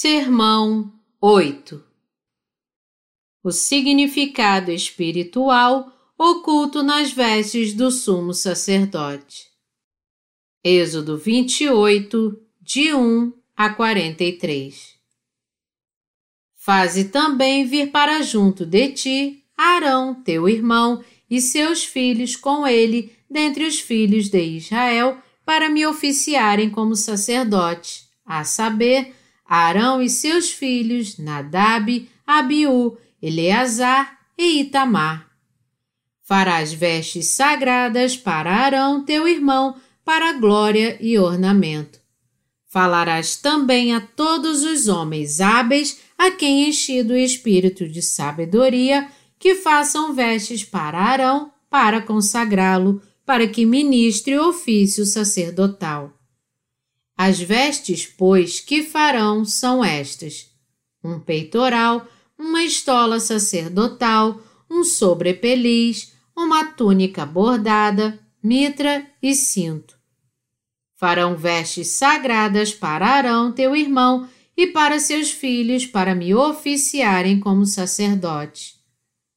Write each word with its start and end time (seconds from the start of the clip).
Sermão 0.00 0.92
8 1.20 1.82
O 3.42 3.50
significado 3.50 4.70
espiritual 4.70 5.92
oculto 6.16 6.84
nas 6.84 7.10
vestes 7.10 7.74
do 7.74 7.90
sumo 7.90 8.32
sacerdote. 8.32 9.48
Êxodo 10.62 11.18
28, 11.18 12.40
de 12.62 12.94
1 12.94 13.32
a 13.56 13.70
43 13.70 14.94
Faze 16.54 17.06
também 17.06 17.66
vir 17.66 17.90
para 17.90 18.22
junto 18.22 18.64
de 18.64 18.92
ti 18.92 19.44
Arão, 19.56 20.14
teu 20.22 20.48
irmão, 20.48 21.02
e 21.28 21.40
seus 21.40 21.82
filhos 21.82 22.36
com 22.36 22.64
ele, 22.64 23.12
dentre 23.28 23.66
os 23.66 23.80
filhos 23.80 24.28
de 24.28 24.40
Israel, 24.40 25.18
para 25.44 25.68
me 25.68 25.84
oficiarem 25.84 26.70
como 26.70 26.94
sacerdote, 26.94 28.04
a 28.24 28.44
saber, 28.44 29.17
Arão 29.48 30.02
e 30.02 30.10
seus 30.10 30.50
filhos, 30.50 31.16
Nadab, 31.16 32.06
Abiú, 32.26 32.98
Eleazar 33.22 34.18
e 34.36 34.60
Itamar. 34.60 35.26
Farás 36.22 36.72
vestes 36.72 37.28
sagradas 37.28 38.14
para 38.14 38.54
Arão, 38.54 39.02
teu 39.02 39.26
irmão, 39.26 39.76
para 40.04 40.34
glória 40.34 40.98
e 41.00 41.18
ornamento. 41.18 41.98
Falarás 42.66 43.36
também 43.36 43.94
a 43.94 44.00
todos 44.00 44.62
os 44.62 44.88
homens 44.88 45.40
hábeis, 45.40 45.98
a 46.18 46.30
quem 46.30 46.68
enchido 46.68 47.14
o 47.14 47.16
espírito 47.16 47.88
de 47.88 48.02
sabedoria, 48.02 49.08
que 49.38 49.54
façam 49.54 50.12
vestes 50.12 50.62
para 50.62 50.98
Arão, 50.98 51.50
para 51.70 52.02
consagrá-lo, 52.02 53.00
para 53.24 53.48
que 53.48 53.64
ministre 53.64 54.36
o 54.36 54.50
ofício 54.50 55.06
sacerdotal. 55.06 56.17
As 57.20 57.40
vestes, 57.40 58.06
pois, 58.06 58.60
que 58.60 58.84
farão 58.84 59.44
são 59.44 59.84
estas: 59.84 60.46
um 61.02 61.18
peitoral, 61.18 62.06
uma 62.38 62.62
estola 62.62 63.18
sacerdotal, 63.18 64.40
um 64.70 64.84
sobrepeliz, 64.84 66.12
uma 66.36 66.66
túnica 66.66 67.26
bordada, 67.26 68.20
mitra 68.40 69.04
e 69.20 69.34
cinto. 69.34 69.98
Farão 70.94 71.36
vestes 71.36 71.88
sagradas 71.88 72.72
para 72.72 73.06
Arão, 73.06 73.50
teu 73.50 73.74
irmão, 73.74 74.28
e 74.56 74.68
para 74.68 75.00
seus 75.00 75.30
filhos, 75.30 75.86
para 75.86 76.14
me 76.14 76.32
oficiarem 76.36 77.40
como 77.40 77.66
sacerdote. 77.66 78.76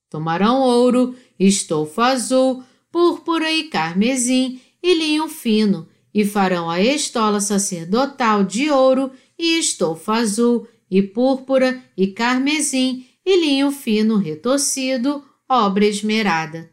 Tomarão 0.07 0.61
ouro, 0.61 1.16
estofo 1.39 2.01
azul, 2.01 2.63
púrpura 2.91 3.51
e 3.51 3.63
carmesim 3.63 4.61
e 4.83 4.93
linho 4.93 5.27
fino, 5.27 5.88
e 6.13 6.25
farão 6.25 6.69
a 6.69 6.81
estola 6.81 7.39
sacerdotal 7.39 8.43
de 8.43 8.69
ouro 8.69 9.11
e 9.37 9.57
estofa 9.57 10.13
azul 10.13 10.67
e 10.89 11.01
púrpura 11.01 11.81
e 11.95 12.07
carmesim 12.07 13.05
e 13.25 13.39
linho 13.39 13.71
fino 13.71 14.17
retorcido, 14.17 15.23
obra 15.47 15.85
esmerada. 15.85 16.69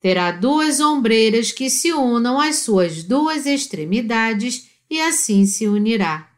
Terá 0.00 0.30
duas 0.30 0.78
ombreiras 0.78 1.50
que 1.50 1.68
se 1.68 1.92
unam 1.92 2.40
às 2.40 2.56
suas 2.56 3.02
duas 3.02 3.46
extremidades 3.46 4.68
e 4.88 5.00
assim 5.00 5.44
se 5.44 5.66
unirá. 5.66 6.30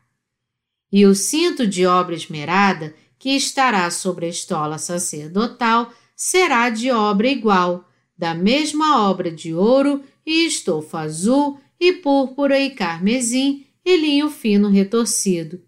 E 0.90 1.04
o 1.04 1.14
cinto 1.14 1.66
de 1.66 1.86
obra 1.86 2.14
esmerada 2.14 2.94
que 3.18 3.30
estará 3.30 3.90
sobre 3.90 4.26
a 4.26 4.30
estola 4.30 4.78
sacerdotal 4.78 5.92
será 6.16 6.70
de 6.70 6.90
obra 6.90 7.28
igual, 7.28 7.86
da 8.16 8.34
mesma 8.34 9.08
obra 9.08 9.30
de 9.30 9.54
ouro 9.54 10.02
e 10.24 10.46
estofa 10.46 11.00
azul 11.00 11.60
e 11.80 11.94
púrpura 11.94 12.60
e 12.60 12.70
carmesim 12.70 13.64
e 13.84 13.96
linho 13.96 14.30
fino 14.30 14.68
retorcido. 14.68 15.60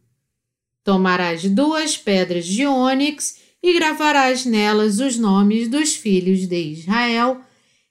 Tomarás 0.84 1.44
duas 1.44 1.96
pedras 1.96 2.44
de 2.44 2.66
ônix 2.66 3.40
e 3.62 3.72
gravarás 3.72 4.44
nelas 4.44 4.98
os 4.98 5.16
nomes 5.16 5.68
dos 5.68 5.94
filhos 5.94 6.46
de 6.46 6.56
Israel, 6.56 7.40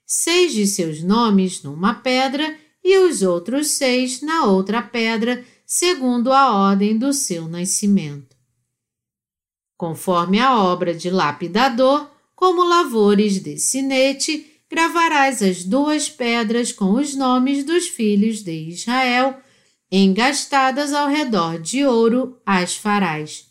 seis 0.06 0.52
de 0.52 0.66
seus 0.66 1.02
nomes 1.02 1.62
numa 1.62 1.94
pedra 1.94 2.56
e 2.84 2.98
os 2.98 3.22
outros 3.22 3.68
seis 3.68 4.20
na 4.20 4.44
outra 4.44 4.82
pedra, 4.82 5.44
segundo 5.64 6.32
a 6.32 6.52
ordem 6.52 6.96
do 6.98 7.12
seu 7.12 7.48
nascimento. 7.48 8.36
Conforme 9.76 10.38
a 10.38 10.62
obra 10.62 10.94
de 10.94 11.10
lapidador, 11.10 12.10
como 12.36 12.62
lavores 12.62 13.42
de 13.42 13.58
sinete, 13.58 14.51
gravarás 14.72 15.42
as 15.42 15.64
duas 15.64 16.08
pedras 16.08 16.72
com 16.72 16.92
os 16.94 17.14
nomes 17.14 17.62
dos 17.62 17.88
filhos 17.88 18.42
de 18.42 18.70
Israel, 18.70 19.36
engastadas 19.90 20.94
ao 20.94 21.08
redor 21.08 21.60
de 21.60 21.84
ouro 21.84 22.40
as 22.46 22.74
farás. 22.74 23.44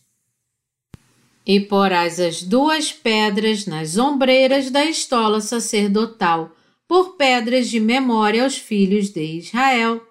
E 1.46 1.60
porás 1.60 2.20
as 2.20 2.42
duas 2.42 2.92
pedras 2.92 3.68
nas 3.68 4.00
ombreiras 4.00 4.72
da 4.72 4.84
estola 4.84 5.42
sacerdotal, 5.42 6.56
por 6.88 7.16
pedras 7.18 7.70
de 7.70 7.80
memória 7.80 8.44
aos 8.44 8.58
filhos 8.58 9.10
de 9.10 9.24
Israel, 9.24 10.02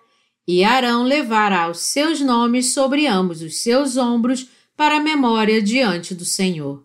e 0.47 0.63
Arão 0.63 1.03
levará 1.03 1.69
os 1.69 1.81
seus 1.81 2.21
nomes 2.21 2.73
sobre 2.73 3.09
ambos 3.09 3.43
os 3.43 3.57
seus 3.57 3.97
ombros 3.97 4.47
para 4.77 5.01
memória 5.01 5.61
diante 5.61 6.15
do 6.15 6.25
Senhor. 6.25 6.85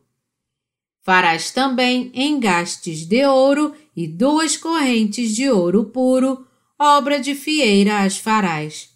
Farás 1.03 1.51
também 1.51 2.11
engastes 2.15 3.05
de 3.05 3.23
ouro 3.23 3.75
e 3.95 4.07
duas 4.07 4.57
correntes 4.57 5.35
de 5.35 5.49
ouro 5.49 5.85
puro, 5.85 6.45
obra 6.77 7.19
de 7.19 7.33
fieira 7.33 7.99
as 7.99 8.17
farás. 8.17 8.89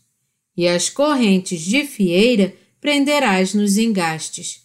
E 0.55 0.67
as 0.67 0.89
correntes 0.89 1.61
de 1.61 1.85
fieira 1.85 2.53
prenderás 2.81 3.53
nos 3.53 3.77
engastes. 3.77 4.61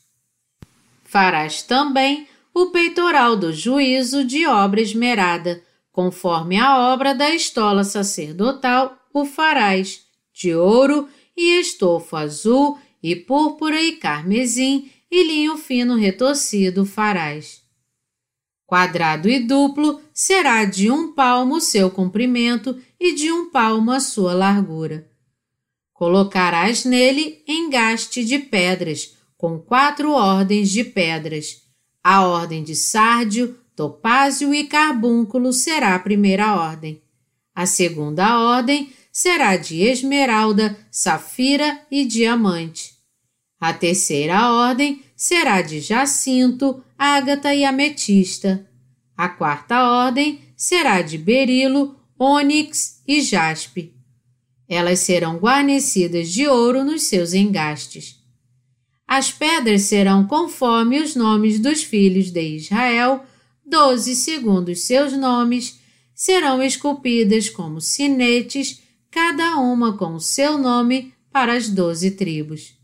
Farás 1.05 1.63
também 1.63 2.27
o 2.53 2.67
peitoral 2.67 3.37
do 3.37 3.53
juízo 3.53 4.25
de 4.25 4.47
obra 4.47 4.81
esmerada, 4.81 5.63
conforme 5.93 6.59
a 6.59 6.93
obra 6.93 7.15
da 7.15 7.31
estola 7.31 7.85
sacerdotal 7.85 8.99
o 9.13 9.25
farás, 9.25 10.03
de 10.33 10.55
ouro 10.55 11.09
e 11.37 11.61
estofo 11.61 12.17
azul 12.17 12.79
e 13.01 13.15
púrpura 13.15 13.81
e 13.81 13.93
carmesim 13.93 14.91
e 15.09 15.23
linho 15.23 15.57
fino 15.57 15.95
retorcido 15.95 16.85
farás. 16.85 17.64
Quadrado 18.75 19.29
e 19.29 19.39
duplo 19.39 20.01
será 20.13 20.65
de 20.65 20.91
um 20.91 21.13
palmo 21.13 21.59
o 21.59 21.61
seu 21.61 21.89
comprimento 21.93 22.77
e 22.99 23.15
de 23.15 23.31
um 23.31 23.49
palmo 23.49 23.93
a 23.93 24.01
sua 24.01 24.35
largura. 24.35 25.09
Colocarás 25.93 26.85
nele 26.85 27.41
engaste 27.47 28.25
de 28.25 28.37
pedras, 28.37 29.15
com 29.39 29.61
quatro 29.61 30.11
ordens 30.11 30.71
de 30.71 30.83
pedras. 30.83 31.63
A 32.03 32.27
ordem 32.27 32.65
de 32.65 32.75
sárdio, 32.75 33.57
topázio 33.77 34.53
e 34.53 34.65
carbúnculo 34.65 35.53
será 35.53 35.95
a 35.95 36.01
primeira 36.01 36.57
ordem. 36.57 37.01
A 37.55 37.67
segunda 37.67 38.41
ordem 38.41 38.93
será 39.13 39.57
de 39.57 39.83
esmeralda, 39.83 40.77
safira 40.91 41.81
e 41.93 42.05
diamante. 42.05 42.93
A 43.61 43.73
terceira 43.73 44.51
ordem 44.51 45.04
será 45.17 45.63
de 45.63 45.81
jacinto, 45.81 46.83
ágata 46.99 47.55
e 47.55 47.65
ametista. 47.65 48.69
A 49.17 49.29
quarta 49.29 49.89
ordem 49.89 50.41
será 50.57 51.03
de 51.03 51.17
berilo, 51.17 51.97
ônix 52.19 53.03
e 53.07 53.21
jaspe. 53.21 53.95
Elas 54.69 55.01
serão 55.01 55.37
guarnecidas 55.37 56.31
de 56.31 56.47
ouro 56.49 56.85
nos 56.85 57.05
seus 57.05 57.35
engastes. 57.35 58.23
As 59.07 59.31
pedras 59.31 59.83
serão 59.83 60.27
conforme 60.27 61.01
os 61.01 61.15
nomes 61.15 61.61
dos 61.61 61.83
filhos 61.83 62.31
de 62.31 62.57
Israel, 62.57 63.25
doze 63.65 64.17
segundo 64.17 64.71
os 64.71 64.81
seus 64.87 65.13
nomes, 65.13 65.79
serão 66.15 66.63
esculpidas 66.63 67.51
como 67.51 67.81
sinetes, 67.81 68.83
cada 69.11 69.57
uma 69.57 69.97
com 69.97 70.15
o 70.15 70.21
seu 70.21 70.57
nome 70.57 71.13
para 71.31 71.53
as 71.53 71.69
doze 71.69 72.13
tribos. 72.13 72.75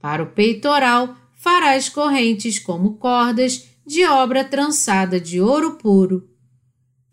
Para 0.00 0.22
o 0.22 0.26
peitoral 0.26 1.16
farás 1.44 1.90
correntes 1.90 2.58
como 2.58 2.94
cordas 2.94 3.68
de 3.86 4.02
obra 4.06 4.42
trançada 4.42 5.20
de 5.20 5.42
ouro 5.42 5.72
puro. 5.72 6.26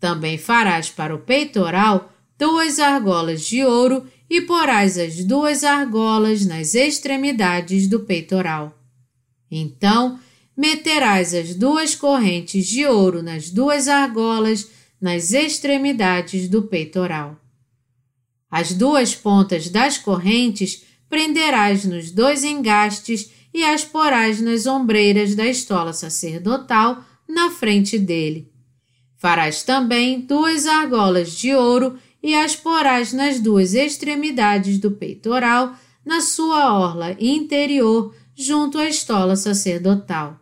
Também 0.00 0.38
farás 0.38 0.88
para 0.88 1.14
o 1.14 1.18
peitoral 1.18 2.10
duas 2.38 2.78
argolas 2.78 3.42
de 3.42 3.62
ouro 3.62 4.06
e 4.30 4.40
porás 4.40 4.96
as 4.96 5.22
duas 5.22 5.62
argolas 5.62 6.46
nas 6.46 6.74
extremidades 6.74 7.86
do 7.86 8.00
peitoral. 8.00 8.74
Então, 9.50 10.18
meterás 10.56 11.34
as 11.34 11.54
duas 11.54 11.94
correntes 11.94 12.66
de 12.66 12.86
ouro 12.86 13.22
nas 13.22 13.50
duas 13.50 13.86
argolas 13.86 14.66
nas 14.98 15.34
extremidades 15.34 16.48
do 16.48 16.62
peitoral. 16.62 17.38
As 18.50 18.72
duas 18.72 19.14
pontas 19.14 19.68
das 19.68 19.98
correntes 19.98 20.84
prenderás 21.06 21.84
nos 21.84 22.10
dois 22.10 22.42
engastes 22.44 23.41
e 23.52 23.64
as 23.64 23.84
porás 23.84 24.40
nas 24.40 24.66
ombreiras 24.66 25.34
da 25.34 25.46
estola 25.46 25.92
sacerdotal 25.92 27.04
na 27.28 27.50
frente 27.50 27.98
dele. 27.98 28.50
Farás 29.16 29.62
também 29.62 30.20
duas 30.20 30.66
argolas 30.66 31.32
de 31.32 31.54
ouro 31.54 31.98
e 32.22 32.34
as 32.34 32.56
porás 32.56 33.12
nas 33.12 33.40
duas 33.40 33.74
extremidades 33.74 34.78
do 34.78 34.92
peitoral, 34.92 35.74
na 36.04 36.20
sua 36.20 36.76
orla 36.76 37.16
interior, 37.20 38.14
junto 38.34 38.78
à 38.78 38.88
estola 38.88 39.36
sacerdotal. 39.36 40.40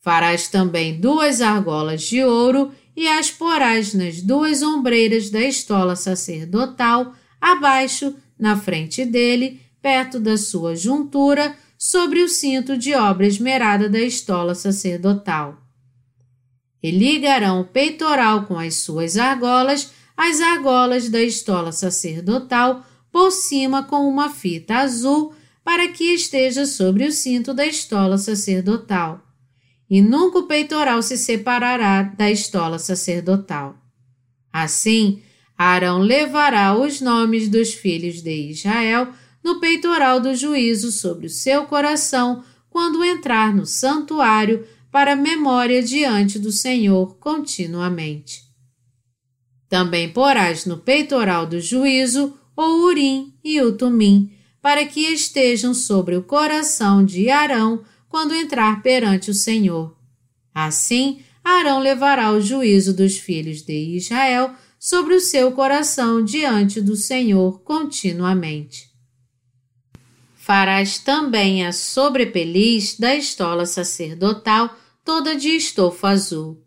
Farás 0.00 0.48
também 0.48 1.00
duas 1.00 1.40
argolas 1.40 2.02
de 2.02 2.22
ouro 2.22 2.72
e 2.96 3.08
as 3.08 3.30
porás 3.30 3.94
nas 3.94 4.20
duas 4.20 4.62
ombreiras 4.62 5.30
da 5.30 5.40
estola 5.40 5.96
sacerdotal, 5.96 7.14
abaixo, 7.40 8.14
na 8.38 8.56
frente 8.56 9.04
dele, 9.04 9.60
perto 9.80 10.18
da 10.18 10.36
sua 10.36 10.74
juntura, 10.74 11.56
sobre 11.84 12.22
o 12.22 12.28
cinto 12.30 12.78
de 12.78 12.94
obra 12.94 13.26
esmerada 13.26 13.90
da 13.90 14.00
estola 14.00 14.54
sacerdotal. 14.54 15.58
E 16.82 16.90
ligarão 16.90 17.60
o 17.60 17.64
peitoral 17.66 18.46
com 18.46 18.58
as 18.58 18.76
suas 18.76 19.18
argolas, 19.18 19.92
as 20.16 20.40
argolas 20.40 21.10
da 21.10 21.20
estola 21.20 21.72
sacerdotal, 21.72 22.82
por 23.12 23.30
cima 23.30 23.82
com 23.82 24.08
uma 24.08 24.30
fita 24.30 24.76
azul, 24.76 25.34
para 25.62 25.86
que 25.88 26.04
esteja 26.04 26.64
sobre 26.64 27.04
o 27.04 27.12
cinto 27.12 27.52
da 27.52 27.66
estola 27.66 28.16
sacerdotal. 28.16 29.20
E 29.88 30.00
nunca 30.00 30.38
o 30.38 30.46
peitoral 30.46 31.02
se 31.02 31.18
separará 31.18 32.02
da 32.02 32.30
estola 32.30 32.78
sacerdotal. 32.78 33.76
Assim, 34.50 35.22
Arão 35.56 35.98
levará 35.98 36.74
os 36.74 37.02
nomes 37.02 37.46
dos 37.46 37.74
filhos 37.74 38.22
de 38.22 38.48
Israel 38.48 39.12
no 39.44 39.60
peitoral 39.60 40.18
do 40.20 40.34
juízo 40.34 40.90
sobre 40.90 41.26
o 41.26 41.30
seu 41.30 41.66
coração 41.66 42.42
quando 42.70 43.04
entrar 43.04 43.54
no 43.54 43.66
santuário 43.66 44.66
para 44.90 45.14
memória 45.14 45.82
diante 45.82 46.38
do 46.38 46.50
Senhor 46.50 47.16
continuamente. 47.18 48.42
Também 49.68 50.10
porás 50.10 50.64
no 50.64 50.78
peitoral 50.78 51.46
do 51.46 51.60
juízo 51.60 52.38
o 52.56 52.86
Urim 52.86 53.34
e 53.44 53.60
o 53.60 53.76
Tumim, 53.76 54.32
para 54.62 54.86
que 54.86 55.00
estejam 55.00 55.74
sobre 55.74 56.16
o 56.16 56.22
coração 56.22 57.04
de 57.04 57.28
Arão 57.28 57.84
quando 58.08 58.34
entrar 58.34 58.82
perante 58.82 59.30
o 59.30 59.34
Senhor. 59.34 59.96
Assim, 60.54 61.20
Arão 61.42 61.80
levará 61.80 62.30
o 62.30 62.40
juízo 62.40 62.94
dos 62.94 63.18
filhos 63.18 63.62
de 63.62 63.96
Israel 63.96 64.54
sobre 64.78 65.14
o 65.14 65.20
seu 65.20 65.52
coração 65.52 66.24
diante 66.24 66.80
do 66.80 66.96
Senhor 66.96 67.60
continuamente. 67.62 68.93
Farás 70.44 70.98
também 70.98 71.64
a 71.64 71.72
sobrepeliz 71.72 72.98
da 72.98 73.16
estola 73.16 73.64
sacerdotal 73.64 74.76
toda 75.02 75.34
de 75.34 75.48
estofa 75.48 76.08
azul. 76.08 76.62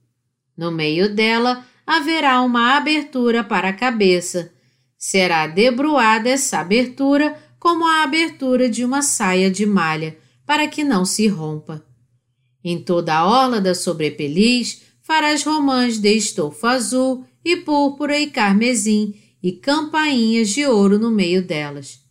No 0.58 0.72
meio 0.72 1.14
dela 1.14 1.64
haverá 1.86 2.42
uma 2.42 2.76
abertura 2.76 3.44
para 3.44 3.70
a 3.70 3.74
cabeça. 3.74 4.52
Será 4.98 5.46
debruada 5.46 6.28
essa 6.28 6.58
abertura 6.58 7.38
como 7.60 7.86
a 7.86 8.02
abertura 8.02 8.68
de 8.68 8.84
uma 8.84 9.04
saia 9.04 9.52
de 9.52 9.64
malha, 9.64 10.18
para 10.44 10.68
que 10.68 10.84
não 10.84 11.06
se 11.06 11.28
rompa. 11.28 11.86
Em 12.64 12.82
toda 12.82 13.14
a 13.14 13.28
orla 13.28 13.62
da 13.62 13.76
sobrepeliz 13.76 14.82
farás 15.04 15.44
romãs 15.44 16.00
de 16.00 16.16
estofa 16.16 16.72
azul 16.72 17.28
e 17.46 17.58
púrpura 17.58 18.20
e 18.20 18.26
carmesim 18.26 19.14
e 19.44 19.52
campainhas 19.52 20.50
de 20.50 20.66
ouro 20.66 20.98
no 20.98 21.12
meio 21.12 21.46
delas. 21.46 22.07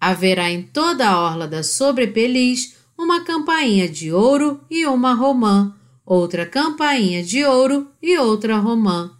Haverá 0.00 0.50
em 0.50 0.62
toda 0.62 1.08
a 1.08 1.20
orla 1.20 1.46
da 1.46 1.62
sobrepeliz 1.62 2.76
uma 2.96 3.22
campainha 3.22 3.88
de 3.88 4.10
ouro 4.10 4.60
e 4.70 4.86
uma 4.86 5.12
romã, 5.12 5.76
outra 6.04 6.46
campainha 6.46 7.22
de 7.22 7.44
ouro 7.44 7.90
e 8.02 8.16
outra 8.16 8.56
romã. 8.56 9.12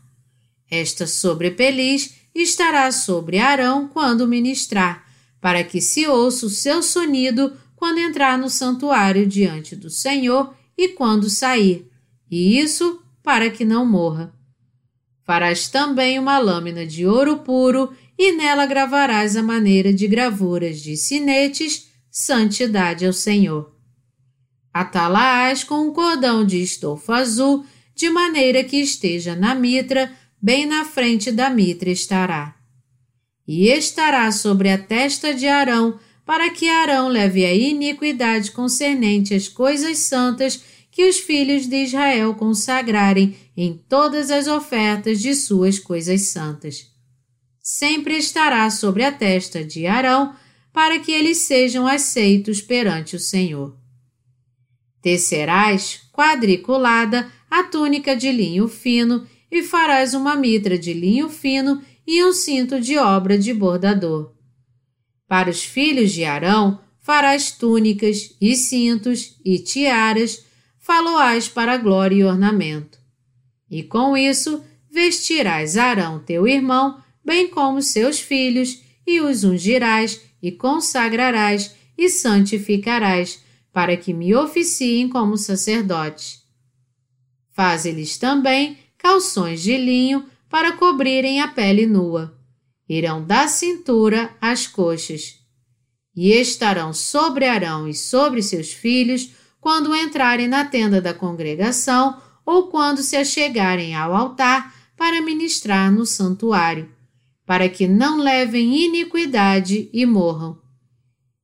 Esta 0.70 1.06
sobrepeliz 1.06 2.14
estará 2.34 2.90
sobre 2.92 3.38
Arão 3.38 3.88
quando 3.88 4.26
ministrar, 4.26 5.04
para 5.40 5.62
que 5.64 5.80
se 5.80 6.06
ouça 6.06 6.46
o 6.46 6.50
seu 6.50 6.82
sonido 6.82 7.52
quando 7.76 7.98
entrar 7.98 8.38
no 8.38 8.48
santuário 8.48 9.26
diante 9.26 9.74
do 9.74 9.90
Senhor 9.90 10.54
e 10.76 10.88
quando 10.88 11.28
sair, 11.28 11.90
e 12.30 12.58
isso 12.58 13.02
para 13.22 13.50
que 13.50 13.64
não 13.64 13.84
morra. 13.84 14.32
Farás 15.24 15.68
também 15.68 16.18
uma 16.18 16.38
lâmina 16.38 16.86
de 16.86 17.06
ouro 17.06 17.38
puro 17.38 17.92
e 18.22 18.32
nela 18.32 18.66
gravarás 18.66 19.34
a 19.34 19.42
maneira 19.42 19.94
de 19.94 20.06
gravuras 20.06 20.82
de 20.82 20.94
sinetes, 20.94 21.88
santidade 22.10 23.06
ao 23.06 23.14
Senhor. 23.14 23.74
Atalaás 24.74 25.64
com 25.64 25.88
um 25.88 25.90
cordão 25.90 26.44
de 26.44 26.62
estofa 26.62 27.14
azul, 27.14 27.64
de 27.94 28.10
maneira 28.10 28.62
que 28.62 28.76
esteja 28.76 29.34
na 29.34 29.54
mitra, 29.54 30.12
bem 30.40 30.66
na 30.66 30.84
frente 30.84 31.32
da 31.32 31.48
mitra 31.48 31.88
estará. 31.88 32.54
E 33.48 33.68
estará 33.68 34.30
sobre 34.32 34.68
a 34.68 34.76
testa 34.76 35.32
de 35.32 35.48
Arão, 35.48 35.98
para 36.26 36.50
que 36.50 36.68
Arão 36.68 37.08
leve 37.08 37.46
a 37.46 37.54
iniquidade 37.54 38.50
concernente 38.50 39.32
às 39.32 39.48
coisas 39.48 39.96
santas 39.96 40.62
que 40.90 41.08
os 41.08 41.20
filhos 41.20 41.66
de 41.66 41.84
Israel 41.84 42.34
consagrarem 42.34 43.34
em 43.56 43.80
todas 43.88 44.30
as 44.30 44.46
ofertas 44.46 45.22
de 45.22 45.34
suas 45.34 45.78
coisas 45.78 46.20
santas 46.24 46.89
sempre 47.70 48.16
estará 48.16 48.68
sobre 48.68 49.04
a 49.04 49.12
testa 49.12 49.64
de 49.64 49.86
Arão, 49.86 50.34
para 50.72 50.98
que 50.98 51.12
eles 51.12 51.38
sejam 51.42 51.86
aceitos 51.86 52.60
perante 52.60 53.14
o 53.14 53.18
Senhor. 53.18 53.76
Tecerás 55.00 56.00
quadriculada 56.12 57.30
a 57.48 57.62
túnica 57.62 58.16
de 58.16 58.32
linho 58.32 58.66
fino 58.66 59.24
e 59.50 59.62
farás 59.62 60.14
uma 60.14 60.34
mitra 60.34 60.76
de 60.76 60.92
linho 60.92 61.28
fino 61.28 61.80
e 62.04 62.24
um 62.24 62.32
cinto 62.32 62.80
de 62.80 62.98
obra 62.98 63.38
de 63.38 63.54
bordador. 63.54 64.34
Para 65.28 65.48
os 65.48 65.62
filhos 65.62 66.10
de 66.10 66.24
Arão 66.24 66.80
farás 66.98 67.52
túnicas 67.52 68.36
e 68.40 68.56
cintos 68.56 69.36
e 69.44 69.58
tiaras, 69.60 70.44
faloás 70.78 71.48
para 71.48 71.76
glória 71.76 72.16
e 72.16 72.24
ornamento. 72.24 72.98
E 73.70 73.82
com 73.84 74.16
isso 74.16 74.62
vestirás 74.90 75.76
Arão 75.76 76.18
teu 76.18 76.48
irmão 76.48 77.00
bem 77.24 77.48
como 77.48 77.82
seus 77.82 78.20
filhos, 78.20 78.82
e 79.06 79.20
os 79.20 79.44
ungirás, 79.44 80.20
e 80.42 80.52
consagrarás, 80.52 81.74
e 81.96 82.08
santificarás, 82.08 83.42
para 83.72 83.96
que 83.96 84.12
me 84.12 84.34
oficiem 84.34 85.08
como 85.08 85.36
sacerdotes. 85.36 86.42
Faze-lhes 87.52 88.16
também 88.16 88.78
calções 88.96 89.62
de 89.62 89.76
linho 89.76 90.24
para 90.48 90.72
cobrirem 90.72 91.40
a 91.40 91.48
pele 91.48 91.86
nua. 91.86 92.36
Irão 92.88 93.24
da 93.24 93.46
cintura 93.46 94.34
às 94.40 94.66
coxas. 94.66 95.38
E 96.14 96.32
estarão 96.32 96.92
sobre 96.92 97.46
Arão 97.46 97.86
e 97.86 97.94
sobre 97.94 98.42
seus 98.42 98.72
filhos 98.72 99.30
quando 99.60 99.94
entrarem 99.94 100.48
na 100.48 100.64
tenda 100.64 101.00
da 101.00 101.14
congregação 101.14 102.20
ou 102.44 102.68
quando 102.68 103.02
se 103.02 103.16
achegarem 103.16 103.94
ao 103.94 104.14
altar 104.14 104.74
para 104.96 105.22
ministrar 105.22 105.92
no 105.92 106.04
santuário 106.04 106.88
para 107.50 107.68
que 107.68 107.88
não 107.88 108.18
levem 108.18 108.84
iniquidade 108.84 109.90
e 109.92 110.06
morram. 110.06 110.62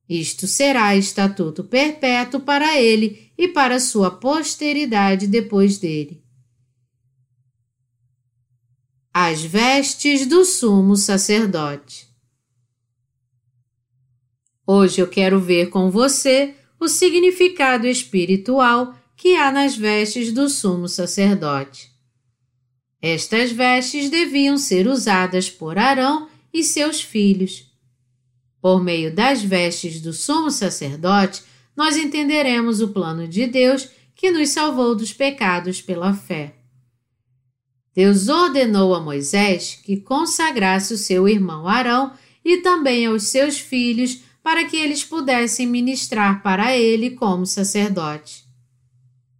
Isto 0.07 0.47
será 0.47 0.95
estatuto 0.95 1.65
perpétuo 1.65 2.39
para 2.39 2.79
ele 2.79 3.29
e 3.37 3.49
para 3.49 3.77
sua 3.77 4.09
posteridade 4.09 5.27
depois 5.27 5.77
dele. 5.77 6.23
As 9.13 9.41
vestes 9.41 10.25
do 10.25 10.45
sumo 10.45 10.95
sacerdote. 10.95 12.07
Hoje 14.65 15.01
eu 15.01 15.09
quero 15.09 15.41
ver 15.41 15.69
com 15.69 15.91
você 15.91 16.55
o 16.79 16.87
significado 16.87 17.85
espiritual 17.85 18.97
que 19.13 19.35
há 19.35 19.51
nas 19.51 19.75
vestes 19.75 20.31
do 20.31 20.47
sumo 20.47 20.87
sacerdote. 20.87 21.96
Estas 23.01 23.51
vestes 23.51 24.09
deviam 24.09 24.57
ser 24.57 24.87
usadas 24.87 25.49
por 25.49 25.77
Arão 25.77 26.27
e 26.53 26.63
seus 26.63 27.01
filhos. 27.01 27.71
Por 28.61 28.83
meio 28.83 29.13
das 29.13 29.41
vestes 29.43 30.01
do 30.01 30.11
sumo 30.11 30.49
sacerdote, 30.49 31.43
nós 31.75 31.95
entenderemos 31.95 32.81
o 32.81 32.87
plano 32.89 33.27
de 33.27 33.45
Deus 33.45 33.87
que 34.15 34.31
nos 34.31 34.49
salvou 34.49 34.95
dos 34.95 35.13
pecados 35.13 35.79
pela 35.79 36.13
fé. 36.13 36.55
Deus 37.93 38.27
ordenou 38.27 38.95
a 38.95 38.99
Moisés 38.99 39.79
que 39.83 39.97
consagrasse 39.97 40.93
o 40.93 40.97
seu 40.97 41.27
irmão 41.27 41.67
Arão 41.67 42.13
e 42.43 42.57
também 42.57 43.05
aos 43.05 43.23
seus 43.23 43.59
filhos 43.59 44.21
para 44.41 44.65
que 44.65 44.77
eles 44.77 45.03
pudessem 45.03 45.67
ministrar 45.67 46.41
para 46.41 46.75
ele 46.75 47.11
como 47.11 47.45
sacerdote. 47.45 48.45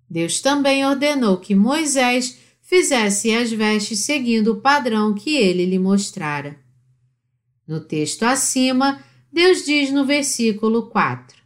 Deus 0.10 0.42
também 0.42 0.86
ordenou 0.86 1.38
que 1.38 1.56
Moisés 1.56 2.38
fizesse 2.68 3.34
as 3.34 3.50
vestes 3.50 4.00
seguindo 4.00 4.52
o 4.52 4.62
padrão 4.62 5.14
que 5.14 5.36
ele 5.38 5.66
lhe 5.66 5.80
mostrara. 5.80 6.60
No 7.66 7.80
texto 7.80 8.24
acima, 8.24 9.02
Deus 9.32 9.64
diz 9.66 9.90
no 9.90 10.06
versículo 10.06 10.88
4: 10.90 11.38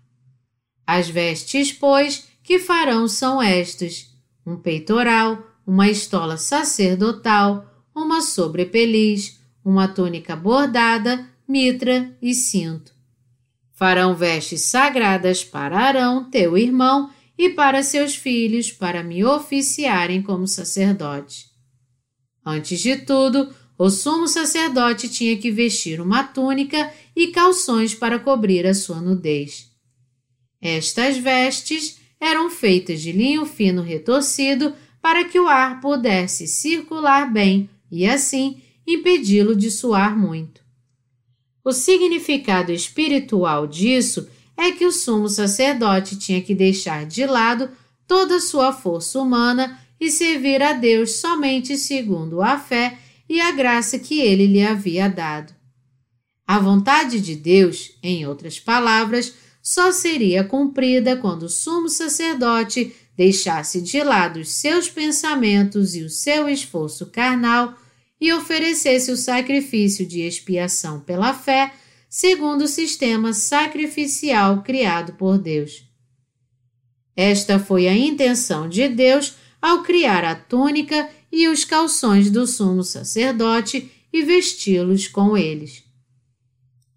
As 0.86 1.08
vestes, 1.08 1.72
pois, 1.72 2.28
que 2.44 2.58
farão 2.58 3.08
são 3.08 3.40
estas: 3.40 4.12
um 4.46 4.58
peitoral, 4.58 5.48
uma 5.66 5.88
estola 5.88 6.38
sacerdotal, 6.38 7.72
uma 7.96 8.22
sobrepeliz, 8.22 9.40
uma 9.64 9.88
túnica 9.88 10.36
bordada, 10.36 11.30
mitra 11.48 12.18
e 12.20 12.34
cinto. 12.34 12.92
Farão 13.74 14.16
vestes 14.16 14.64
sagradas 14.64 15.44
para 15.44 15.78
Arão, 15.78 16.30
teu 16.30 16.58
irmão, 16.58 17.12
e 17.42 17.50
para 17.50 17.82
seus 17.82 18.16
filhos, 18.16 18.72
para 18.72 19.02
me 19.02 19.26
oficiarem 19.26 20.22
como 20.22 20.48
sacerdote. 20.48 21.48
Antes 22.46 22.80
de 22.80 22.98
tudo, 22.98 23.52
o 23.76 23.90
sumo 23.90 24.28
sacerdote 24.28 25.10
tinha 25.10 25.36
que 25.36 25.50
vestir 25.50 26.00
uma 26.00 26.24
túnica 26.24 26.94
e 27.16 27.30
calções 27.30 27.96
para 27.96 28.20
cobrir 28.20 28.68
a 28.68 28.76
sua 28.76 29.02
nudez. 29.02 29.72
Estas 30.62 31.18
vestes 31.18 32.00
eram 32.20 32.48
feitas 32.52 33.02
de 33.02 33.12
linho 33.12 33.44
fino 33.48 33.82
retorcido 33.82 34.76
para 35.02 35.26
que 35.26 35.40
o 35.40 35.48
ar 35.48 35.82
pudesse 35.82 36.46
circular 36.46 37.34
bem 37.34 37.68
e, 37.92 38.06
assim, 38.06 38.62
impedi-lo 38.86 39.56
de 39.56 39.72
suar 39.72 40.16
muito. 40.16 40.62
O 41.66 41.72
significado 41.72 42.72
espiritual 42.72 43.66
disso 43.66 44.30
é 44.62 44.72
que 44.72 44.86
o 44.86 44.92
sumo 44.92 45.28
sacerdote 45.28 46.16
tinha 46.16 46.40
que 46.40 46.54
deixar 46.54 47.04
de 47.06 47.26
lado 47.26 47.70
toda 48.08 48.40
sua 48.40 48.72
força 48.72 49.20
humana 49.20 49.80
e 50.00 50.12
servir 50.12 50.62
a 50.62 50.74
Deus 50.74 51.16
somente 51.16 51.76
segundo 51.76 52.44
a 52.44 52.60
fé 52.60 53.00
e 53.28 53.42
a 53.42 53.52
graça 53.52 53.98
que 53.98 54.20
ele 54.20 54.46
lhe 54.46 54.62
havia 54.62 55.10
dado. 55.10 55.52
A 56.46 56.60
vontade 56.60 57.20
de 57.20 57.36
Deus, 57.36 57.98
em 58.04 58.28
outras 58.28 58.60
palavras, 58.60 59.34
só 59.64 59.92
seria 59.92 60.44
cumprida 60.44 61.16
quando 61.16 61.44
o 61.44 61.50
sumo 61.50 61.90
sacerdote 61.90 62.94
deixasse 63.18 63.82
de 63.82 64.04
lado 64.04 64.42
os 64.42 64.50
seus 64.50 64.88
pensamentos 64.90 65.96
e 65.96 66.04
o 66.04 66.10
seu 66.10 66.48
esforço 66.48 67.08
carnal 67.08 67.74
e 68.20 68.32
oferecesse 68.32 69.12
o 69.12 69.18
sacrifício 69.18 70.06
de 70.06 70.22
expiação 70.22 71.00
pela 71.00 71.34
fé, 71.34 71.74
segundo 72.14 72.66
o 72.66 72.68
sistema 72.68 73.32
sacrificial 73.32 74.64
criado 74.64 75.14
por 75.14 75.38
Deus. 75.38 75.90
Esta 77.16 77.58
foi 77.58 77.88
a 77.88 77.96
intenção 77.96 78.68
de 78.68 78.90
Deus 78.90 79.36
ao 79.62 79.82
criar 79.82 80.26
a 80.26 80.36
túnica 80.36 81.10
e 81.32 81.48
os 81.48 81.64
calções 81.64 82.30
do 82.30 82.46
sumo 82.46 82.84
sacerdote 82.84 83.90
e 84.12 84.24
vesti-los 84.24 85.08
com 85.08 85.38
eles. 85.38 85.86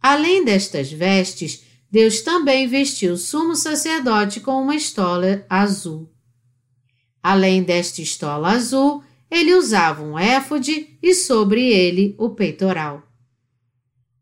Além 0.03 0.45
destas 0.45 0.91
vestes, 0.91 1.63
Deus 1.89 2.21
também 2.23 2.67
vestiu 2.67 3.13
o 3.13 3.17
sumo 3.17 3.55
sacerdote 3.55 4.41
com 4.41 4.61
uma 4.61 4.75
estola 4.75 5.47
azul. 5.49 6.13
Além 7.23 7.63
desta 7.63 8.03
estola 8.03 8.51
azul, 8.51 9.05
ele 9.31 9.55
usava 9.55 10.03
um 10.03 10.19
éfode 10.19 10.99
e 11.01 11.15
sobre 11.15 11.73
ele 11.73 12.17
o 12.19 12.31
peitoral. 12.31 13.14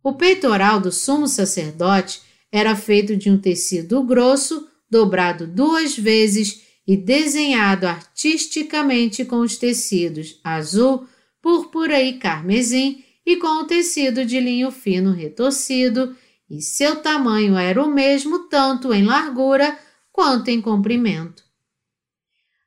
O 0.03 0.15
peitoral 0.15 0.81
do 0.81 0.91
sumo 0.91 1.29
sacerdote 1.29 2.21
era 2.51 2.75
feito 2.75 3.17
de 3.17 3.31
um 3.31 3.39
tecido 3.39 4.03
grosso, 4.03 4.69
dobrado 4.91 5.47
duas 5.47 5.97
vezes 5.97 6.63
e 6.87 6.97
desenhado 6.97 7.87
artisticamente 7.87 9.25
com 9.25 9.41
os 9.41 9.57
tecidos 9.57 10.41
azul, 10.43 11.07
púrpura 11.41 12.03
e 12.03 12.19
carmesim 12.19 13.05
e 13.25 13.37
com 13.37 13.63
o 13.63 13.65
tecido 13.65 14.25
de 14.25 14.41
linho 14.41 14.71
fino 14.71 15.13
retorcido 15.13 16.17
e 16.51 16.61
seu 16.61 16.97
tamanho 16.97 17.57
era 17.57 17.83
o 17.83 17.91
mesmo 17.91 18.41
tanto 18.41 18.93
em 18.93 19.05
largura 19.05 19.79
quanto 20.13 20.49
em 20.49 20.61
comprimento. 20.61 21.43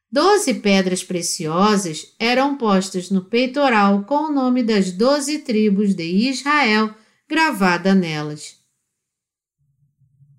Doze 0.09 0.53
pedras 0.55 1.03
preciosas 1.03 2.15
eram 2.17 2.55
postas 2.55 3.11
no 3.11 3.25
peitoral 3.25 4.03
com 4.05 4.27
o 4.27 4.31
nome 4.31 4.63
das 4.63 4.91
doze 4.91 5.39
tribos 5.39 5.93
de 5.93 6.05
Israel 6.05 6.95
gravada 7.27 7.95
nelas. 7.95 8.57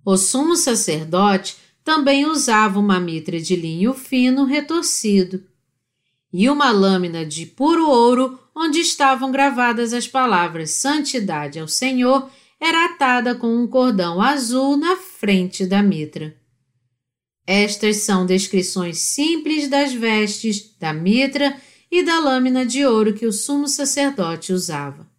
O 0.05 0.17
sumo 0.17 0.55
sacerdote 0.57 1.57
também 1.83 2.27
usava 2.27 2.79
uma 2.79 3.01
mitra 3.01 3.41
de 3.41 3.57
linho 3.57 3.93
fino 3.93 4.45
retorcido 4.45 5.43
e 6.33 6.49
uma 6.49 6.71
lâmina 6.71 7.25
de 7.25 7.47
puro 7.47 7.89
ouro 7.89 8.39
onde 8.55 8.79
estavam 8.81 9.31
gravadas 9.31 9.93
as 9.93 10.07
palavras 10.07 10.71
Santidade 10.71 11.59
ao 11.59 11.69
Senhor 11.69 12.31
era 12.61 12.87
atada 12.87 13.35
com 13.35 13.55
um 13.55 13.67
cordão 13.67 14.21
azul 14.21 14.77
na 14.77 14.97
frente 14.97 15.67
da 15.67 15.83
mitra. 15.83 16.37
Estas 17.47 17.99
são 17.99 18.27
descrições 18.27 18.99
simples 18.99 19.69
das 19.69 19.93
vestes, 19.93 20.77
da 20.79 20.93
mitra 20.93 21.57
e 21.91 22.03
da 22.03 22.19
lâmina 22.19 22.67
de 22.67 22.85
ouro 22.85 23.15
que 23.15 23.27
o 23.27 23.33
sumo 23.33 23.69
sacerdote 23.69 24.53
usava. 24.53 25.16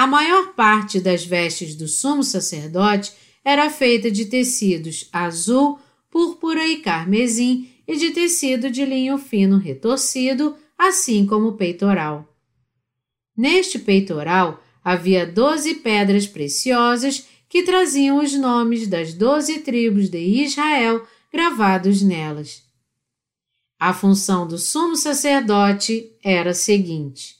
A 0.00 0.06
maior 0.06 0.54
parte 0.54 0.98
das 0.98 1.26
vestes 1.26 1.74
do 1.74 1.86
sumo 1.86 2.24
sacerdote 2.24 3.12
era 3.44 3.68
feita 3.68 4.10
de 4.10 4.24
tecidos 4.24 5.06
azul, 5.12 5.78
púrpura 6.10 6.66
e 6.66 6.78
carmesim 6.78 7.68
e 7.86 7.98
de 7.98 8.10
tecido 8.10 8.70
de 8.70 8.82
linho 8.82 9.18
fino 9.18 9.58
retorcido, 9.58 10.56
assim 10.78 11.26
como 11.26 11.48
o 11.48 11.52
peitoral. 11.52 12.34
Neste 13.36 13.78
peitoral 13.78 14.64
havia 14.82 15.26
doze 15.26 15.74
pedras 15.74 16.26
preciosas 16.26 17.28
que 17.46 17.62
traziam 17.62 18.20
os 18.20 18.32
nomes 18.32 18.86
das 18.86 19.12
doze 19.12 19.58
tribos 19.58 20.08
de 20.08 20.18
Israel 20.18 21.06
gravados 21.30 22.00
nelas. 22.00 22.62
A 23.78 23.92
função 23.92 24.48
do 24.48 24.56
sumo 24.56 24.96
sacerdote 24.96 26.10
era 26.24 26.52
a 26.52 26.54
seguinte: 26.54 27.39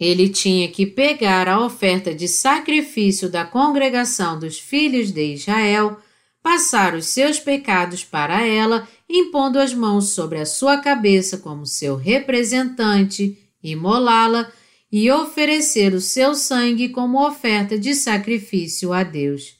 ele 0.00 0.30
tinha 0.30 0.66
que 0.68 0.86
pegar 0.86 1.46
a 1.46 1.62
oferta 1.62 2.14
de 2.14 2.26
sacrifício 2.26 3.28
da 3.28 3.44
congregação 3.44 4.38
dos 4.38 4.58
filhos 4.58 5.12
de 5.12 5.34
Israel, 5.34 6.00
passar 6.42 6.94
os 6.94 7.04
seus 7.04 7.38
pecados 7.38 8.02
para 8.02 8.46
ela, 8.46 8.88
impondo 9.06 9.58
as 9.58 9.74
mãos 9.74 10.08
sobre 10.08 10.38
a 10.38 10.46
sua 10.46 10.78
cabeça 10.78 11.36
como 11.36 11.66
seu 11.66 11.96
representante, 11.96 13.38
imolá-la 13.62 14.50
e 14.90 15.10
oferecer 15.10 15.92
o 15.92 16.00
seu 16.00 16.34
sangue 16.34 16.88
como 16.88 17.24
oferta 17.24 17.78
de 17.78 17.94
sacrifício 17.94 18.94
a 18.94 19.02
Deus. 19.02 19.54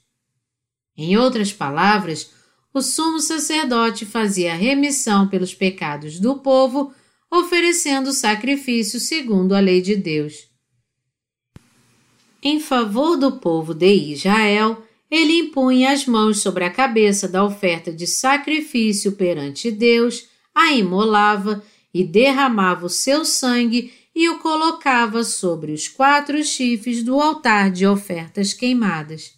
Em 0.96 1.18
outras 1.18 1.52
palavras, 1.52 2.30
o 2.72 2.80
sumo 2.80 3.20
sacerdote 3.20 4.06
fazia 4.06 4.54
remissão 4.54 5.28
pelos 5.28 5.54
pecados 5.54 6.18
do 6.18 6.38
povo, 6.38 6.94
oferecendo 7.30 8.12
sacrifício 8.12 8.98
segundo 8.98 9.54
a 9.54 9.60
lei 9.60 9.80
de 9.80 9.94
Deus. 9.94 10.48
Em 12.42 12.58
favor 12.58 13.16
do 13.16 13.32
povo 13.32 13.74
de 13.74 13.94
Israel, 13.94 14.82
ele 15.10 15.34
impunha 15.34 15.92
as 15.92 16.06
mãos 16.06 16.40
sobre 16.40 16.64
a 16.64 16.70
cabeça 16.70 17.28
da 17.28 17.44
oferta 17.44 17.92
de 17.92 18.06
sacrifício 18.06 19.12
perante 19.12 19.70
Deus, 19.70 20.28
a 20.54 20.72
imolava 20.72 21.62
e 21.92 22.02
derramava 22.02 22.86
o 22.86 22.90
seu 22.90 23.24
sangue 23.24 23.92
e 24.14 24.28
o 24.28 24.38
colocava 24.38 25.22
sobre 25.22 25.72
os 25.72 25.88
quatro 25.88 26.42
chifres 26.42 27.02
do 27.02 27.20
altar 27.20 27.70
de 27.70 27.86
ofertas 27.86 28.52
queimadas. 28.52 29.34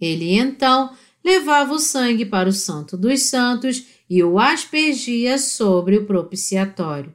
Ele 0.00 0.32
então 0.32 0.94
levava 1.24 1.72
o 1.74 1.78
sangue 1.78 2.24
para 2.24 2.48
o 2.48 2.52
Santo 2.52 2.96
dos 2.96 3.22
Santos 3.22 3.84
e 4.08 4.22
o 4.22 4.38
aspergia 4.38 5.38
sobre 5.38 5.96
o 5.96 6.06
propiciatório. 6.06 7.14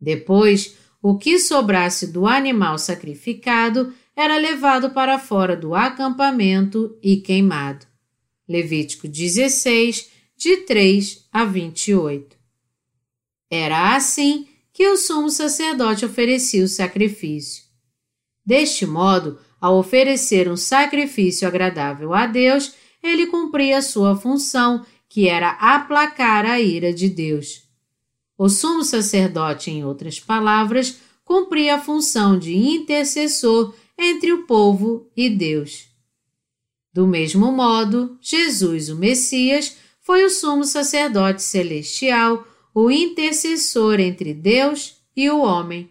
Depois, 0.00 0.76
o 1.02 1.16
que 1.16 1.38
sobrasse 1.38 2.06
do 2.06 2.26
animal 2.26 2.78
sacrificado 2.78 3.92
era 4.14 4.36
levado 4.36 4.90
para 4.90 5.18
fora 5.18 5.56
do 5.56 5.74
acampamento 5.74 6.98
e 7.02 7.16
queimado. 7.16 7.86
Levítico 8.48 9.08
16, 9.08 10.10
de 10.36 10.58
3 10.58 11.26
a 11.32 11.44
28. 11.44 12.36
Era 13.50 13.94
assim 13.94 14.48
que 14.72 14.88
o 14.88 14.96
sumo 14.96 15.30
sacerdote 15.30 16.04
oferecia 16.04 16.64
o 16.64 16.68
sacrifício. 16.68 17.64
Deste 18.44 18.86
modo, 18.86 19.38
ao 19.60 19.76
oferecer 19.76 20.50
um 20.50 20.56
sacrifício 20.56 21.46
agradável 21.46 22.14
a 22.14 22.26
Deus, 22.26 22.74
ele 23.02 23.26
cumpria 23.26 23.82
sua 23.82 24.16
função, 24.16 24.84
que 25.08 25.28
era 25.28 25.50
aplacar 25.52 26.46
a 26.46 26.60
ira 26.60 26.92
de 26.92 27.08
Deus. 27.08 27.62
O 28.38 28.48
sumo 28.48 28.82
sacerdote, 28.82 29.70
em 29.70 29.84
outras 29.84 30.18
palavras, 30.18 30.98
cumpria 31.24 31.76
a 31.76 31.80
função 31.80 32.38
de 32.38 32.56
intercessor 32.56 33.74
entre 33.98 34.32
o 34.32 34.44
povo 34.44 35.10
e 35.16 35.28
Deus. 35.28 35.88
Do 36.92 37.06
mesmo 37.06 37.52
modo, 37.52 38.18
Jesus, 38.20 38.88
o 38.88 38.96
Messias, 38.96 39.76
foi 40.00 40.24
o 40.24 40.30
sumo 40.30 40.64
sacerdote 40.64 41.42
celestial 41.42 42.46
o 42.74 42.90
intercessor 42.90 44.00
entre 44.00 44.32
Deus 44.32 44.96
e 45.16 45.28
o 45.28 45.40
homem. 45.40 45.90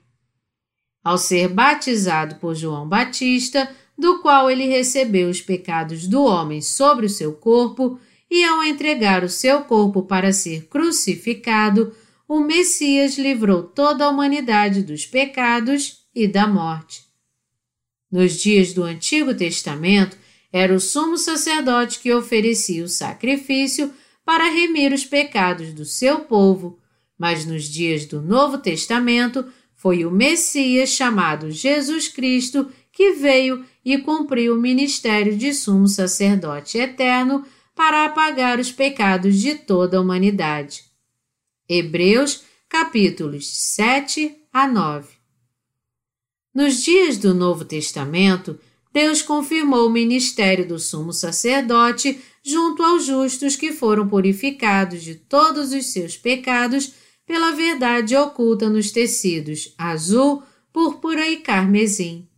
Ao 1.03 1.17
ser 1.17 1.47
batizado 1.47 2.35
por 2.35 2.55
João 2.55 2.87
Batista, 2.87 3.73
do 3.99 4.19
qual 4.19 4.49
ele 4.49 4.65
recebeu 4.65 5.29
os 5.29 5.41
pecados 5.41 6.07
do 6.07 6.23
homem 6.23 6.61
sobre 6.61 7.05
o 7.05 7.09
seu 7.09 7.33
corpo, 7.33 7.99
e 8.31 8.45
ao 8.45 8.63
entregar 8.63 9.25
o 9.25 9.29
seu 9.29 9.61
corpo 9.61 10.03
para 10.03 10.31
ser 10.31 10.67
crucificado, 10.67 11.93
o 12.25 12.39
Messias 12.39 13.17
livrou 13.17 13.63
toda 13.63 14.05
a 14.05 14.09
humanidade 14.09 14.83
dos 14.83 15.05
pecados 15.05 16.05
e 16.15 16.27
da 16.27 16.47
morte. 16.47 17.03
Nos 18.09 18.39
dias 18.39 18.71
do 18.71 18.83
Antigo 18.83 19.33
Testamento, 19.33 20.17
era 20.53 20.73
o 20.73 20.79
sumo 20.79 21.17
sacerdote 21.17 21.99
que 21.99 22.13
oferecia 22.13 22.83
o 22.83 22.87
sacrifício 22.87 23.91
para 24.23 24.49
remir 24.49 24.93
os 24.93 25.03
pecados 25.03 25.73
do 25.73 25.83
seu 25.83 26.21
povo, 26.21 26.79
mas 27.17 27.45
nos 27.45 27.65
dias 27.65 28.05
do 28.05 28.21
Novo 28.21 28.59
Testamento 28.59 29.45
foi 29.75 30.05
o 30.05 30.11
Messias 30.11 30.89
chamado 30.89 31.51
Jesus 31.51 32.07
Cristo 32.07 32.71
que 32.91 33.13
veio 33.13 33.65
e 33.83 33.97
cumpriu 33.97 34.55
o 34.55 34.59
ministério 34.59 35.35
de 35.37 35.53
sumo 35.53 35.87
sacerdote 35.87 36.77
eterno 36.77 37.45
para 37.75 38.05
apagar 38.05 38.59
os 38.59 38.71
pecados 38.71 39.39
de 39.39 39.55
toda 39.55 39.97
a 39.97 40.01
humanidade. 40.01 40.83
Hebreus, 41.67 42.43
capítulos 42.67 43.47
7 43.47 44.35
a 44.51 44.67
9. 44.67 45.07
Nos 46.53 46.83
dias 46.83 47.17
do 47.17 47.33
Novo 47.33 47.63
Testamento, 47.63 48.59
Deus 48.91 49.21
confirmou 49.21 49.87
o 49.87 49.91
ministério 49.91 50.67
do 50.67 50.79
sumo 50.79 51.13
sacerdote 51.13 52.19
junto 52.43 52.83
aos 52.83 53.05
justos 53.05 53.55
que 53.55 53.71
foram 53.71 54.07
purificados 54.07 55.03
de 55.03 55.15
todos 55.15 55.71
os 55.71 55.87
seus 55.87 56.17
pecados 56.17 56.93
pela 57.25 57.51
verdade 57.51 58.15
oculta 58.15 58.69
nos 58.69 58.91
tecidos 58.91 59.73
azul, 59.77 60.41
púrpura 60.73 61.27
e 61.29 61.37
carmesim. 61.37 62.28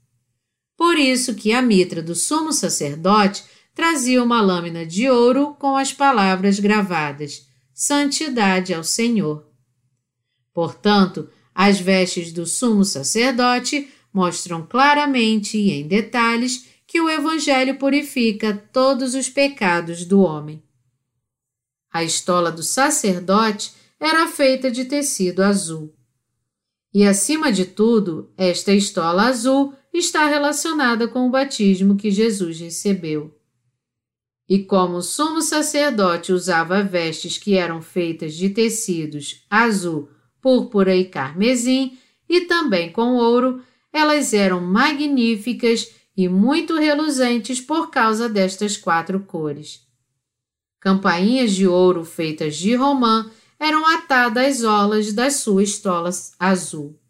Por 0.82 0.98
isso 0.98 1.36
que 1.36 1.54
a 1.54 1.62
mitra 1.62 2.02
do 2.02 2.16
sumo 2.16 2.52
sacerdote 2.52 3.44
trazia 3.76 4.24
uma 4.24 4.42
lâmina 4.42 4.84
de 4.84 5.08
ouro 5.08 5.56
com 5.60 5.78
as 5.78 5.94
palavras 5.94 6.60
gravadas: 6.60 7.48
Santidade 7.72 8.74
ao 8.74 8.84
Senhor. 8.84 9.48
Portanto, 10.52 11.30
as 11.54 11.80
vestes 11.80 12.34
do 12.34 12.48
sumo 12.48 12.84
sacerdote 12.84 13.90
mostram 14.12 14.66
claramente 14.66 15.56
e 15.56 15.70
em 15.70 15.88
detalhes 15.88 16.66
que 16.88 17.00
o 17.00 17.08
Evangelho 17.08 17.78
purifica 17.78 18.52
todos 18.74 19.14
os 19.14 19.30
pecados 19.30 20.04
do 20.04 20.22
homem. 20.22 20.64
A 21.94 22.04
estola 22.04 22.52
do 22.52 22.64
sacerdote 22.64 23.72
era 24.00 24.28
feita 24.28 24.72
de 24.72 24.86
tecido 24.86 25.44
azul. 25.44 25.94
E, 26.92 27.06
acima 27.06 27.52
de 27.52 27.66
tudo, 27.66 28.34
esta 28.36 28.74
estola 28.74 29.28
azul 29.28 29.76
está 29.94 30.28
relacionada 30.28 31.08
com 31.08 31.28
o 31.28 31.30
batismo 31.30 31.96
que 31.96 32.12
Jesus 32.12 32.60
recebeu. 32.60 33.36
E 34.48 34.64
como 34.64 34.98
o 34.98 35.02
sumo 35.02 35.42
sacerdote 35.42 36.32
usava 36.34 36.84
vestes 36.84 37.38
que 37.38 37.56
eram 37.56 37.82
feitas 37.82 38.34
de 38.34 38.50
tecidos 38.50 39.46
azul, 39.50 40.10
púrpura 40.42 40.96
e 40.96 41.06
carmesim, 41.06 41.98
e 42.28 42.42
também 42.42 42.92
com 42.92 43.16
ouro, 43.16 43.62
elas 43.94 44.34
eram 44.34 44.62
magníficas 44.62 45.92
e 46.16 46.28
muito 46.28 46.78
reluzentes 46.78 47.60
por 47.62 47.90
causa 47.90 48.28
destas 48.28 48.78
quatro 48.78 49.20
cores. 49.22 49.82
Campainhas 50.80 51.52
de 51.52 51.68
ouro 51.68 52.04
feitas 52.04 52.56
de 52.56 52.76
romã 52.76 53.30
eram 53.60 53.86
atadas 53.86 54.58
às 54.58 54.64
olas 54.64 55.14
das 55.14 55.36
suas 55.36 55.70
estolas 55.70 56.34
azul. 56.40 57.01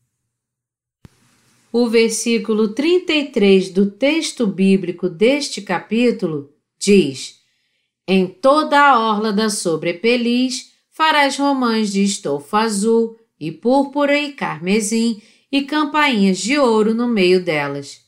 O 1.74 1.88
versículo 1.88 2.74
33 2.74 3.70
do 3.70 3.90
texto 3.90 4.46
bíblico 4.46 5.08
deste 5.08 5.62
capítulo 5.62 6.54
diz: 6.78 7.40
Em 8.06 8.28
toda 8.28 8.78
a 8.78 9.00
orla 9.00 9.32
da 9.32 9.50
sobrepeliz 9.50 10.74
farás 10.90 11.38
romãs 11.38 11.94
de 11.94 12.04
estofa 12.04 12.60
azul 12.60 13.18
e 13.40 13.54
púrpura 13.54 14.20
e 14.20 14.34
carmesim 14.34 15.22
e 15.50 15.62
campainhas 15.62 16.40
de 16.40 16.58
ouro 16.60 16.94
no 16.94 17.08
meio 17.08 17.42
delas. 17.42 18.02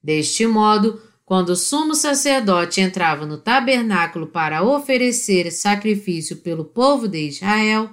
Deste 0.00 0.46
modo, 0.46 1.02
quando 1.24 1.50
o 1.50 1.56
sumo 1.56 1.96
sacerdote 1.96 2.80
entrava 2.80 3.26
no 3.26 3.38
tabernáculo 3.38 4.28
para 4.28 4.62
oferecer 4.62 5.50
sacrifício 5.50 6.36
pelo 6.36 6.64
povo 6.64 7.08
de 7.08 7.26
Israel, 7.26 7.90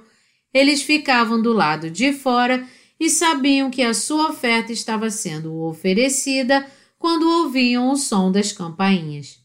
eles 0.53 0.83
ficavam 0.83 1.41
do 1.41 1.53
lado 1.53 1.89
de 1.89 2.13
fora 2.13 2.67
e 2.99 3.09
sabiam 3.09 3.69
que 3.69 3.83
a 3.83 3.93
sua 3.93 4.29
oferta 4.29 4.71
estava 4.71 5.09
sendo 5.09 5.61
oferecida 5.61 6.65
quando 6.97 7.29
ouviam 7.29 7.91
o 7.91 7.95
som 7.95 8.31
das 8.31 8.51
campainhas. 8.51 9.39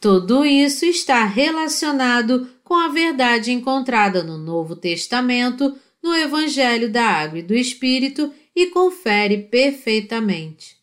Tudo 0.00 0.46
isso 0.46 0.86
está 0.86 1.24
relacionado 1.24 2.48
com 2.64 2.74
a 2.74 2.88
verdade 2.88 3.52
encontrada 3.52 4.22
no 4.22 4.38
Novo 4.38 4.74
Testamento 4.74 5.76
no 6.02 6.14
Evangelho 6.14 6.90
da 6.90 7.04
Água 7.04 7.40
e 7.40 7.42
do 7.42 7.54
Espírito 7.54 8.32
e 8.56 8.68
confere 8.68 9.38
perfeitamente. 9.38 10.76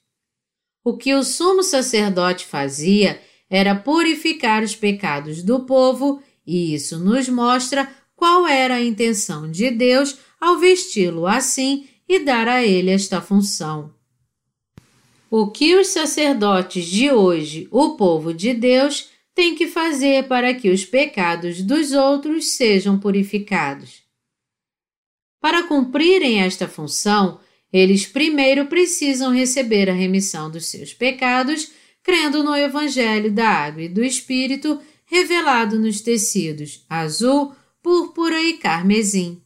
O 0.84 0.96
que 0.96 1.14
o 1.14 1.24
sumo 1.24 1.64
sacerdote 1.64 2.46
fazia 2.46 3.20
era 3.50 3.76
purificar 3.76 4.64
os 4.64 4.76
pecados 4.76 5.42
do 5.42 5.62
povo, 5.62 6.22
e 6.46 6.74
isso 6.74 7.00
nos 7.00 7.28
mostra 7.28 7.90
qual 8.16 8.48
era 8.48 8.76
a 8.76 8.84
intenção 8.84 9.50
de 9.50 9.70
Deus 9.72 10.18
ao 10.40 10.58
vesti-lo 10.58 11.26
assim 11.26 11.88
e 12.08 12.20
dar 12.20 12.48
a 12.48 12.64
ele 12.64 12.92
esta 12.92 13.22
função. 13.22 13.94
O 15.30 15.52
que 15.52 15.76
os 15.76 15.88
sacerdotes 15.88 16.86
de 16.86 17.12
hoje, 17.12 17.68
o 17.70 17.98
povo 17.98 18.34
de 18.34 18.54
Deus, 18.54 19.10
têm 19.36 19.56
que 19.56 19.68
fazer 19.68 20.28
para 20.28 20.54
que 20.54 20.70
os 20.70 20.86
pecados 20.86 21.62
dos 21.62 21.92
outros 21.92 22.52
sejam 22.52 22.98
purificados? 22.98 24.04
Para 25.42 25.64
cumprirem 25.64 26.42
esta 26.42 26.68
função, 26.68 27.40
eles 27.72 28.06
primeiro 28.06 28.68
precisam 28.68 29.32
receber 29.32 29.90
a 29.90 29.94
remissão 29.94 30.50
dos 30.50 30.68
seus 30.68 30.94
pecados, 30.94 31.72
crendo 32.02 32.44
no 32.44 32.56
Evangelho 32.56 33.32
da 33.32 33.50
Água 33.50 33.84
e 33.84 33.90
do 33.90 34.04
Espírito 34.04 34.80
revelado 35.06 35.78
nos 35.78 36.02
tecidos 36.02 36.86
azul, 36.90 37.54
púrpura 37.82 38.42
e 38.42 38.54
carmesim. 38.54 39.42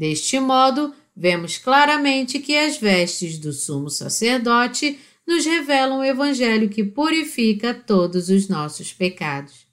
Deste 0.00 0.40
modo, 0.40 0.94
vemos 1.14 1.58
claramente 1.58 2.38
que 2.38 2.56
as 2.56 2.78
vestes 2.78 3.36
do 3.36 3.52
sumo 3.52 3.90
sacerdote 3.90 4.98
nos 5.26 5.44
revelam 5.44 5.98
o 5.98 6.02
Evangelho 6.02 6.70
que 6.70 6.82
purifica 6.82 7.74
todos 7.74 8.30
os 8.30 8.48
nossos 8.48 8.94
pecados. 8.94 9.66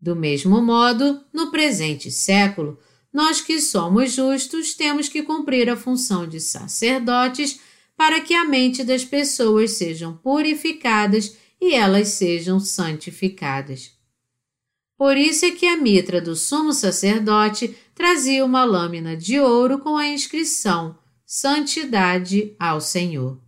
Do 0.00 0.14
mesmo 0.14 0.62
modo, 0.62 1.20
no 1.32 1.50
presente 1.50 2.08
século, 2.08 2.78
nós 3.12 3.40
que 3.40 3.60
somos 3.60 4.12
justos 4.12 4.74
temos 4.74 5.08
que 5.08 5.24
cumprir 5.24 5.68
a 5.68 5.76
função 5.76 6.24
de 6.24 6.38
sacerdotes 6.38 7.58
para 7.96 8.20
que 8.20 8.32
a 8.32 8.44
mente 8.44 8.84
das 8.84 9.04
pessoas 9.04 9.72
sejam 9.72 10.16
purificadas 10.18 11.36
e 11.60 11.74
elas 11.74 12.10
sejam 12.10 12.60
santificadas. 12.60 13.90
Por 15.00 15.16
isso 15.16 15.46
é 15.46 15.50
que 15.50 15.64
a 15.66 15.78
mitra 15.78 16.20
do 16.20 16.36
sumo 16.36 16.74
sacerdote 16.74 17.74
trazia 17.94 18.44
uma 18.44 18.64
lâmina 18.64 19.16
de 19.16 19.40
ouro 19.40 19.78
com 19.78 19.96
a 19.96 20.06
inscrição 20.06 20.94
Santidade 21.24 22.54
ao 22.60 22.82
Senhor. 22.82 23.40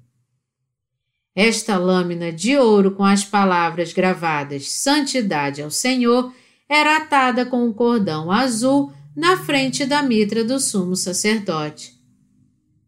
Esta 1.37 1.77
lâmina 1.77 2.33
de 2.33 2.57
ouro 2.57 2.93
com 2.93 3.05
as 3.05 3.23
palavras 3.23 3.93
gravadas 3.93 4.71
Santidade 4.71 5.61
ao 5.61 5.71
Senhor 5.71 6.33
era 6.67 6.97
atada 6.97 7.45
com 7.45 7.67
um 7.67 7.73
cordão 7.75 8.33
azul 8.33 8.91
na 9.15 9.37
frente 9.37 9.85
da 9.85 10.03
mitra 10.03 10.43
do 10.43 10.59
sumo 10.59 10.97
sacerdote. 10.97 11.93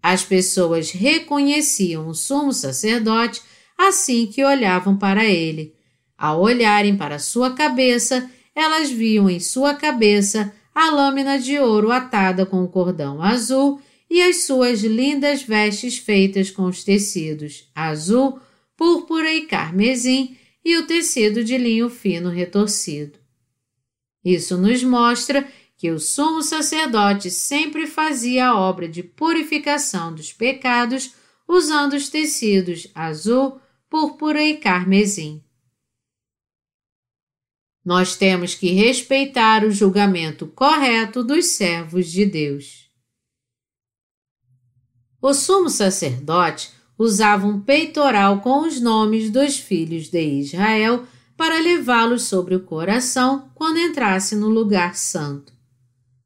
As 0.02 0.24
pessoas 0.24 0.90
reconheciam 0.90 2.08
o 2.08 2.14
sumo 2.14 2.50
sacerdote 2.50 3.42
assim 3.76 4.26
que 4.26 4.42
olhavam 4.42 4.96
para 4.96 5.22
ele. 5.22 5.74
Ao 6.16 6.40
olharem 6.40 6.96
para 6.96 7.18
sua 7.18 7.50
cabeça, 7.50 8.30
elas 8.54 8.90
viam 8.90 9.28
em 9.28 9.40
sua 9.40 9.74
cabeça 9.74 10.54
a 10.74 10.90
lâmina 10.90 11.38
de 11.38 11.58
ouro 11.58 11.90
atada 11.90 12.44
com 12.44 12.62
o 12.62 12.68
cordão 12.68 13.22
azul 13.22 13.80
e 14.10 14.22
as 14.22 14.44
suas 14.44 14.80
lindas 14.82 15.42
vestes 15.42 15.98
feitas 15.98 16.50
com 16.50 16.64
os 16.64 16.84
tecidos 16.84 17.68
azul, 17.74 18.38
púrpura 18.76 19.32
e 19.32 19.46
carmesim 19.46 20.36
e 20.64 20.76
o 20.76 20.86
tecido 20.86 21.44
de 21.44 21.58
linho 21.58 21.90
fino 21.90 22.28
retorcido. 22.30 23.18
Isso 24.24 24.56
nos 24.56 24.82
mostra 24.82 25.46
que 25.76 25.90
o 25.90 26.00
sumo 26.00 26.42
sacerdote 26.42 27.30
sempre 27.30 27.86
fazia 27.86 28.46
a 28.48 28.58
obra 28.58 28.88
de 28.88 29.02
purificação 29.02 30.14
dos 30.14 30.32
pecados 30.32 31.12
usando 31.46 31.92
os 31.92 32.08
tecidos 32.08 32.88
azul, 32.94 33.60
púrpura 33.90 34.42
e 34.42 34.56
carmesim. 34.56 35.43
Nós 37.84 38.16
temos 38.16 38.54
que 38.54 38.72
respeitar 38.72 39.64
o 39.64 39.70
julgamento 39.70 40.46
correto 40.46 41.22
dos 41.22 41.46
servos 41.46 42.10
de 42.10 42.24
Deus. 42.24 42.88
O 45.20 45.34
sumo 45.34 45.68
sacerdote 45.68 46.70
usava 46.98 47.46
um 47.46 47.60
peitoral 47.60 48.40
com 48.40 48.66
os 48.66 48.80
nomes 48.80 49.30
dos 49.30 49.58
filhos 49.58 50.08
de 50.08 50.20
Israel 50.20 51.04
para 51.36 51.60
levá-los 51.60 52.22
sobre 52.24 52.54
o 52.54 52.60
coração 52.60 53.50
quando 53.54 53.78
entrasse 53.78 54.36
no 54.36 54.48
lugar 54.48 54.94
santo. 54.94 55.52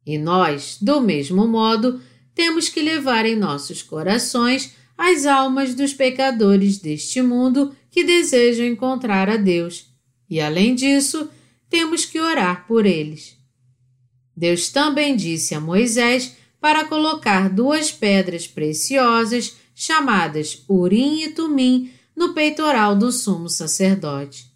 E 0.07 0.19
nós, 0.19 0.79
do 0.81 1.01
mesmo 1.01 1.47
modo, 1.47 2.01
temos 2.35 2.69
que 2.69 2.81
levar 2.81 3.27
em 3.27 3.35
nossos 3.35 3.83
corações 3.83 4.75
as 4.97 5.27
almas 5.27 5.75
dos 5.75 5.93
pecadores 5.93 6.79
deste 6.79 7.21
mundo 7.23 7.75
que 7.91 8.05
desejam 8.05 8.67
encontrar 8.67 9.29
a 9.29 9.37
Deus, 9.37 9.87
e 10.29 10.41
além 10.41 10.75
disso, 10.75 11.29
temos 11.69 12.05
que 12.05 12.21
orar 12.21 12.67
por 12.67 12.87
eles. 12.87 13.37
Deus 14.37 14.69
também 14.69 15.17
disse 15.17 15.55
a 15.55 15.61
Moisés 15.61 16.37
para 16.61 16.85
colocar 16.87 17.49
duas 17.49 17.91
pedras 17.91 18.47
preciosas 18.47 19.57
chamadas 19.75 20.65
Urim 20.69 21.23
e 21.23 21.29
Tumim 21.31 21.93
no 22.17 22.35
peitoral 22.35 22.97
do 22.97 23.13
sumo 23.13 23.49
sacerdote. 23.49 24.47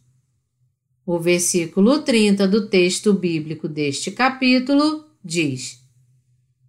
O 1.06 1.18
versículo 1.18 2.00
30 2.00 2.46
do 2.46 2.68
texto 2.68 3.12
bíblico 3.12 3.68
deste 3.68 4.10
capítulo 4.10 5.04
diz: 5.24 5.80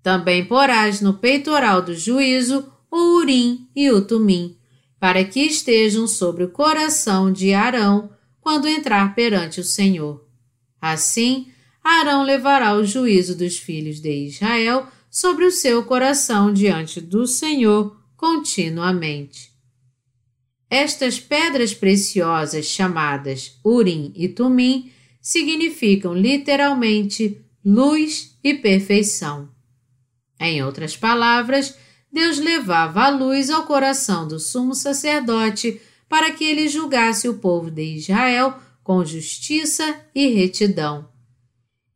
Também 0.02 0.46
porás 0.46 1.02
no 1.02 1.16
peitoral 1.16 1.82
do 1.82 1.96
juízo 1.96 2.72
o 2.90 3.18
Urim 3.18 3.68
e 3.76 3.92
o 3.92 4.02
Tumim, 4.06 4.58
para 5.00 5.24
que 5.24 5.40
estejam 5.40 6.08
sobre 6.08 6.44
o 6.44 6.50
coração 6.50 7.32
de 7.32 7.54
Arão 7.54 8.12
quando 8.40 8.68
entrar 8.68 9.16
perante 9.16 9.60
o 9.60 9.64
Senhor. 9.64 10.23
Assim, 10.84 11.48
Arão 11.82 12.24
levará 12.24 12.76
o 12.76 12.84
juízo 12.84 13.38
dos 13.38 13.58
filhos 13.58 14.02
de 14.02 14.26
Israel 14.26 14.86
sobre 15.10 15.46
o 15.46 15.52
seu 15.52 15.82
coração 15.86 16.52
diante 16.52 17.00
do 17.00 17.26
Senhor 17.26 17.98
continuamente. 18.18 19.50
Estas 20.70 21.22
pedras 21.22 21.74
preciosas 21.74 22.66
chamadas 22.66 23.58
Urim 23.64 24.12
e 24.14 24.28
Tumim 24.28 24.92
significam 25.22 26.14
literalmente 26.14 27.42
luz 27.64 28.38
e 28.44 28.54
perfeição. 28.54 29.48
Em 30.38 30.62
outras 30.66 30.98
palavras, 30.98 31.78
Deus 32.12 32.40
levava 32.40 33.04
a 33.04 33.10
luz 33.10 33.50
ao 33.50 33.66
coração 33.66 34.28
do 34.28 34.38
sumo 34.38 34.76
sacerdote 34.76 35.80
para 36.10 36.32
que 36.32 36.44
ele 36.44 36.68
julgasse 36.68 37.30
o 37.30 37.36
povo 37.36 37.72
de 37.72 37.96
Israel 37.96 38.60
com 38.84 39.04
justiça 39.06 40.02
e 40.14 40.28
retidão. 40.28 41.10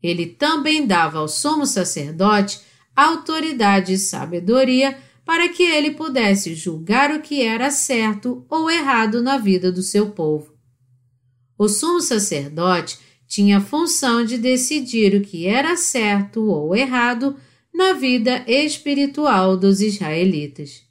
Ele 0.01 0.25
também 0.25 0.85
dava 0.85 1.19
ao 1.19 1.27
sumo 1.27 1.65
sacerdote 1.65 2.61
autoridade 2.95 3.93
e 3.93 3.97
sabedoria 3.97 4.97
para 5.23 5.49
que 5.49 5.61
ele 5.61 5.91
pudesse 5.91 6.55
julgar 6.55 7.11
o 7.11 7.21
que 7.21 7.43
era 7.43 7.69
certo 7.69 8.45
ou 8.49 8.71
errado 8.71 9.21
na 9.21 9.37
vida 9.37 9.71
do 9.71 9.83
seu 9.83 10.09
povo. 10.09 10.57
O 11.57 11.67
sumo 11.67 12.01
sacerdote 12.01 12.97
tinha 13.27 13.57
a 13.57 13.61
função 13.61 14.23
de 14.23 14.37
decidir 14.37 15.13
o 15.13 15.21
que 15.21 15.45
era 15.45 15.75
certo 15.75 16.47
ou 16.47 16.75
errado 16.75 17.35
na 17.73 17.93
vida 17.93 18.43
espiritual 18.47 19.55
dos 19.55 19.81
israelitas. 19.81 20.81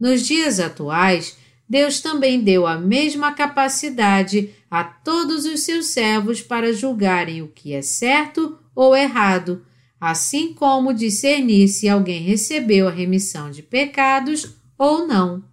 Nos 0.00 0.26
dias 0.26 0.58
atuais, 0.58 1.36
Deus 1.68 2.00
também 2.00 2.40
deu 2.40 2.66
a 2.66 2.78
mesma 2.78 3.32
capacidade 3.32 4.50
a 4.70 4.82
todos 4.82 5.44
os 5.44 5.60
seus 5.60 5.86
servos 5.86 6.40
para 6.40 6.72
julgarem 6.72 7.42
o 7.42 7.48
que 7.48 7.74
é 7.74 7.82
certo 7.82 8.58
ou 8.74 8.96
errado, 8.96 9.64
assim 10.00 10.54
como 10.54 10.94
discernir 10.94 11.68
se 11.68 11.88
alguém 11.88 12.22
recebeu 12.22 12.88
a 12.88 12.92
remissão 12.92 13.50
de 13.50 13.62
pecados 13.62 14.56
ou 14.78 15.06
não. 15.06 15.44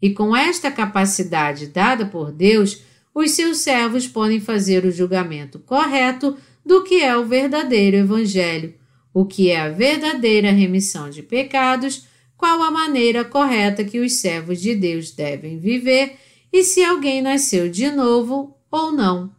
E 0.00 0.10
com 0.10 0.36
esta 0.36 0.70
capacidade 0.70 1.66
dada 1.66 2.06
por 2.06 2.30
Deus, 2.30 2.82
os 3.14 3.30
seus 3.30 3.58
servos 3.58 4.06
podem 4.06 4.40
fazer 4.40 4.84
o 4.84 4.92
julgamento 4.92 5.58
correto 5.58 6.36
do 6.64 6.84
que 6.84 7.00
é 7.00 7.16
o 7.16 7.24
verdadeiro 7.24 7.96
Evangelho, 7.96 8.74
o 9.12 9.24
que 9.24 9.50
é 9.50 9.60
a 9.60 9.70
verdadeira 9.70 10.50
remissão 10.50 11.08
de 11.08 11.22
pecados, 11.22 12.06
qual 12.44 12.62
a 12.62 12.70
maneira 12.70 13.24
correta 13.24 13.82
que 13.82 13.98
os 14.00 14.16
servos 14.16 14.60
de 14.60 14.74
Deus 14.74 15.12
devem 15.12 15.58
viver 15.58 16.16
e 16.52 16.62
se 16.62 16.84
alguém 16.84 17.22
nasceu 17.22 17.70
de 17.70 17.90
novo 17.90 18.54
ou 18.70 18.92
não. 18.92 19.34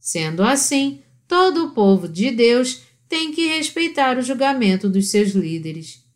Sendo 0.00 0.42
assim, 0.42 1.02
todo 1.28 1.66
o 1.66 1.70
povo 1.72 2.08
de 2.08 2.30
Deus 2.30 2.80
tem 3.06 3.32
que 3.32 3.48
respeitar 3.48 4.16
o 4.16 4.22
julgamento 4.22 4.88
dos 4.88 5.10
seus 5.10 5.32
líderes. 5.32 6.06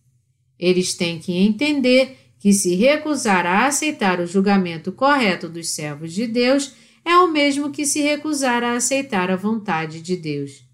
Eles 0.59 0.95
têm 0.95 1.19
que 1.19 1.35
entender 1.35 2.17
que 2.39 2.55
se 2.55 2.75
recusar 2.77 3.45
a 3.45 3.67
aceitar 3.67 4.21
o 4.21 4.27
julgamento 4.27 4.93
correto 4.93 5.51
dos 5.51 5.69
servos 5.69 6.15
de 6.15 6.27
Deus 6.27 6.73
é 7.05 7.15
o 7.19 7.31
mesmo 7.31 7.71
que 7.71 7.85
se 7.85 8.01
recusar 8.01 8.65
a 8.65 8.73
aceitar 8.73 9.31
a 9.31 9.37
vontade 9.37 10.01
de 10.01 10.17
Deus. 10.17 10.65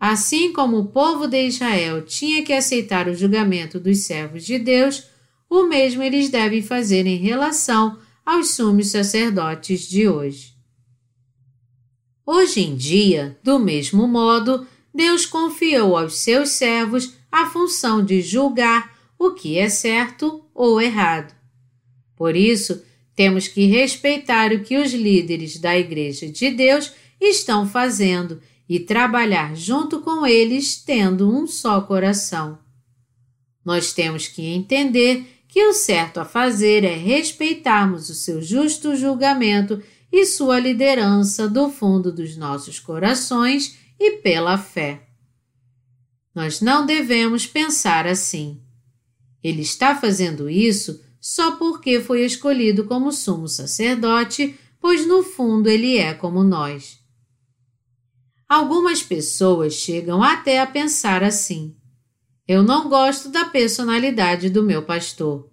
Assim 0.00 0.50
como 0.50 0.78
o 0.78 0.86
povo 0.86 1.28
de 1.28 1.46
Israel 1.46 2.00
tinha 2.00 2.42
que 2.42 2.54
aceitar 2.54 3.06
o 3.06 3.14
julgamento 3.14 3.78
dos 3.78 3.98
servos 3.98 4.46
de 4.46 4.58
Deus, 4.58 5.04
o 5.46 5.64
mesmo 5.64 6.02
eles 6.02 6.30
devem 6.30 6.62
fazer 6.62 7.06
em 7.06 7.18
relação 7.18 7.98
aos 8.24 8.52
sumos 8.52 8.88
sacerdotes 8.88 9.86
de 9.86 10.08
hoje. 10.08 10.54
Hoje 12.24 12.60
em 12.60 12.76
dia, 12.76 13.38
do 13.42 13.58
mesmo 13.58 14.08
modo, 14.08 14.66
Deus 14.94 15.26
confiou 15.26 15.98
aos 15.98 16.16
seus 16.16 16.50
servos 16.50 17.12
a 17.30 17.50
função 17.50 18.02
de 18.02 18.22
julgar 18.22 18.96
o 19.18 19.32
que 19.32 19.58
é 19.58 19.68
certo 19.68 20.42
ou 20.54 20.80
errado. 20.80 21.34
Por 22.16 22.34
isso, 22.34 22.82
temos 23.14 23.48
que 23.48 23.66
respeitar 23.66 24.50
o 24.50 24.62
que 24.62 24.78
os 24.78 24.94
líderes 24.94 25.58
da 25.58 25.78
Igreja 25.78 26.26
de 26.26 26.50
Deus 26.50 26.90
estão 27.20 27.68
fazendo 27.68 28.40
e 28.70 28.78
trabalhar 28.78 29.56
junto 29.56 30.00
com 30.00 30.24
eles 30.24 30.76
tendo 30.76 31.28
um 31.28 31.44
só 31.44 31.80
coração. 31.80 32.56
Nós 33.64 33.92
temos 33.92 34.28
que 34.28 34.46
entender 34.46 35.26
que 35.48 35.66
o 35.66 35.72
certo 35.72 36.20
a 36.20 36.24
fazer 36.24 36.84
é 36.84 36.94
respeitarmos 36.94 38.08
o 38.08 38.14
seu 38.14 38.40
justo 38.40 38.94
julgamento 38.94 39.82
e 40.12 40.24
sua 40.24 40.60
liderança 40.60 41.48
do 41.48 41.68
fundo 41.68 42.12
dos 42.12 42.36
nossos 42.36 42.78
corações 42.78 43.76
e 43.98 44.18
pela 44.18 44.56
fé. 44.56 45.02
Nós 46.32 46.60
não 46.60 46.86
devemos 46.86 47.48
pensar 47.48 48.06
assim. 48.06 48.62
Ele 49.42 49.62
está 49.62 49.96
fazendo 49.96 50.48
isso 50.48 51.02
só 51.20 51.56
porque 51.56 52.00
foi 52.00 52.24
escolhido 52.24 52.84
como 52.84 53.10
sumo 53.10 53.48
sacerdote, 53.48 54.54
pois 54.80 55.04
no 55.08 55.24
fundo 55.24 55.68
ele 55.68 55.96
é 55.96 56.14
como 56.14 56.44
nós. 56.44 56.99
Algumas 58.50 59.00
pessoas 59.00 59.74
chegam 59.74 60.24
até 60.24 60.58
a 60.58 60.66
pensar 60.66 61.22
assim: 61.22 61.76
eu 62.48 62.64
não 62.64 62.88
gosto 62.88 63.28
da 63.28 63.44
personalidade 63.44 64.50
do 64.50 64.64
meu 64.64 64.82
pastor. 64.82 65.48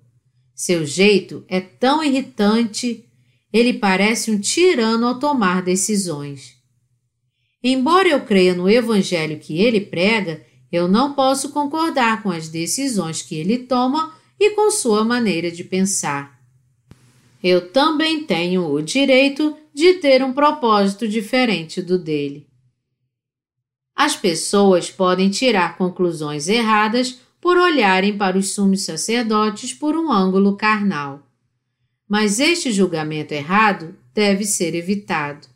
Seu 0.56 0.84
jeito 0.84 1.46
é 1.48 1.62
tão 1.62 2.04
irritante, 2.04 3.08
ele 3.54 3.74
parece 3.74 4.32
um 4.32 4.40
tirano 4.40 5.06
ao 5.06 5.20
tomar 5.20 5.62
decisões. 5.62 6.56
Embora 7.64 8.10
eu 8.10 8.22
creia 8.22 8.56
no 8.56 8.68
evangelho 8.68 9.38
que 9.38 9.62
ele 9.62 9.80
prega, 9.80 10.44
eu 10.72 10.88
não 10.88 11.14
posso 11.14 11.50
concordar 11.50 12.24
com 12.24 12.32
as 12.32 12.50
decisões 12.50 13.22
que 13.22 13.36
ele 13.36 13.60
toma 13.60 14.12
e 14.40 14.56
com 14.56 14.72
sua 14.72 15.04
maneira 15.04 15.52
de 15.52 15.64
pensar. 15.64 16.42
Eu 17.44 17.70
também 17.70 18.24
tenho 18.24 18.66
o 18.66 18.82
direito 18.82 19.56
de 19.72 19.94
ter 19.96 20.24
um 20.24 20.34
propósito 20.34 21.08
diferente 21.08 21.80
do 21.80 22.00
dele. 22.00 22.47
As 23.98 24.16
pessoas 24.16 24.92
podem 24.92 25.28
tirar 25.28 25.76
conclusões 25.76 26.48
erradas 26.48 27.20
por 27.42 27.58
olharem 27.58 28.16
para 28.16 28.38
os 28.38 28.50
sumos 28.50 28.84
sacerdotes 28.84 29.74
por 29.74 29.96
um 29.96 30.12
ângulo 30.12 30.56
carnal. 30.56 31.28
Mas 32.08 32.40
este 32.40 32.72
julgamento 32.72 33.34
errado 33.34 33.96
deve 34.14 34.46
ser 34.46 34.76
evitado. 34.76 35.48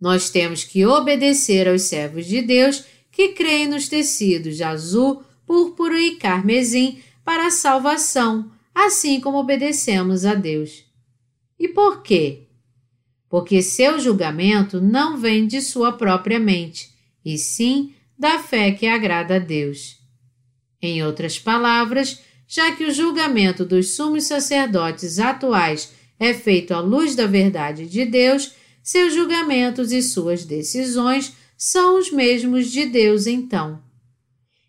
Nós 0.00 0.30
temos 0.30 0.62
que 0.62 0.86
obedecer 0.86 1.68
aos 1.68 1.82
servos 1.82 2.26
de 2.26 2.40
Deus 2.42 2.84
que 3.10 3.30
creem 3.30 3.66
nos 3.66 3.88
tecidos 3.88 4.60
azul, 4.60 5.24
púrpura 5.44 5.98
e 6.00 6.14
carmesim 6.14 7.00
para 7.24 7.48
a 7.48 7.50
salvação, 7.50 8.52
assim 8.72 9.18
como 9.18 9.38
obedecemos 9.38 10.24
a 10.24 10.34
Deus. 10.34 10.84
E 11.58 11.66
por 11.66 12.04
quê? 12.04 12.44
Porque 13.28 13.62
seu 13.62 13.98
julgamento 13.98 14.80
não 14.80 15.18
vem 15.18 15.44
de 15.48 15.60
sua 15.60 15.90
própria 15.90 16.38
mente, 16.38 16.94
e 17.26 17.36
sim 17.36 17.92
da 18.16 18.38
fé 18.38 18.70
que 18.70 18.86
agrada 18.86 19.34
a 19.34 19.38
Deus. 19.40 19.96
Em 20.80 21.02
outras 21.02 21.40
palavras, 21.40 22.20
já 22.46 22.70
que 22.70 22.84
o 22.84 22.94
julgamento 22.94 23.64
dos 23.64 23.96
sumos 23.96 24.24
sacerdotes 24.24 25.18
atuais 25.18 25.92
é 26.20 26.32
feito 26.32 26.72
à 26.72 26.78
luz 26.78 27.16
da 27.16 27.26
verdade 27.26 27.86
de 27.86 28.04
Deus, 28.04 28.52
seus 28.80 29.12
julgamentos 29.12 29.90
e 29.90 30.00
suas 30.00 30.44
decisões 30.44 31.32
são 31.58 31.98
os 31.98 32.12
mesmos 32.12 32.70
de 32.70 32.86
Deus 32.86 33.26
então. 33.26 33.82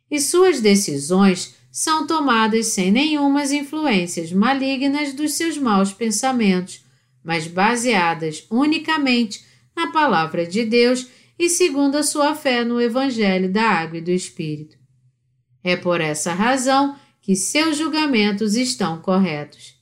E 0.10 0.20
suas 0.20 0.60
decisões 0.60 1.56
são 1.72 2.08
tomadas 2.08 2.68
sem 2.68 2.92
nenhumas 2.92 3.52
influências 3.52 4.32
malignas 4.32 5.14
dos 5.14 5.34
seus 5.34 5.60
maus 5.60 5.94
pensamentos, 5.94 6.84
mas 7.24 7.46
baseadas 7.46 8.48
unicamente 8.50 9.46
na 9.76 9.92
palavra 9.92 10.44
de 10.48 10.66
Deus 10.66 11.06
e 11.38 11.50
segundo 11.50 11.96
a 11.96 12.04
sua 12.04 12.34
fé 12.36 12.64
no 12.64 12.82
Evangelho 12.82 13.52
da 13.52 13.64
Água 13.64 13.98
e 13.98 14.02
do 14.02 14.12
Espírito. 14.12 14.78
É 15.64 15.76
por 15.76 16.02
essa 16.02 16.34
razão 16.34 16.96
que 17.22 17.36
seus 17.36 17.78
julgamentos 17.78 18.56
estão 18.56 19.02
corretos. 19.02 19.76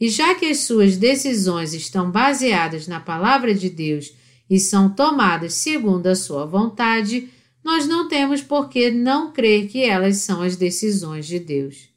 E 0.00 0.08
já 0.08 0.34
que 0.34 0.46
as 0.46 0.60
suas 0.60 0.96
decisões 0.96 1.72
estão 1.72 2.10
baseadas 2.10 2.86
na 2.86 3.00
palavra 3.00 3.54
de 3.54 3.70
Deus 3.70 4.12
e 4.48 4.58
são 4.58 4.94
tomadas 4.94 5.54
segundo 5.54 6.06
a 6.06 6.14
sua 6.14 6.46
vontade, 6.46 7.28
nós 7.64 7.86
não 7.86 8.08
temos 8.08 8.42
por 8.42 8.68
que 8.68 8.90
não 8.90 9.32
crer 9.32 9.68
que 9.68 9.82
elas 9.82 10.18
são 10.18 10.42
as 10.42 10.56
decisões 10.56 11.26
de 11.26 11.38
Deus. 11.38 11.88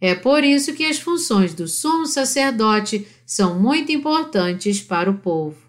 É 0.00 0.16
por 0.16 0.42
isso 0.42 0.72
que 0.72 0.84
as 0.84 0.98
funções 0.98 1.54
do 1.54 1.68
sumo 1.68 2.06
sacerdote 2.06 3.06
são 3.24 3.60
muito 3.60 3.92
importantes 3.92 4.82
para 4.82 5.08
o 5.08 5.18
povo. 5.18 5.61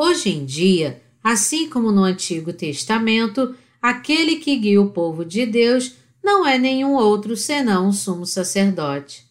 Hoje 0.00 0.30
em 0.30 0.44
dia, 0.44 1.02
assim 1.24 1.68
como 1.68 1.90
no 1.90 2.04
Antigo 2.04 2.52
Testamento, 2.52 3.56
aquele 3.82 4.36
que 4.36 4.54
guia 4.54 4.80
o 4.80 4.90
povo 4.90 5.24
de 5.24 5.44
Deus 5.44 5.96
não 6.22 6.46
é 6.46 6.56
nenhum 6.56 6.94
outro 6.94 7.36
senão 7.36 7.88
o 7.88 7.92
sumo 7.92 8.24
sacerdote. 8.24 9.26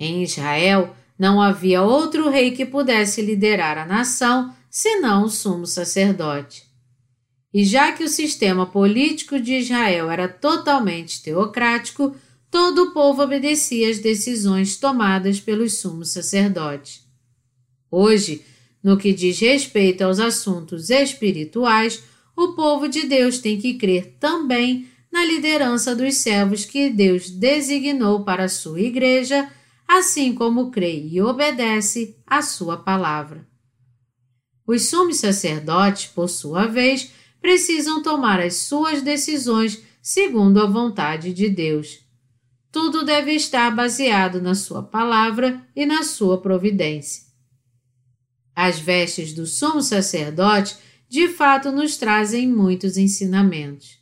Em 0.00 0.22
Israel, 0.22 0.96
não 1.18 1.42
havia 1.42 1.82
outro 1.82 2.30
rei 2.30 2.52
que 2.52 2.64
pudesse 2.64 3.20
liderar 3.20 3.76
a 3.76 3.84
nação 3.84 4.54
senão 4.70 5.24
o 5.24 5.28
sumo 5.28 5.66
sacerdote. 5.66 6.62
E 7.52 7.62
já 7.62 7.92
que 7.92 8.02
o 8.02 8.08
sistema 8.08 8.64
político 8.64 9.38
de 9.38 9.58
Israel 9.58 10.10
era 10.10 10.26
totalmente 10.26 11.22
teocrático, 11.22 12.16
todo 12.50 12.84
o 12.84 12.90
povo 12.92 13.20
obedecia 13.20 13.90
às 13.90 13.98
decisões 13.98 14.74
tomadas 14.78 15.38
pelos 15.38 15.80
sumos 15.80 16.12
sacerdotes. 16.12 17.02
Hoje, 17.90 18.42
no 18.82 18.96
que 18.96 19.12
diz 19.12 19.38
respeito 19.38 20.02
aos 20.02 20.18
assuntos 20.18 20.90
espirituais, 20.90 22.02
o 22.36 22.54
povo 22.54 22.88
de 22.88 23.06
Deus 23.06 23.38
tem 23.38 23.58
que 23.58 23.74
crer 23.74 24.16
também 24.18 24.88
na 25.12 25.24
liderança 25.24 25.94
dos 25.94 26.16
servos 26.16 26.64
que 26.64 26.88
Deus 26.88 27.30
designou 27.30 28.24
para 28.24 28.44
a 28.44 28.48
sua 28.48 28.80
igreja, 28.80 29.48
assim 29.86 30.34
como 30.34 30.70
crê 30.70 31.06
e 31.06 31.20
obedece 31.20 32.16
à 32.26 32.40
sua 32.40 32.78
palavra. 32.78 33.46
Os 34.66 34.88
sumos 34.88 35.18
sacerdotes, 35.18 36.06
por 36.06 36.28
sua 36.28 36.66
vez, 36.66 37.12
precisam 37.40 38.02
tomar 38.02 38.40
as 38.40 38.54
suas 38.56 39.02
decisões 39.02 39.82
segundo 40.00 40.60
a 40.60 40.66
vontade 40.66 41.34
de 41.34 41.48
Deus. 41.48 42.00
Tudo 42.70 43.04
deve 43.04 43.32
estar 43.32 43.70
baseado 43.74 44.40
na 44.40 44.54
sua 44.54 44.82
palavra 44.82 45.62
e 45.76 45.84
na 45.84 46.02
sua 46.02 46.40
providência. 46.40 47.31
As 48.54 48.78
vestes 48.78 49.32
do 49.32 49.46
sumo 49.46 49.82
sacerdote 49.82 50.76
de 51.08 51.28
fato 51.28 51.70
nos 51.70 51.96
trazem 51.96 52.48
muitos 52.48 52.96
ensinamentos. 52.96 53.98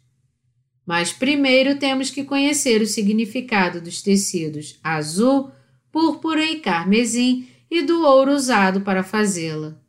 Mas 0.87 1.13
primeiro 1.13 1.79
temos 1.79 2.11
que 2.11 2.25
conhecer 2.25 2.83
o 2.83 2.87
significado 2.87 3.81
dos 3.81 4.03
tecidos 4.03 4.79
azul, 4.83 5.51
púrpura 5.93 6.45
e 6.45 6.61
carmesim 6.61 7.49
e 7.71 7.83
do 7.83 8.03
ouro 8.03 8.33
usado 8.33 8.81
para 8.81 9.03
fazê-la. 9.03 9.81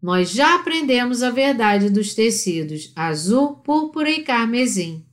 Nós 0.00 0.30
já 0.30 0.56
aprendemos 0.56 1.22
a 1.22 1.30
verdade 1.30 1.88
dos 1.88 2.14
tecidos 2.14 2.92
azul, 2.94 3.56
púrpura 3.56 4.10
e 4.10 4.22
carmesim. 4.22 5.04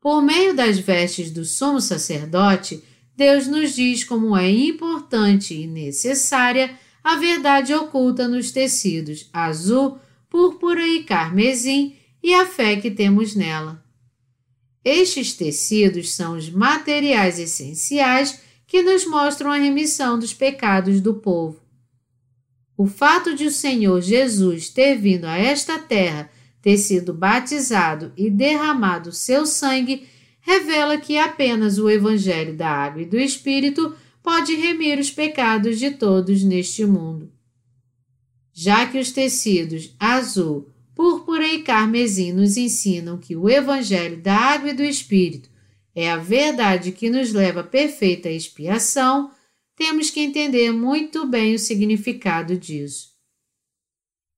Por 0.00 0.20
meio 0.20 0.54
das 0.54 0.78
vestes 0.78 1.30
do 1.30 1.46
sumo 1.46 1.80
sacerdote, 1.80 2.84
Deus 3.16 3.46
nos 3.46 3.74
diz 3.74 4.04
como 4.04 4.36
é 4.36 4.50
importante 4.50 5.54
e 5.54 5.66
necessária 5.66 6.78
a 7.04 7.16
verdade 7.16 7.74
oculta 7.74 8.26
nos 8.26 8.50
tecidos 8.50 9.28
azul, 9.30 9.98
púrpura 10.30 10.88
e 10.88 11.04
carmesim 11.04 11.94
e 12.22 12.32
a 12.32 12.46
fé 12.46 12.76
que 12.76 12.90
temos 12.90 13.36
nela. 13.36 13.84
Estes 14.82 15.34
tecidos 15.34 16.14
são 16.14 16.34
os 16.34 16.48
materiais 16.48 17.38
essenciais 17.38 18.40
que 18.66 18.82
nos 18.82 19.06
mostram 19.06 19.52
a 19.52 19.58
remissão 19.58 20.18
dos 20.18 20.32
pecados 20.32 21.00
do 21.02 21.14
povo. 21.14 21.60
O 22.76 22.86
fato 22.86 23.34
de 23.34 23.46
o 23.46 23.52
Senhor 23.52 24.00
Jesus 24.00 24.70
ter 24.70 24.96
vindo 24.96 25.26
a 25.26 25.36
esta 25.36 25.78
terra, 25.78 26.30
ter 26.62 26.78
sido 26.78 27.12
batizado 27.12 28.12
e 28.16 28.30
derramado 28.30 29.12
seu 29.12 29.46
sangue, 29.46 30.08
revela 30.40 30.96
que 30.98 31.18
apenas 31.18 31.78
o 31.78 31.88
Evangelho 31.88 32.56
da 32.56 32.68
Água 32.68 33.02
e 33.02 33.06
do 33.06 33.18
Espírito 33.18 33.94
pode 34.24 34.54
remir 34.54 34.98
os 34.98 35.10
pecados 35.10 35.78
de 35.78 35.90
todos 35.90 36.42
neste 36.42 36.86
mundo. 36.86 37.30
Já 38.54 38.86
que 38.86 38.98
os 38.98 39.12
tecidos 39.12 39.94
azul, 40.00 40.70
Púrpura 40.94 41.46
e 41.46 41.62
carmesim 41.62 42.32
nos 42.32 42.56
ensinam 42.56 43.18
que 43.18 43.36
o 43.36 43.50
Evangelho 43.50 44.22
da 44.22 44.34
Água 44.34 44.70
e 44.70 44.74
do 44.74 44.82
Espírito 44.82 45.50
é 45.94 46.10
a 46.10 46.16
verdade 46.16 46.90
que 46.92 47.10
nos 47.10 47.32
leva 47.32 47.60
à 47.60 47.64
perfeita 47.64 48.30
expiação, 48.30 49.30
temos 49.76 50.08
que 50.08 50.20
entender 50.20 50.72
muito 50.72 51.26
bem 51.26 51.54
o 51.54 51.58
significado 51.58 52.56
disso. 52.56 53.12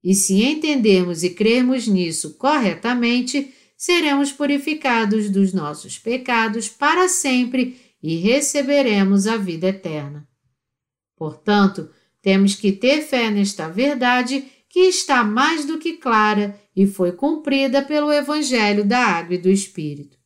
E 0.03 0.15
se 0.15 0.43
entendermos 0.43 1.23
e 1.23 1.31
crermos 1.31 1.87
nisso 1.87 2.35
corretamente, 2.35 3.53
seremos 3.77 4.33
purificados 4.33 5.31
dos 5.31 5.53
nossos 5.53 5.99
pecados 5.99 6.69
para 6.69 7.09
sempre 7.09 7.86
e 8.07 8.19
receberemos 8.19 9.27
a 9.27 9.37
vida 9.37 9.67
eterna. 9.67 10.29
Portanto, 11.17 11.91
temos 12.23 12.55
que 12.55 12.71
ter 12.71 13.03
fé 13.03 13.33
nesta 13.33 13.69
verdade 13.69 14.47
que 14.69 14.79
está 14.79 15.25
mais 15.25 15.65
do 15.65 15.77
que 15.77 15.95
clara 15.95 16.57
e 16.77 16.87
foi 16.87 17.11
cumprida 17.11 17.83
pelo 17.83 18.13
Evangelho 18.13 18.87
da 18.87 19.01
Água 19.01 19.35
e 19.35 19.39
do 19.39 19.51
Espírito. 19.51 20.17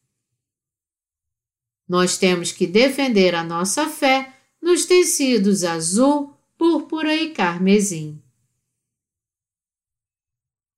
Nós 1.89 2.19
temos 2.19 2.53
que 2.53 2.67
defender 2.67 3.35
a 3.35 3.43
nossa 3.43 3.89
fé 3.89 4.31
nos 4.61 4.85
tecidos 4.85 5.65
azul, 5.65 6.37
púrpura 6.59 7.15
e 7.17 7.31
carmesim. 7.31 8.23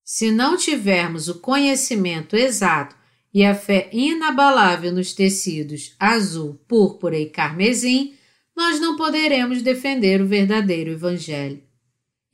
Se 0.05 0.31
não 0.31 0.57
tivermos 0.57 1.27
o 1.27 1.41
conhecimento 1.41 2.37
exato 2.37 2.95
e 3.33 3.45
a 3.45 3.55
fé 3.55 3.89
inabalável 3.93 4.93
nos 4.93 5.13
tecidos 5.13 5.95
azul, 5.99 6.61
púrpura 6.69 7.19
e 7.19 7.27
carmesim, 7.27 8.15
nós 8.55 8.79
não 8.79 8.97
poderemos 8.97 9.63
defender 9.63 10.21
o 10.21 10.27
verdadeiro 10.27 10.91
Evangelho. 10.91 11.63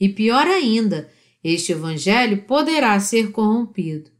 E 0.01 0.09
pior 0.09 0.47
ainda, 0.47 1.09
este 1.43 1.73
evangelho 1.73 2.43
poderá 2.43 2.99
ser 3.01 3.31
corrompido. 3.31 4.11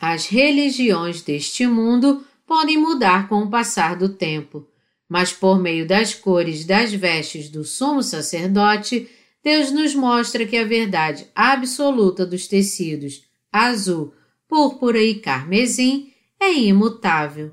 As 0.00 0.26
religiões 0.26 1.22
deste 1.22 1.66
mundo 1.66 2.24
podem 2.46 2.76
mudar 2.76 3.28
com 3.28 3.42
o 3.42 3.50
passar 3.50 3.96
do 3.96 4.10
tempo, 4.10 4.66
mas 5.08 5.32
por 5.32 5.58
meio 5.58 5.86
das 5.86 6.14
cores 6.14 6.64
das 6.64 6.92
vestes 6.92 7.48
do 7.48 7.64
sumo 7.64 8.02
sacerdote, 8.02 9.08
Deus 9.42 9.70
nos 9.70 9.94
mostra 9.94 10.46
que 10.46 10.56
a 10.56 10.64
verdade 10.64 11.26
absoluta 11.34 12.24
dos 12.24 12.46
tecidos 12.46 13.22
azul, 13.50 14.14
púrpura 14.52 15.00
e 15.00 15.14
carmesim 15.14 16.12
é 16.38 16.52
imutável. 16.52 17.52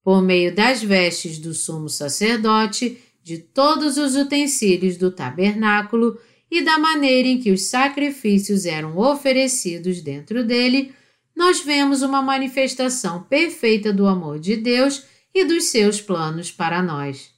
Por 0.00 0.22
meio 0.22 0.54
das 0.54 0.80
vestes 0.80 1.40
do 1.40 1.52
sumo 1.52 1.88
sacerdote, 1.88 2.98
de 3.20 3.38
todos 3.38 3.96
os 3.96 4.14
utensílios 4.14 4.96
do 4.96 5.10
tabernáculo, 5.10 6.16
e 6.48 6.62
da 6.62 6.78
maneira 6.78 7.26
em 7.26 7.40
que 7.40 7.50
os 7.50 7.62
sacrifícios 7.62 8.64
eram 8.64 8.96
oferecidos 8.96 10.00
dentro 10.00 10.44
dele, 10.44 10.94
nós 11.34 11.60
vemos 11.60 12.02
uma 12.02 12.22
manifestação 12.22 13.24
perfeita 13.24 13.92
do 13.92 14.06
amor 14.06 14.38
de 14.38 14.54
Deus 14.54 15.02
e 15.34 15.44
dos 15.44 15.64
seus 15.64 16.00
planos 16.00 16.52
para 16.52 16.80
nós. 16.80 17.32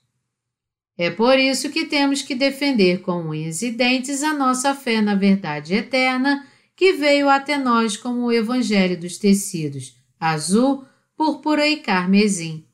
É 0.99 1.09
por 1.11 1.39
isso 1.39 1.71
que 1.71 1.87
temos 1.87 2.21
que 2.21 2.35
defender 2.35 3.01
com 3.01 3.23
unhas 3.23 3.63
e 3.63 3.71
dentes 3.71 4.23
a 4.23 4.35
nossa 4.35 4.75
fé 4.75 5.01
na 5.01 5.15
verdade 5.15 5.73
eterna 5.73 6.47
que 6.77 6.93
veio 6.93 7.29
até 7.29 7.57
nós 7.57 7.97
como 7.97 8.27
o 8.27 8.33
Evangelho 8.33 8.99
dos 8.99 9.17
tecidos, 9.19 9.97
azul, 10.19 10.85
púrpura 11.17 11.67
e 11.69 11.77
carmesim. 11.77 12.67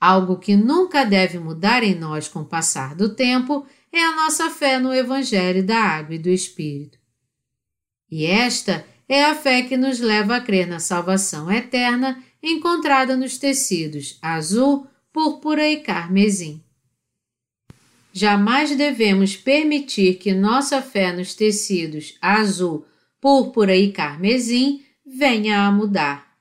Algo 0.00 0.38
que 0.38 0.56
nunca 0.56 1.04
deve 1.04 1.38
mudar 1.38 1.82
em 1.82 1.94
nós 1.94 2.28
com 2.28 2.40
o 2.40 2.46
passar 2.46 2.94
do 2.94 3.14
tempo 3.14 3.66
é 3.92 4.00
a 4.00 4.14
nossa 4.14 4.48
fé 4.50 4.78
no 4.78 4.94
Evangelho 4.94 5.64
da 5.64 5.78
Água 5.80 6.14
e 6.14 6.18
do 6.18 6.28
Espírito. 6.28 6.98
E 8.10 8.24
esta 8.24 8.86
é 9.08 9.24
a 9.24 9.34
fé 9.34 9.62
que 9.62 9.76
nos 9.76 9.98
leva 9.98 10.36
a 10.36 10.40
crer 10.40 10.66
na 10.66 10.78
salvação 10.78 11.50
eterna 11.50 12.22
encontrada 12.42 13.16
nos 13.16 13.38
tecidos 13.38 14.18
azul, 14.22 14.86
púrpura 15.12 15.68
e 15.68 15.78
carmesim. 15.78 16.62
Jamais 18.18 18.74
devemos 18.74 19.36
permitir 19.36 20.14
que 20.14 20.34
nossa 20.34 20.82
fé 20.82 21.12
nos 21.12 21.34
tecidos 21.34 22.16
azul, 22.20 22.84
púrpura 23.20 23.76
e 23.76 23.92
carmesim 23.92 24.82
venha 25.06 25.64
a 25.64 25.70
mudar. 25.70 26.36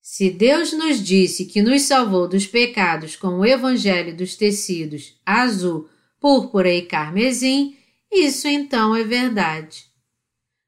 Se 0.00 0.30
Deus 0.30 0.72
nos 0.72 1.02
disse 1.02 1.46
que 1.46 1.60
nos 1.60 1.82
salvou 1.82 2.28
dos 2.28 2.46
pecados 2.46 3.16
com 3.16 3.40
o 3.40 3.44
Evangelho 3.44 4.16
dos 4.16 4.36
tecidos 4.36 5.20
azul, 5.26 5.88
púrpura 6.20 6.72
e 6.72 6.82
carmesim, 6.82 7.76
isso 8.08 8.46
então 8.46 8.94
é 8.94 9.02
verdade. 9.02 9.86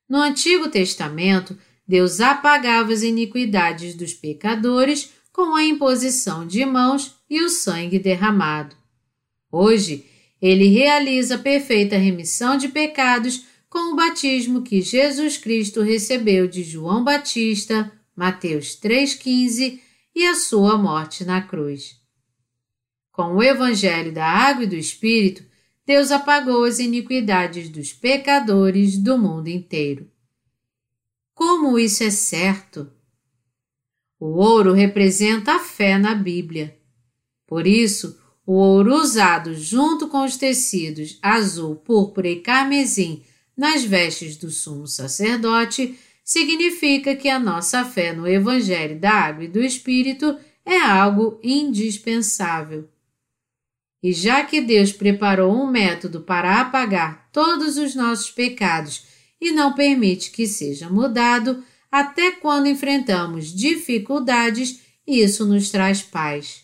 No 0.09 0.19
Antigo 0.19 0.69
Testamento, 0.69 1.57
Deus 1.87 2.21
apagava 2.21 2.93
as 2.93 3.03
iniquidades 3.03 3.95
dos 3.95 4.13
pecadores 4.13 5.13
com 5.33 5.55
a 5.55 5.63
imposição 5.63 6.45
de 6.45 6.67
mãos 6.67 7.15
e 7.31 7.41
o 7.41 7.49
sangue 7.49 8.01
derramado. 8.01 8.83
Hoje, 9.55 10.05
ele 10.43 10.67
realiza 10.67 11.39
perfeita 11.39 11.97
remissão 11.97 12.57
de 12.57 12.69
pecados 12.69 13.47
com 13.71 13.93
o 13.93 13.97
batismo 13.97 14.63
que 14.63 14.83
Jesus 14.83 15.39
Cristo 15.39 15.81
recebeu 15.81 16.49
de 16.49 16.65
João 16.65 17.05
Batista, 17.05 17.93
Mateus 18.17 18.77
3,15, 18.81 19.79
e 20.13 20.27
a 20.27 20.35
sua 20.35 20.77
morte 20.77 21.25
na 21.25 21.41
cruz. 21.41 21.97
Com 23.13 23.37
o 23.37 23.43
Evangelho 23.43 24.13
da 24.13 24.27
Água 24.27 24.65
e 24.65 24.67
do 24.67 24.75
Espírito, 24.75 25.45
Deus 25.87 26.11
apagou 26.11 26.65
as 26.65 26.81
iniquidades 26.81 27.69
dos 27.69 27.93
pecadores 27.93 28.99
do 28.99 29.17
mundo 29.17 29.47
inteiro. 29.47 30.11
Como 31.33 31.79
isso 31.79 32.03
é 32.03 32.11
certo? 32.11 32.91
O 34.19 34.39
ouro 34.39 34.73
representa 34.73 35.53
a 35.53 35.61
fé 35.61 35.97
na 35.97 36.13
Bíblia. 36.13 36.77
Por 37.47 37.69
isso, 37.69 38.19
o 38.47 38.53
ouro 38.53 38.95
usado 38.95 39.55
junto 39.55 40.09
com 40.09 40.25
os 40.25 40.37
tecidos 40.37 41.19
azul, 41.23 41.77
púrpura 41.77 42.29
e 42.29 42.41
carmesim 42.41 43.23
nas 43.57 43.85
vestes 43.85 44.37
do 44.37 44.51
sumo 44.51 44.87
sacerdote 44.87 45.99
significa 46.25 47.15
que 47.15 47.29
a 47.29 47.39
nossa 47.39 47.85
fé 47.85 48.13
no 48.13 48.27
Evangelho 48.27 48.99
da 48.99 49.13
Água 49.13 49.45
e 49.45 49.49
do 49.49 49.63
Espírito 49.63 50.37
é 50.65 50.79
algo 50.79 51.39
indispensável. 51.43 52.89
E 54.03 54.13
já 54.13 54.45
que 54.45 54.61
Deus 54.61 54.93
preparou 54.93 55.55
um 55.55 55.67
método 55.67 56.21
para 56.21 56.61
apagar 56.61 57.29
todos 57.33 57.77
os 57.79 57.95
nossos 57.95 58.31
pecados 58.31 59.05
e 59.41 59.51
não 59.53 59.75
permite 59.75 60.31
que 60.31 60.47
seja 60.47 60.91
mudado, 60.91 61.63
até 61.91 62.33
quando 62.33 62.67
enfrentamos 62.67 63.55
dificuldades, 63.55 64.81
isso 65.07 65.47
nos 65.47 65.71
traz 65.71 66.03
paz. 66.03 66.64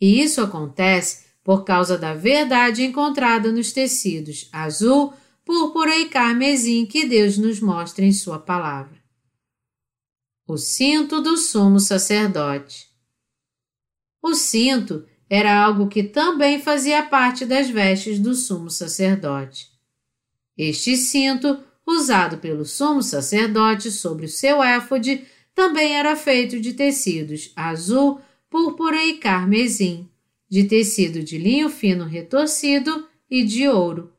E 0.00 0.22
isso 0.22 0.40
acontece 0.40 1.26
por 1.44 1.64
causa 1.64 1.98
da 1.98 2.14
verdade 2.14 2.82
encontrada 2.82 3.52
nos 3.52 3.72
tecidos 3.72 4.48
azul, 4.52 5.12
púrpura 5.44 5.96
e 5.96 6.08
carmesim 6.08 6.86
que 6.86 7.06
Deus 7.06 7.36
nos 7.36 7.60
mostra 7.60 8.04
em 8.04 8.12
Sua 8.12 8.38
palavra. 8.38 8.98
O 10.46 10.56
cinto 10.56 11.20
do 11.20 11.36
sumo 11.36 11.78
sacerdote. 11.78 12.88
O 14.22 14.34
cinto 14.34 15.06
era 15.28 15.62
algo 15.62 15.86
que 15.86 16.02
também 16.02 16.60
fazia 16.60 17.04
parte 17.04 17.46
das 17.46 17.70
vestes 17.70 18.18
do 18.18 18.34
sumo 18.34 18.68
sacerdote. 18.68 19.68
Este 20.58 20.96
cinto, 20.96 21.58
usado 21.86 22.38
pelo 22.38 22.64
sumo 22.64 23.02
sacerdote 23.02 23.90
sobre 23.90 24.26
o 24.26 24.28
seu 24.28 24.62
éfode, 24.62 25.24
também 25.54 25.94
era 25.94 26.16
feito 26.16 26.60
de 26.60 26.72
tecidos 26.74 27.52
azul, 27.54 28.20
púrpura 28.50 29.04
e 29.04 29.18
carmesim, 29.18 30.10
de 30.48 30.64
tecido 30.64 31.22
de 31.22 31.38
linho 31.38 31.70
fino 31.70 32.04
retorcido 32.04 33.08
e 33.30 33.44
de 33.44 33.68
ouro. 33.68 34.12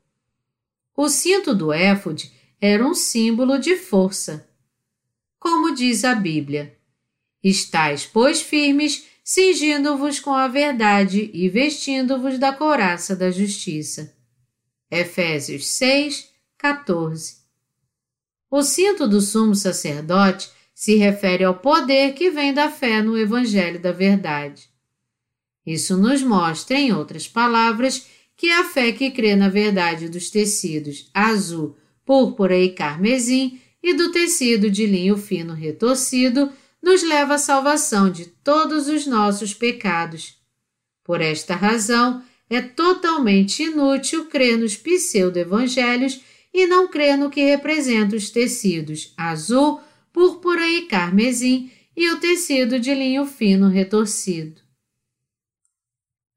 O 0.96 1.10
cinto 1.10 1.54
do 1.54 1.74
éfode 1.74 2.32
era 2.60 2.88
um 2.88 2.94
símbolo 2.94 3.60
de 3.60 3.76
força. 3.76 4.48
Como 5.38 5.76
diz 5.76 6.06
a 6.06 6.16
Bíblia: 6.16 6.78
Estais, 7.44 8.06
pois, 8.06 8.42
firmes, 8.42 9.06
cingindo-vos 9.24 10.20
com 10.20 10.34
a 10.34 10.48
verdade 10.48 11.30
e 11.34 11.50
vestindo-vos 11.50 12.40
da 12.40 12.54
couraça 12.54 13.16
da 13.16 13.30
justiça. 13.30 14.16
Efésios 14.90 15.68
6, 15.68 16.30
14. 16.58 17.42
O 18.50 18.62
cinto 18.62 19.08
do 19.08 19.20
sumo 19.20 19.56
sacerdote 19.56 20.50
se 20.82 20.96
refere 20.96 21.44
ao 21.44 21.54
poder 21.54 22.16
que 22.16 22.32
vem 22.32 22.52
da 22.52 22.68
fé 22.68 23.04
no 23.04 23.16
Evangelho 23.16 23.80
da 23.80 23.92
Verdade. 23.92 24.68
Isso 25.64 25.96
nos 25.96 26.24
mostra, 26.24 26.76
em 26.76 26.92
outras 26.92 27.28
palavras, 27.28 28.08
que 28.36 28.50
a 28.50 28.64
fé 28.64 28.92
que 28.92 29.12
crê 29.12 29.36
na 29.36 29.48
verdade 29.48 30.10
dos 30.10 30.32
tecidos 30.32 31.08
azul, 31.14 31.78
púrpura 32.04 32.58
e 32.58 32.70
carmesim 32.70 33.62
e 33.84 33.94
do 33.94 34.12
tecido 34.12 34.72
de 34.72 34.88
linho 34.88 35.18
fino 35.18 35.54
retorcido 35.54 36.52
nos 36.82 37.04
leva 37.04 37.36
à 37.36 37.38
salvação 37.38 38.10
de 38.10 38.26
todos 38.26 38.88
os 38.88 39.06
nossos 39.06 39.54
pecados. 39.54 40.36
Por 41.04 41.22
esta 41.22 41.54
razão, 41.54 42.24
é 42.50 42.60
totalmente 42.60 43.62
inútil 43.62 44.26
crer 44.26 44.58
nos 44.58 44.76
pseudo-evangelhos 44.76 46.22
e 46.52 46.66
não 46.66 46.88
crer 46.88 47.20
no 47.20 47.30
que 47.30 47.44
representa 47.44 48.16
os 48.16 48.32
tecidos 48.32 49.14
azul, 49.16 49.80
púrpura 50.14 50.68
e 50.68 50.84
carmesim 50.84 51.72
e 51.96 52.10
o 52.10 52.20
tecido 52.20 52.80
de 52.80 52.94
linho 52.94 53.26
fino 53.26 53.68
retorcido. 53.68 54.62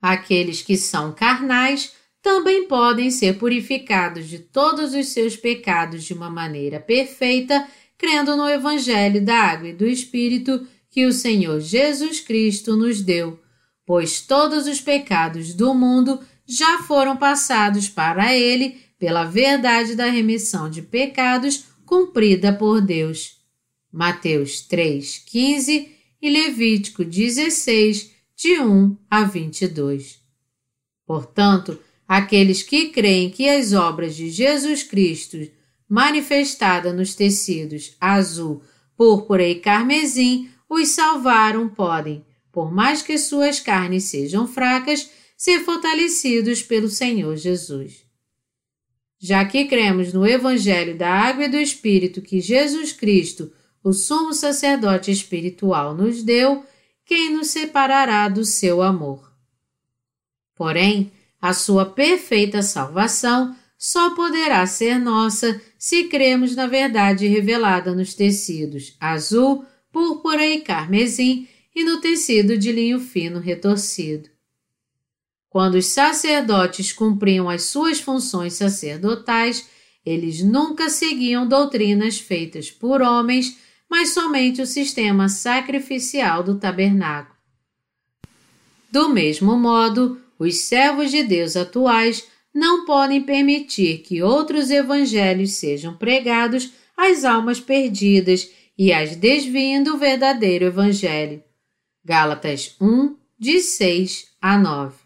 Aqueles 0.01 0.61
que 0.61 0.77
são 0.77 1.13
carnais 1.13 1.93
também 2.21 2.67
podem 2.67 3.11
ser 3.11 3.39
purificados 3.39 4.29
de 4.29 4.39
todos 4.39 4.95
os 4.95 5.09
seus 5.09 5.37
pecados 5.37 6.05
de 6.05 6.15
uma 6.15 6.31
maneira 6.31 6.81
perfeita, 6.81 7.67
crendo 7.97 8.37
no 8.37 8.49
Evangelho 8.49 9.25
da 9.25 9.37
Água 9.37 9.69
e 9.69 9.73
do 9.73 9.87
Espírito 9.87 10.67
que 10.91 11.07
o 11.07 11.13
Senhor 11.13 11.61
Jesus 11.61 12.21
Cristo 12.21 12.77
nos 12.77 13.01
deu, 13.03 13.41
pois 13.87 14.21
todos 14.21 14.67
os 14.67 14.81
pecados 14.81 15.55
do 15.55 15.75
mundo 15.75 16.21
já 16.47 16.79
foram 16.81 17.17
passados 17.17 17.89
para 17.89 18.35
Ele 18.35 18.79
pela 18.99 19.25
verdade 19.25 19.95
da 19.95 20.07
remissão 20.07 20.71
de 20.71 20.83
pecados 20.83 21.65
cumprida 21.85 22.53
por 22.53 22.81
Deus. 22.81 23.44
Mateus 23.95 24.61
3, 24.63 25.19
15 25.19 25.89
e 26.21 26.29
Levítico 26.29 27.05
16, 27.05 28.11
de 28.35 28.59
1 28.59 28.97
a 29.09 29.23
22. 29.23 30.19
Portanto, 31.07 31.79
aqueles 32.09 32.61
que 32.61 32.89
creem 32.89 33.31
que 33.31 33.49
as 33.49 33.73
obras 33.73 34.17
de 34.17 34.31
Jesus 34.31 34.83
Cristo, 34.83 35.39
manifestada 35.89 36.93
nos 36.93 37.15
tecidos 37.15 37.95
azul, 38.01 38.65
púrpura 38.97 39.47
e 39.47 39.61
carmesim, 39.61 40.51
os 40.69 40.89
salvaram, 40.89 41.69
podem, 41.69 42.27
por 42.51 42.75
mais 42.75 43.01
que 43.01 43.17
suas 43.17 43.61
carnes 43.61 44.05
sejam 44.05 44.49
fracas, 44.49 45.09
ser 45.37 45.61
fortalecidos 45.61 46.65
pelo 46.65 46.89
Senhor 46.89 47.37
Jesus. 47.37 48.05
Já 49.21 49.45
que 49.45 49.67
cremos 49.67 50.13
no 50.13 50.27
Evangelho 50.27 50.99
da 50.99 51.09
Água 51.09 51.45
e 51.45 51.49
do 51.49 51.59
Espírito 51.59 52.21
que 52.21 52.41
Jesus 52.41 52.93
Cristo, 52.93 53.53
o 53.85 53.93
sumo 53.93 54.33
sacerdote 54.33 55.11
espiritual, 55.11 55.95
nos 55.95 56.23
deu, 56.23 56.65
quem 57.05 57.31
nos 57.31 57.49
separará 57.49 58.27
do 58.31 58.43
seu 58.43 58.81
amor? 58.81 59.31
Porém, 60.57 61.13
a 61.39 61.53
sua 61.53 61.85
perfeita 61.85 62.63
salvação 62.63 63.55
só 63.77 64.15
poderá 64.15 64.67
ser 64.67 64.99
nossa 64.99 65.61
se 65.79 66.05
cremos 66.05 66.57
na 66.57 66.67
verdade 66.67 67.27
revelada 67.27 67.95
nos 67.95 68.15
tecidos 68.15 68.97
azul, 68.99 69.67
púrpura 69.93 70.47
e 70.47 70.63
carmesim 70.63 71.47
e 71.77 71.85
no 71.85 72.01
tecido 72.01 72.57
de 72.57 72.73
linho 72.73 72.99
fino 72.99 73.39
retorcido. 73.39 74.31
Quando 75.51 75.75
os 75.75 75.87
sacerdotes 75.87 76.93
cumpriam 76.93 77.51
as 77.51 77.65
suas 77.65 78.01
funções 78.01 78.55
sacerdotais, 78.55 79.69
eles 80.07 80.43
nunca 80.43 80.89
seguiam 80.89 81.47
doutrinas 81.47 82.19
feitas 82.19 82.71
por 82.71 83.03
homens, 83.03 83.59
mas 83.91 84.11
somente 84.11 84.61
o 84.61 84.67
sistema 84.67 85.29
sacrificial 85.29 86.43
do 86.43 86.59
tabernáculo. 86.59 87.35
Do 88.91 89.09
mesmo 89.09 89.57
modo, 89.57 90.21
os 90.39 90.61
servos 90.61 91.11
de 91.11 91.23
Deus 91.23 91.57
atuais 91.57 92.27
não 92.55 92.85
podem 92.85 93.23
permitir 93.23 93.99
que 93.99 94.23
outros 94.23 94.71
evangelhos 94.71 95.53
sejam 95.53 95.97
pregados 95.97 96.73
às 96.97 97.25
almas 97.25 97.59
perdidas 97.59 98.51
e 98.79 98.93
as 98.93 99.17
desviem 99.17 99.83
do 99.83 99.97
verdadeiro 99.97 100.65
evangelho. 100.65 101.43
Gálatas 102.05 102.77
1, 102.81 103.17
de 103.39 103.61
6 103.61 104.29
a 104.41 104.57
9. 104.59 104.97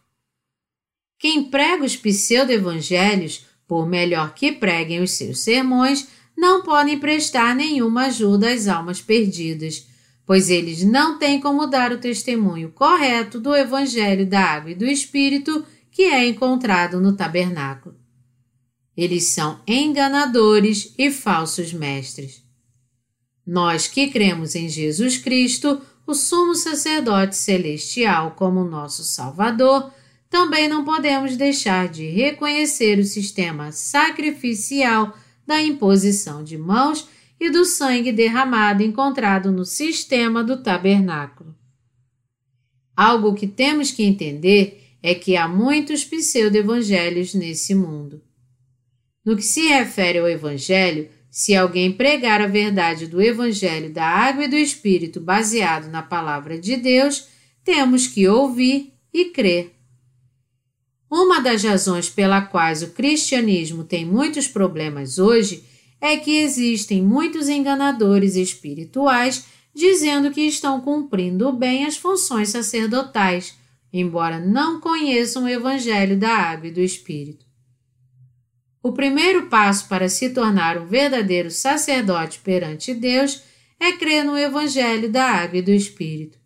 Quem 1.18 1.44
prega 1.44 1.84
os 1.84 1.96
pseudo-evangelhos, 1.96 3.46
por 3.66 3.86
melhor 3.88 4.34
que 4.34 4.52
preguem 4.52 5.00
os 5.00 5.12
seus 5.12 5.40
sermões, 5.40 6.09
não 6.39 6.62
podem 6.62 6.97
prestar 6.97 7.53
nenhuma 7.53 8.05
ajuda 8.05 8.53
às 8.53 8.68
almas 8.68 9.01
perdidas, 9.01 9.89
pois 10.24 10.49
eles 10.49 10.84
não 10.84 11.18
têm 11.18 11.41
como 11.41 11.66
dar 11.66 11.91
o 11.91 11.99
testemunho 11.99 12.70
correto 12.70 13.41
do 13.41 13.57
Evangelho 13.57 14.24
da 14.24 14.41
Água 14.41 14.70
e 14.70 14.74
do 14.76 14.86
Espírito 14.86 15.66
que 15.91 16.03
é 16.03 16.28
encontrado 16.28 17.01
no 17.01 17.16
tabernáculo. 17.16 17.97
Eles 18.97 19.24
são 19.24 19.61
enganadores 19.66 20.95
e 20.97 21.11
falsos 21.11 21.72
mestres. 21.72 22.45
Nós 23.45 23.89
que 23.89 24.09
cremos 24.09 24.55
em 24.55 24.68
Jesus 24.68 25.18
Cristo, 25.18 25.80
o 26.07 26.14
sumo 26.14 26.55
sacerdote 26.55 27.34
celestial, 27.36 28.32
como 28.36 28.62
nosso 28.62 29.03
Salvador, 29.03 29.93
também 30.30 30.68
não 30.68 30.84
podemos 30.84 31.36
deixar 31.36 31.89
de 31.89 32.09
reconhecer 32.11 32.99
o 33.01 33.05
sistema 33.05 33.72
sacrificial 33.72 35.16
da 35.49 35.62
imposição 35.62 36.44
de 36.44 36.59
mãos 36.59 37.09
e 37.40 37.49
do 37.49 37.64
sangue 37.64 38.12
derramado 38.12 38.82
encontrado 38.82 39.51
no 39.51 39.64
sistema 39.64 40.44
do 40.44 40.62
tabernáculo. 40.62 41.57
Algo 42.94 43.34
que 43.34 43.46
temos 43.46 43.90
que 43.90 44.03
entender 44.03 44.99
é 45.03 45.14
que 45.14 45.36
há 45.36 45.49
muitos 45.49 46.05
pseudo-evangelhos 46.05 47.32
nesse 47.32 47.74
mundo. 47.74 48.20
No 49.24 49.36
que 49.36 49.42
se 49.42 49.68
refere 49.68 50.18
ao 50.18 50.28
Evangelho, 50.28 51.09
se 51.30 51.57
alguém 51.57 51.92
pregar 51.92 52.42
a 52.42 52.46
verdade 52.46 53.07
do 53.07 53.22
Evangelho 53.22 53.90
da 53.90 54.05
Água 54.05 54.44
e 54.44 54.49
do 54.49 54.57
Espírito 54.57 55.18
baseado 55.18 55.88
na 55.90 56.03
Palavra 56.03 56.59
de 56.59 56.76
Deus, 56.76 57.26
temos 57.64 58.07
que 58.07 58.28
ouvir 58.28 58.92
e 59.14 59.26
crer. 59.26 59.77
Uma 61.11 61.40
das 61.40 61.62
razões 61.62 62.11
pela 62.11 62.42
quais 62.42 62.82
o 62.82 62.88
cristianismo 62.88 63.82
tem 63.82 64.04
muitos 64.04 64.46
problemas 64.46 65.18
hoje 65.18 65.64
é 66.00 66.16
que 66.16 66.36
existem 66.36 67.02
muitos 67.02 67.48
enganadores 67.48 68.36
espirituais 68.36 69.46
dizendo 69.74 70.30
que 70.30 70.42
estão 70.42 70.80
cumprindo 70.80 71.52
bem 71.52 71.84
as 71.84 71.96
funções 71.96 72.50
sacerdotais, 72.50 73.56
embora 73.92 74.38
não 74.38 74.80
conheçam 74.80 75.44
o 75.44 75.48
Evangelho 75.48 76.18
da 76.18 76.30
Água 76.30 76.68
e 76.68 76.72
do 76.72 76.80
Espírito. 76.80 77.46
O 78.82 78.92
primeiro 78.92 79.46
passo 79.46 79.88
para 79.88 80.09
se 80.09 80.30
tornar 80.30 80.78
um 80.78 80.86
verdadeiro 80.86 81.50
sacerdote 81.50 82.38
perante 82.40 82.94
Deus 82.94 83.42
é 83.80 83.92
crer 83.92 84.24
no 84.24 84.36
Evangelho 84.36 85.11
da 85.11 85.24
Água 85.24 85.59
e 85.59 85.62
do 85.62 85.70
Espírito. 85.70 86.38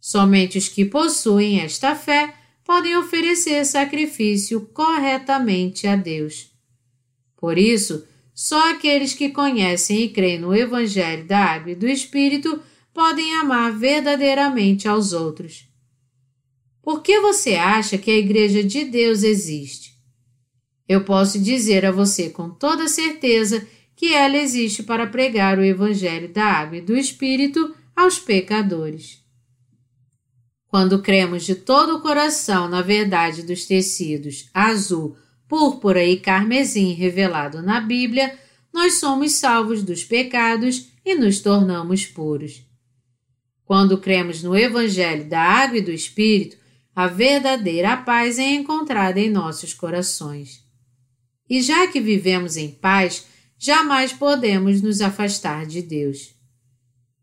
Somente 0.00 0.58
os 0.58 0.68
que 0.68 0.84
possuem 0.84 1.60
esta 1.60 1.94
fé 1.94 2.34
podem 2.64 2.96
oferecer 2.96 3.64
sacrifício 3.66 4.62
corretamente 4.72 5.86
a 5.86 5.94
Deus. 5.94 6.50
Por 7.36 7.58
isso, 7.58 8.04
só 8.34 8.70
aqueles 8.70 9.14
que 9.14 9.28
conhecem 9.28 10.02
e 10.02 10.08
creem 10.08 10.40
no 10.40 10.54
Evangelho 10.54 11.24
da 11.26 11.38
Água 11.38 11.72
e 11.72 11.76
do 11.76 11.86
Espírito 11.86 12.60
podem 12.92 13.34
amar 13.34 13.72
verdadeiramente 13.72 14.88
aos 14.88 15.12
outros. 15.12 15.68
Por 16.82 17.02
que 17.02 17.20
você 17.20 17.54
acha 17.54 17.96
que 17.98 18.10
a 18.10 18.16
Igreja 18.16 18.62
de 18.62 18.84
Deus 18.84 19.22
existe? 19.22 19.94
Eu 20.88 21.04
posso 21.04 21.38
dizer 21.38 21.84
a 21.86 21.90
você 21.90 22.28
com 22.28 22.50
toda 22.50 22.88
certeza 22.88 23.66
que 23.96 24.12
ela 24.12 24.36
existe 24.36 24.82
para 24.82 25.06
pregar 25.06 25.58
o 25.58 25.64
Evangelho 25.64 26.28
da 26.28 26.44
Água 26.44 26.78
e 26.78 26.82
do 26.82 26.96
Espírito 26.96 27.74
aos 27.96 28.18
pecadores. 28.18 29.23
Quando 30.74 31.00
cremos 31.00 31.44
de 31.44 31.54
todo 31.54 31.94
o 31.94 32.00
coração 32.00 32.68
na 32.68 32.82
verdade 32.82 33.44
dos 33.44 33.64
tecidos 33.64 34.50
azul, 34.52 35.16
púrpura 35.46 36.04
e 36.04 36.18
carmesim 36.18 36.94
revelado 36.94 37.62
na 37.62 37.80
Bíblia, 37.80 38.36
nós 38.72 38.94
somos 38.94 39.34
salvos 39.34 39.84
dos 39.84 40.02
pecados 40.02 40.88
e 41.04 41.14
nos 41.14 41.38
tornamos 41.38 42.06
puros. 42.06 42.66
Quando 43.64 43.98
cremos 43.98 44.42
no 44.42 44.56
Evangelho 44.56 45.28
da 45.28 45.40
Água 45.40 45.78
e 45.78 45.80
do 45.80 45.92
Espírito, 45.92 46.56
a 46.92 47.06
verdadeira 47.06 47.96
paz 47.96 48.40
é 48.40 48.54
encontrada 48.54 49.20
em 49.20 49.30
nossos 49.30 49.72
corações. 49.72 50.64
E 51.48 51.62
já 51.62 51.86
que 51.86 52.00
vivemos 52.00 52.56
em 52.56 52.72
paz, 52.72 53.28
jamais 53.56 54.12
podemos 54.12 54.82
nos 54.82 55.00
afastar 55.00 55.66
de 55.66 55.80
Deus. 55.82 56.34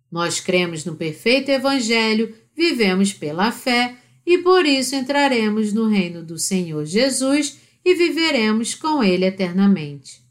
Nós 0.10 0.40
cremos 0.40 0.86
no 0.86 0.96
perfeito 0.96 1.52
Evangelho, 1.52 2.34
vivemos 2.56 3.14
pela 3.14 3.52
fé 3.52 3.96
e 4.26 4.38
por 4.38 4.66
isso 4.66 4.96
entraremos 4.96 5.74
no 5.74 5.88
reino 5.88 6.24
do 6.24 6.38
Senhor 6.38 6.86
Jesus 6.86 7.60
e 7.84 7.96
viveremos 7.96 8.76
com 8.76 9.04
Ele 9.04 9.26
eternamente. 9.26 10.22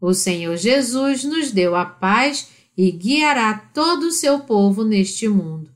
O 0.00 0.12
Senhor 0.14 0.56
Jesus 0.56 1.24
nos 1.24 1.50
deu 1.50 1.74
a 1.74 1.84
paz 1.84 2.48
e 2.76 2.90
guiará 2.90 3.54
todo 3.54 4.04
o 4.04 4.12
seu 4.12 4.40
povo 4.40 4.84
neste 4.84 5.28
mundo. 5.28 5.70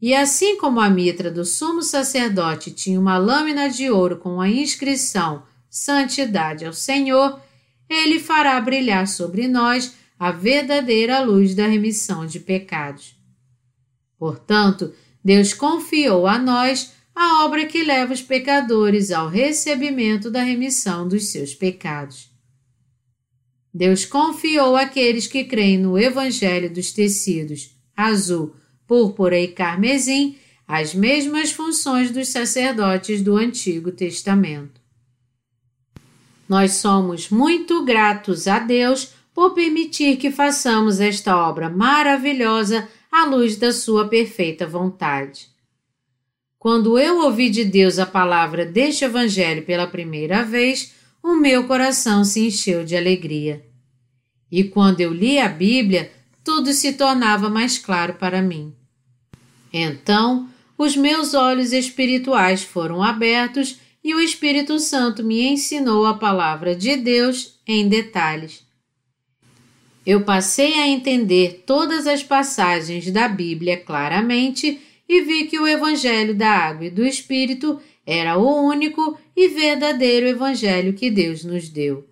E 0.00 0.14
assim 0.14 0.56
como 0.56 0.80
a 0.80 0.88
mitra 0.88 1.30
do 1.30 1.44
sumo 1.44 1.82
sacerdote 1.82 2.70
tinha 2.70 2.98
uma 2.98 3.18
lâmina 3.18 3.68
de 3.68 3.90
ouro 3.90 4.16
com 4.16 4.40
a 4.40 4.48
inscrição 4.48 5.42
Santidade 5.68 6.64
ao 6.66 6.72
Senhor, 6.72 7.40
ele 7.88 8.18
fará 8.18 8.60
brilhar 8.60 9.06
sobre 9.06 9.46
nós 9.46 9.94
a 10.18 10.32
verdadeira 10.32 11.20
luz 11.20 11.54
da 11.54 11.66
remissão 11.66 12.26
de 12.26 12.40
pecados. 12.40 13.19
Portanto, 14.20 14.92
Deus 15.24 15.54
confiou 15.54 16.26
a 16.26 16.38
nós 16.38 16.92
a 17.14 17.42
obra 17.42 17.64
que 17.64 17.82
leva 17.82 18.12
os 18.12 18.20
pecadores 18.20 19.10
ao 19.10 19.30
recebimento 19.30 20.30
da 20.30 20.42
remissão 20.42 21.08
dos 21.08 21.32
seus 21.32 21.54
pecados. 21.54 22.30
Deus 23.72 24.04
confiou 24.04 24.76
àqueles 24.76 25.26
que 25.26 25.44
creem 25.44 25.78
no 25.78 25.98
Evangelho 25.98 26.70
dos 26.70 26.92
tecidos 26.92 27.74
azul, 27.96 28.54
púrpura 28.86 29.38
e 29.38 29.48
carmesim 29.48 30.36
as 30.68 30.94
mesmas 30.94 31.50
funções 31.50 32.10
dos 32.10 32.28
sacerdotes 32.28 33.22
do 33.22 33.36
Antigo 33.36 33.90
Testamento. 33.90 34.80
Nós 36.46 36.74
somos 36.74 37.30
muito 37.30 37.84
gratos 37.86 38.46
a 38.46 38.58
Deus 38.58 39.14
por 39.32 39.54
permitir 39.54 40.16
que 40.16 40.30
façamos 40.30 41.00
esta 41.00 41.36
obra 41.36 41.70
maravilhosa 41.70 42.86
à 43.10 43.24
luz 43.24 43.56
da 43.56 43.72
Sua 43.72 44.08
perfeita 44.08 44.66
vontade. 44.66 45.48
Quando 46.58 46.98
eu 46.98 47.24
ouvi 47.24 47.48
de 47.48 47.64
Deus 47.64 47.98
a 47.98 48.06
palavra 48.06 48.66
deste 48.66 49.04
Evangelho 49.04 49.64
pela 49.64 49.86
primeira 49.86 50.44
vez, 50.44 50.94
o 51.22 51.34
meu 51.34 51.66
coração 51.66 52.24
se 52.24 52.46
encheu 52.46 52.84
de 52.84 52.96
alegria. 52.96 53.64
E 54.52 54.64
quando 54.64 55.00
eu 55.00 55.12
li 55.12 55.38
a 55.38 55.48
Bíblia, 55.48 56.12
tudo 56.44 56.72
se 56.72 56.92
tornava 56.92 57.48
mais 57.48 57.78
claro 57.78 58.14
para 58.14 58.42
mim. 58.42 58.74
Então, 59.72 60.48
os 60.76 60.96
meus 60.96 61.34
olhos 61.34 61.72
espirituais 61.72 62.62
foram 62.62 63.02
abertos 63.02 63.78
e 64.02 64.14
o 64.14 64.20
Espírito 64.20 64.78
Santo 64.78 65.22
me 65.22 65.46
ensinou 65.46 66.06
a 66.06 66.14
palavra 66.14 66.74
de 66.74 66.96
Deus 66.96 67.60
em 67.66 67.88
detalhes. 67.88 68.64
Eu 70.04 70.22
passei 70.22 70.74
a 70.74 70.88
entender 70.88 71.64
todas 71.66 72.06
as 72.06 72.22
passagens 72.22 73.10
da 73.10 73.28
Bíblia 73.28 73.76
claramente 73.76 74.80
e 75.08 75.20
vi 75.22 75.44
que 75.44 75.58
o 75.58 75.66
Evangelho 75.66 76.34
da 76.34 76.50
Água 76.50 76.86
e 76.86 76.90
do 76.90 77.04
Espírito 77.04 77.80
era 78.06 78.38
o 78.38 78.66
único 78.66 79.18
e 79.36 79.48
verdadeiro 79.48 80.26
Evangelho 80.26 80.94
que 80.94 81.10
Deus 81.10 81.44
nos 81.44 81.68
deu. 81.68 82.08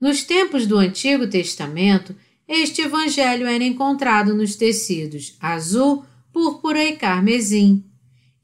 Nos 0.00 0.22
tempos 0.22 0.66
do 0.66 0.76
Antigo 0.78 1.26
Testamento, 1.26 2.14
este 2.46 2.82
Evangelho 2.82 3.46
era 3.46 3.64
encontrado 3.64 4.34
nos 4.34 4.54
tecidos 4.54 5.36
azul, 5.40 6.04
púrpura 6.32 6.84
e 6.84 6.96
carmesim. 6.96 7.84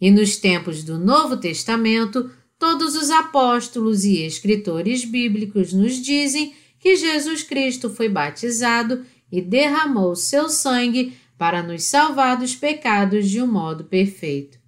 E 0.01 0.11
nos 0.11 0.37
tempos 0.37 0.83
do 0.83 0.99
Novo 0.99 1.37
Testamento, 1.37 2.31
todos 2.59 2.97
os 2.97 3.11
apóstolos 3.11 4.05
e 4.05 4.23
escritores 4.25 5.05
bíblicos 5.05 5.73
nos 5.73 5.95
dizem 6.03 6.53
que 6.85 6.97
Jesus 6.97 7.43
Cristo 7.43 7.89
foi 7.89 8.11
batizado 8.11 9.07
e 9.33 9.41
derramou 9.41 10.15
seu 10.15 10.51
sangue 10.51 11.17
para 11.39 11.63
nos 11.63 11.85
salvar 11.85 12.37
dos 12.37 12.55
pecados 12.55 13.31
de 13.31 13.41
um 13.41 13.47
modo 13.47 13.85
perfeito. 13.85 14.59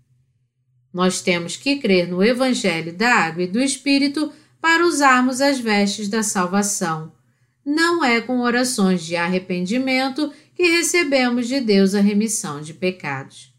Nós 0.90 1.20
temos 1.20 1.58
que 1.58 1.76
crer 1.76 2.08
no 2.08 2.24
Evangelho 2.24 2.94
da 2.94 3.14
Água 3.16 3.42
e 3.42 3.46
do 3.46 3.60
Espírito 3.60 4.32
para 4.62 4.86
usarmos 4.86 5.42
as 5.42 5.58
vestes 5.60 6.08
da 6.08 6.22
salvação. 6.22 7.12
Não 7.62 8.02
é 8.02 8.18
com 8.22 8.40
orações 8.40 9.04
de 9.04 9.14
arrependimento 9.14 10.32
que 10.54 10.70
recebemos 10.70 11.46
de 11.46 11.60
Deus 11.60 11.94
a 11.94 12.00
remissão 12.00 12.62
de 12.62 12.72
pecados. 12.72 13.52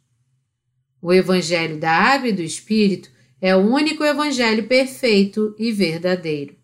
O 0.99 1.13
Evangelho 1.13 1.77
da 1.77 1.91
Água 1.91 2.29
e 2.29 2.33
do 2.33 2.41
Espírito 2.41 3.11
é 3.39 3.55
o 3.55 3.59
único 3.59 4.03
Evangelho 4.03 4.65
perfeito 4.67 5.55
e 5.59 5.71
verdadeiro. 5.71 6.56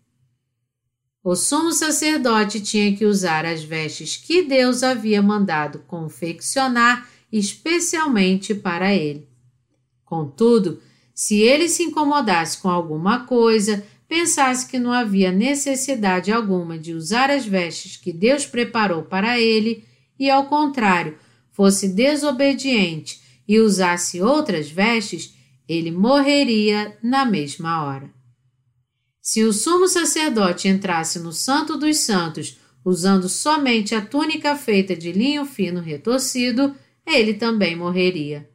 O 1.24 1.34
sumo 1.34 1.72
sacerdote 1.72 2.60
tinha 2.60 2.94
que 2.94 3.06
usar 3.06 3.46
as 3.46 3.64
vestes 3.64 4.14
que 4.14 4.42
Deus 4.42 4.82
havia 4.82 5.22
mandado 5.22 5.78
confeccionar 5.86 7.08
especialmente 7.32 8.54
para 8.54 8.94
ele. 8.94 9.26
Contudo, 10.04 10.82
se 11.14 11.40
ele 11.40 11.66
se 11.70 11.82
incomodasse 11.82 12.58
com 12.60 12.68
alguma 12.68 13.24
coisa, 13.24 13.82
pensasse 14.06 14.68
que 14.68 14.78
não 14.78 14.92
havia 14.92 15.32
necessidade 15.32 16.30
alguma 16.30 16.78
de 16.78 16.92
usar 16.92 17.30
as 17.30 17.46
vestes 17.46 17.96
que 17.96 18.12
Deus 18.12 18.44
preparou 18.44 19.02
para 19.02 19.40
ele, 19.40 19.82
e 20.18 20.28
ao 20.30 20.44
contrário, 20.44 21.16
fosse 21.50 21.88
desobediente 21.88 23.22
e 23.48 23.58
usasse 23.60 24.20
outras 24.20 24.70
vestes, 24.70 25.34
ele 25.66 25.90
morreria 25.90 26.98
na 27.02 27.24
mesma 27.24 27.82
hora. 27.82 28.13
Se 29.26 29.42
o 29.42 29.54
sumo 29.54 29.88
sacerdote 29.88 30.68
entrasse 30.68 31.18
no 31.18 31.32
Santo 31.32 31.78
dos 31.78 31.96
Santos 31.96 32.58
usando 32.84 33.26
somente 33.26 33.94
a 33.94 34.04
túnica 34.04 34.54
feita 34.54 34.94
de 34.94 35.12
linho 35.12 35.46
fino 35.46 35.80
retorcido, 35.80 36.74
ele 37.06 37.32
também 37.32 37.74
morreria. 37.74 38.46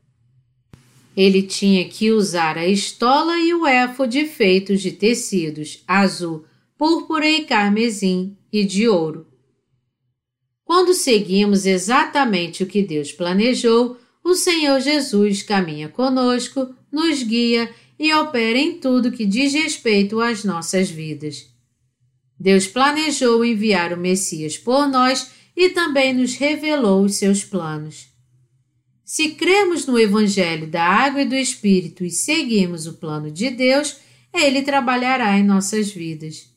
Ele 1.18 1.42
tinha 1.42 1.90
que 1.90 2.12
usar 2.12 2.56
a 2.56 2.68
estola 2.68 3.40
e 3.40 3.52
o 3.52 3.66
éfode 3.66 4.28
feitos 4.28 4.80
de 4.80 4.92
tecidos 4.92 5.84
azul, 5.88 6.46
púrpura 6.78 7.28
e 7.28 7.46
carmesim 7.46 8.38
e 8.54 8.64
de 8.64 8.88
ouro. 8.88 9.26
Quando 10.64 10.94
seguimos 10.94 11.66
exatamente 11.66 12.62
o 12.62 12.68
que 12.68 12.84
Deus 12.84 13.12
planejou, 13.12 13.98
o 14.24 14.36
Senhor 14.36 14.80
Jesus 14.80 15.42
caminha 15.42 15.90
conosco, 15.90 16.76
nos 16.92 17.24
guia 17.24 17.74
e 18.00 18.14
opera 18.14 18.58
em 18.58 18.80
tudo 18.80 19.12
que 19.12 19.26
diz 19.26 19.54
respeito 19.54 20.22
às 20.22 20.46
nossas 20.46 20.90
vidas. 20.90 21.48
Deus 22.40 22.66
planejou 22.66 23.44
enviar 23.44 23.92
o 23.92 23.98
Messias 23.98 24.58
por 24.58 24.88
nós 24.88 25.32
e 25.56 25.70
também 25.72 26.14
nos 26.14 26.36
revelou 26.36 27.04
os 27.04 27.16
seus 27.16 27.44
planos. 27.44 28.08
Se 29.04 29.32
cremos 29.32 29.86
no 29.86 30.00
Evangelho 30.00 30.68
da 30.68 30.84
Água 30.84 31.24
e 31.24 31.26
do 31.26 31.36
Espírito 31.36 32.06
e 32.06 32.10
seguirmos 32.10 32.88
o 32.88 32.94
plano 32.94 33.30
de 33.30 33.50
Deus, 33.50 33.98
ele 34.34 34.62
trabalhará 34.62 35.38
em 35.38 35.44
nossas 35.44 35.92
vidas. 35.92 36.48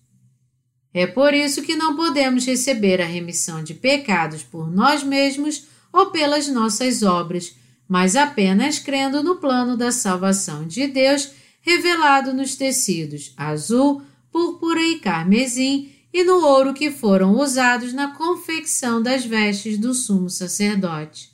É 0.94 1.06
por 1.06 1.32
isso 1.32 1.62
que 1.62 1.74
não 1.74 1.96
podemos 1.96 2.44
receber 2.44 3.00
a 3.00 3.06
remissão 3.06 3.64
de 3.64 3.74
pecados 3.74 4.42
por 4.42 4.70
nós 4.70 5.02
mesmos 5.02 5.66
ou 5.92 6.10
pelas 6.10 6.46
nossas 6.48 7.02
obras, 7.02 7.56
mas 7.92 8.16
apenas 8.16 8.78
crendo 8.78 9.22
no 9.22 9.36
plano 9.36 9.76
da 9.76 9.92
salvação 9.92 10.66
de 10.66 10.86
Deus 10.86 11.30
revelado 11.60 12.32
nos 12.32 12.56
tecidos 12.56 13.34
azul, 13.36 14.00
púrpura 14.30 14.80
e 14.80 14.98
carmesim 14.98 15.92
e 16.10 16.24
no 16.24 16.42
ouro 16.42 16.72
que 16.72 16.90
foram 16.90 17.38
usados 17.38 17.92
na 17.92 18.16
confecção 18.16 19.02
das 19.02 19.26
vestes 19.26 19.76
do 19.76 19.92
sumo 19.92 20.30
sacerdote. 20.30 21.32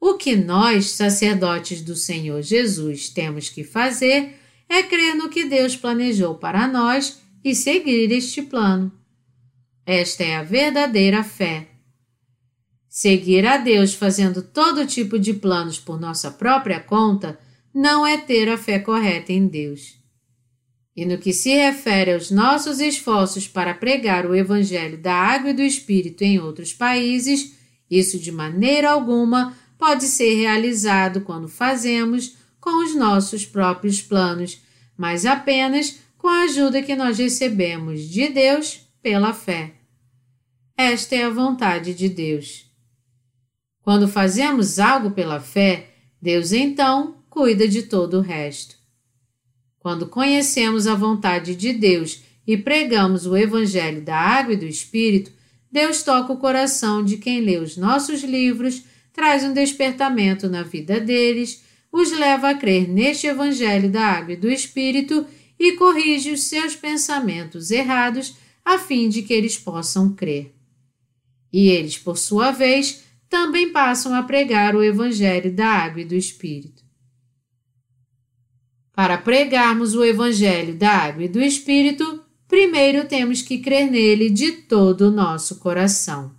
O 0.00 0.14
que 0.14 0.34
nós, 0.34 0.90
sacerdotes 0.90 1.80
do 1.80 1.94
Senhor 1.94 2.42
Jesus, 2.42 3.08
temos 3.08 3.48
que 3.48 3.62
fazer 3.62 4.34
é 4.68 4.82
crer 4.82 5.14
no 5.14 5.28
que 5.28 5.44
Deus 5.44 5.76
planejou 5.76 6.34
para 6.34 6.66
nós 6.66 7.20
e 7.44 7.54
seguir 7.54 8.10
este 8.10 8.42
plano. 8.42 8.90
Esta 9.86 10.24
é 10.24 10.34
a 10.34 10.42
verdadeira 10.42 11.22
fé. 11.22 11.69
Seguir 12.92 13.46
a 13.46 13.56
Deus 13.56 13.94
fazendo 13.94 14.42
todo 14.42 14.84
tipo 14.84 15.16
de 15.16 15.32
planos 15.32 15.78
por 15.78 16.00
nossa 16.00 16.28
própria 16.28 16.80
conta 16.80 17.38
não 17.72 18.04
é 18.04 18.18
ter 18.18 18.48
a 18.48 18.58
fé 18.58 18.80
correta 18.80 19.32
em 19.32 19.46
Deus. 19.46 19.96
E 20.96 21.06
no 21.06 21.16
que 21.16 21.32
se 21.32 21.50
refere 21.50 22.12
aos 22.12 22.32
nossos 22.32 22.80
esforços 22.80 23.46
para 23.46 23.72
pregar 23.74 24.26
o 24.26 24.34
Evangelho 24.34 24.98
da 24.98 25.14
Água 25.14 25.50
e 25.50 25.54
do 25.54 25.62
Espírito 25.62 26.24
em 26.24 26.40
outros 26.40 26.72
países, 26.72 27.54
isso 27.88 28.18
de 28.18 28.32
maneira 28.32 28.90
alguma 28.90 29.56
pode 29.78 30.06
ser 30.06 30.34
realizado 30.34 31.20
quando 31.20 31.46
fazemos 31.46 32.34
com 32.60 32.84
os 32.84 32.96
nossos 32.96 33.46
próprios 33.46 34.02
planos, 34.02 34.60
mas 34.98 35.24
apenas 35.24 36.00
com 36.18 36.26
a 36.26 36.42
ajuda 36.42 36.82
que 36.82 36.96
nós 36.96 37.18
recebemos 37.18 38.02
de 38.02 38.28
Deus 38.30 38.80
pela 39.00 39.32
fé. 39.32 39.74
Esta 40.76 41.14
é 41.14 41.22
a 41.22 41.30
vontade 41.30 41.94
de 41.94 42.08
Deus. 42.08 42.69
Quando 43.90 44.06
fazemos 44.06 44.78
algo 44.78 45.10
pela 45.10 45.40
fé, 45.40 45.88
Deus 46.22 46.52
então 46.52 47.16
cuida 47.28 47.66
de 47.66 47.82
todo 47.82 48.18
o 48.18 48.20
resto. 48.20 48.76
Quando 49.80 50.06
conhecemos 50.06 50.86
a 50.86 50.94
vontade 50.94 51.56
de 51.56 51.72
Deus 51.72 52.22
e 52.46 52.56
pregamos 52.56 53.26
o 53.26 53.36
Evangelho 53.36 54.00
da 54.00 54.16
Água 54.16 54.54
e 54.54 54.56
do 54.56 54.64
Espírito, 54.64 55.32
Deus 55.72 56.04
toca 56.04 56.32
o 56.32 56.36
coração 56.36 57.04
de 57.04 57.16
quem 57.16 57.40
lê 57.40 57.58
os 57.58 57.76
nossos 57.76 58.22
livros, 58.22 58.84
traz 59.12 59.42
um 59.42 59.52
despertamento 59.52 60.48
na 60.48 60.62
vida 60.62 61.00
deles, 61.00 61.64
os 61.90 62.12
leva 62.12 62.50
a 62.50 62.54
crer 62.54 62.88
neste 62.88 63.26
Evangelho 63.26 63.90
da 63.90 64.06
Água 64.06 64.34
e 64.34 64.36
do 64.36 64.48
Espírito 64.48 65.26
e 65.58 65.72
corrige 65.72 66.30
os 66.30 66.44
seus 66.44 66.76
pensamentos 66.76 67.72
errados 67.72 68.36
a 68.64 68.78
fim 68.78 69.08
de 69.08 69.22
que 69.22 69.34
eles 69.34 69.58
possam 69.58 70.12
crer. 70.12 70.54
E 71.52 71.70
eles, 71.70 71.98
por 71.98 72.16
sua 72.16 72.52
vez, 72.52 73.09
também 73.30 73.70
passam 73.70 74.12
a 74.12 74.24
pregar 74.24 74.74
o 74.74 74.82
Evangelho 74.82 75.54
da 75.54 75.68
Água 75.68 76.02
e 76.02 76.04
do 76.04 76.16
Espírito. 76.16 76.82
Para 78.92 79.16
pregarmos 79.16 79.94
o 79.94 80.04
Evangelho 80.04 80.74
da 80.74 80.90
Água 80.90 81.22
e 81.22 81.28
do 81.28 81.40
Espírito, 81.40 82.24
primeiro 82.48 83.06
temos 83.06 83.40
que 83.40 83.58
crer 83.58 83.88
nele 83.88 84.28
de 84.28 84.50
todo 84.50 85.02
o 85.02 85.10
nosso 85.12 85.60
coração. 85.60 86.34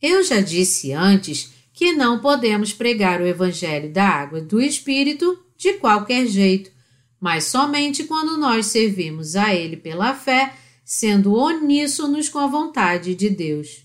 Eu 0.00 0.22
já 0.22 0.42
disse 0.42 0.92
antes 0.92 1.50
que 1.72 1.92
não 1.92 2.20
podemos 2.20 2.74
pregar 2.74 3.22
o 3.22 3.26
Evangelho 3.26 3.90
da 3.90 4.06
Água 4.06 4.38
e 4.40 4.42
do 4.42 4.60
Espírito 4.60 5.42
de 5.56 5.72
qualquer 5.74 6.26
jeito, 6.26 6.70
mas 7.18 7.44
somente 7.44 8.04
quando 8.04 8.36
nós 8.36 8.66
servimos 8.66 9.34
a 9.34 9.54
Ele 9.54 9.78
pela 9.78 10.14
fé, 10.14 10.54
sendo 10.84 11.34
uníssonos 11.34 12.28
com 12.28 12.38
a 12.38 12.46
vontade 12.46 13.14
de 13.14 13.30
Deus. 13.30 13.83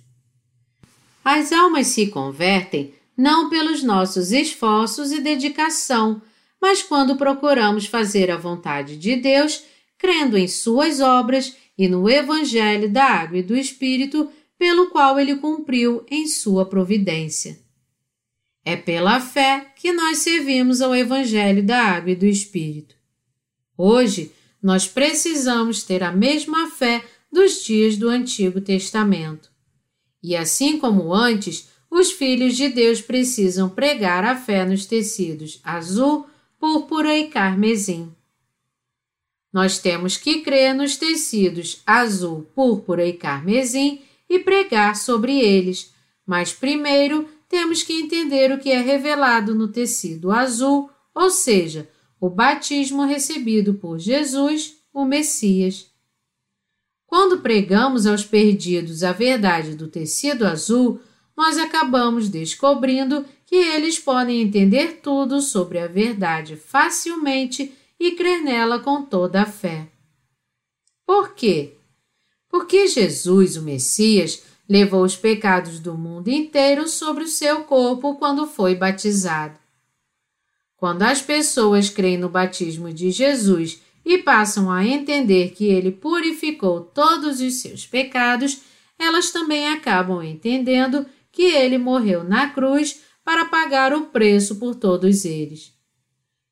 As 1.32 1.52
almas 1.52 1.86
se 1.86 2.08
convertem 2.08 2.92
não 3.16 3.52
pelos 3.52 3.84
nossos 3.84 4.32
esforços 4.32 5.12
e 5.12 5.22
dedicação, 5.22 6.24
mas 6.60 6.82
quando 6.82 7.18
procuramos 7.18 7.86
fazer 7.86 8.32
a 8.32 8.36
vontade 8.36 8.98
de 8.98 9.16
Deus, 9.16 9.64
crendo 9.96 10.36
em 10.36 10.48
Suas 10.48 11.00
obras 11.00 11.56
e 11.78 11.88
no 11.88 12.10
Evangelho 12.10 12.90
da 12.90 13.04
Água 13.04 13.38
e 13.38 13.44
do 13.44 13.56
Espírito, 13.56 14.28
pelo 14.58 14.90
qual 14.90 15.20
Ele 15.20 15.36
cumpriu 15.36 16.04
em 16.10 16.26
Sua 16.26 16.66
providência. 16.66 17.60
É 18.66 18.76
pela 18.76 19.20
fé 19.20 19.72
que 19.76 19.94
nós 19.94 20.18
servimos 20.18 20.82
ao 20.82 20.96
Evangelho 20.96 21.62
da 21.62 21.80
Água 21.80 22.10
e 22.10 22.16
do 22.16 22.26
Espírito. 22.26 22.96
Hoje, 23.78 24.32
nós 24.60 24.88
precisamos 24.88 25.84
ter 25.84 26.02
a 26.02 26.12
mesma 26.12 26.72
fé 26.72 27.06
dos 27.32 27.64
dias 27.64 27.98
do 27.98 28.10
Antigo 28.10 28.60
Testamento. 28.60 29.49
E 30.22 30.36
assim 30.36 30.78
como 30.78 31.14
antes, 31.14 31.70
os 31.90 32.12
filhos 32.12 32.56
de 32.56 32.70
Deus 32.70 33.02
precisam 33.02 33.70
pregar 33.70 34.24
a 34.24 34.36
fé 34.36 34.66
nos 34.66 34.86
tecidos 34.86 35.60
azul, 35.64 36.28
púrpura 36.60 37.18
e 37.18 37.28
carmesim. 37.28 38.12
Nós 39.52 39.80
temos 39.80 40.16
que 40.16 40.42
crer 40.42 40.76
nos 40.76 40.96
tecidos 40.96 41.82
azul, 41.86 42.46
púrpura 42.54 43.06
e 43.06 43.14
carmesim 43.14 44.02
e 44.30 44.38
pregar 44.40 44.96
sobre 44.96 45.40
eles, 45.40 45.92
mas 46.26 46.54
primeiro 46.54 47.28
temos 47.48 47.82
que 47.82 47.94
entender 47.94 48.52
o 48.52 48.60
que 48.60 48.70
é 48.70 48.80
revelado 48.80 49.56
no 49.56 49.68
tecido 49.68 50.32
azul, 50.32 50.90
ou 51.16 51.32
seja, 51.32 51.90
o 52.22 52.30
batismo 52.30 53.06
recebido 53.06 53.74
por 53.74 53.98
Jesus, 53.98 54.76
o 54.94 55.04
Messias. 55.04 55.89
Quando 57.10 57.40
pregamos 57.40 58.06
aos 58.06 58.24
perdidos 58.24 59.02
a 59.02 59.12
verdade 59.12 59.74
do 59.74 59.88
tecido 59.88 60.46
azul, 60.46 61.02
nós 61.36 61.58
acabamos 61.58 62.30
descobrindo 62.30 63.26
que 63.48 63.56
eles 63.56 63.98
podem 63.98 64.44
entender 64.44 65.00
tudo 65.02 65.42
sobre 65.42 65.80
a 65.80 65.88
verdade 65.88 66.56
facilmente 66.56 67.74
e 68.00 68.12
crer 68.12 68.44
nela 68.44 68.78
com 68.78 69.02
toda 69.02 69.42
a 69.42 69.46
fé. 69.48 69.88
Por 71.04 71.34
quê? 71.34 71.74
Porque 72.48 72.86
Jesus, 72.86 73.58
o 73.58 73.64
Messias, 73.64 74.44
levou 74.70 75.04
os 75.04 75.16
pecados 75.16 75.80
do 75.80 75.98
mundo 75.98 76.28
inteiro 76.28 76.88
sobre 76.88 77.24
o 77.24 77.28
seu 77.28 77.64
corpo 77.64 78.18
quando 78.18 78.46
foi 78.46 78.76
batizado. 78.76 79.58
Quando 80.78 81.02
as 81.02 81.24
pessoas 81.24 81.90
creem 81.90 82.20
no 82.20 82.30
batismo 82.30 82.94
de 82.94 83.10
Jesus 83.10 83.82
e 84.06 84.18
passam 84.18 84.72
a 84.72 84.86
entender 84.86 85.52
que 85.52 85.66
ele 85.66 85.92
purificou 85.92 86.82
todos 86.82 87.42
os 87.42 87.62
seus 87.62 87.86
pecados, 87.86 88.62
elas 88.98 89.32
também 89.32 89.70
acabam 89.70 90.24
entendendo 90.24 91.06
que 91.32 91.44
ele 91.44 91.78
morreu 91.78 92.24
na 92.24 92.50
cruz 92.50 93.02
para 93.24 93.46
pagar 93.46 93.94
o 93.94 94.08
preço 94.08 94.56
por 94.56 94.76
todos 94.76 95.26
eles. 95.26 95.74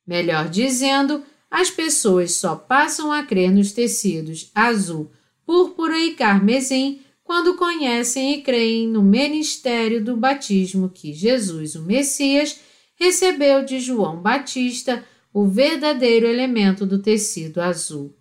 Melhor 0.05 0.47
dizendo, 0.47 1.23
as 1.49 1.69
pessoas 1.69 2.35
só 2.35 2.55
passam 2.55 3.11
a 3.11 3.23
crer 3.23 3.51
nos 3.51 3.71
tecidos 3.71 4.51
azul, 4.53 5.11
púrpura 5.45 5.97
e 5.97 6.13
carmesim 6.13 7.01
quando 7.23 7.55
conhecem 7.55 8.35
e 8.35 8.41
creem 8.41 8.87
no 8.87 9.03
ministério 9.03 10.03
do 10.03 10.15
batismo 10.15 10.89
que 10.89 11.13
Jesus, 11.13 11.75
o 11.75 11.81
Messias, 11.81 12.59
recebeu 12.95 13.65
de 13.65 13.79
João 13.79 14.21
Batista, 14.21 15.03
o 15.39 15.45
verdadeiro 15.45 16.25
elemento 16.25 16.83
do 16.83 16.97
tecido 16.97 17.61
azul. 17.61 18.17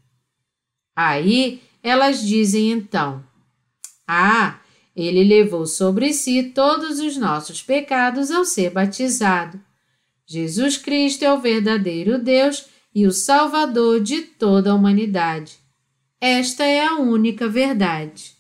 Aí 0.95 1.63
elas 1.83 2.21
dizem 2.21 2.71
então: 2.71 3.25
Ah, 4.07 4.61
ele 4.95 5.25
levou 5.25 5.67
sobre 5.67 6.13
si 6.13 6.53
todos 6.55 7.01
os 7.01 7.17
nossos 7.17 7.63
pecados 7.63 8.31
ao 8.31 8.45
ser 8.45 8.69
batizado. 8.69 9.59
Jesus 10.27 10.77
Cristo 10.77 11.25
é 11.25 11.33
o 11.33 11.41
verdadeiro 11.41 12.19
Deus 12.19 12.67
e 12.95 13.07
o 13.07 13.13
Salvador 13.13 14.03
de 14.03 14.21
toda 14.21 14.71
a 14.71 14.75
humanidade. 14.75 15.57
Esta 16.21 16.65
é 16.65 16.85
a 16.85 16.97
única 16.97 17.49
verdade. 17.49 18.37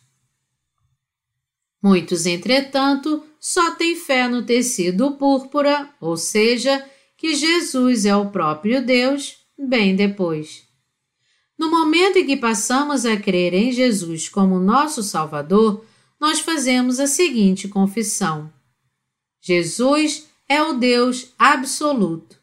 Muitos, 1.83 2.27
entretanto, 2.27 3.25
só 3.41 3.75
têm 3.77 3.97
fé 3.97 4.29
no 4.29 4.45
tecido 4.45 5.13
púrpura, 5.13 5.89
ou 5.99 6.19
seja, 6.19 6.85
que 7.17 7.35
Jesus 7.35 8.05
é 8.05 8.15
o 8.15 8.31
próprio 8.31 8.85
Deus, 8.85 9.39
bem 9.59 9.97
depois. 9.97 10.65
No 11.59 11.71
momento 11.71 12.19
em 12.19 12.27
que 12.27 12.37
passamos 12.37 13.07
a 13.07 13.17
crer 13.17 13.55
em 13.55 13.73
Jesus 13.73 14.29
como 14.29 14.61
nosso 14.61 15.03
Salvador, 15.03 15.85
nós 16.21 16.41
fazemos 16.41 17.01
a 17.01 17.07
seguinte 17.07 17.69
confissão: 17.69 18.53
Jesus 19.41 20.27
é 20.49 20.63
o 20.63 20.75
Deus 20.75 21.33
absoluto. 21.39 22.37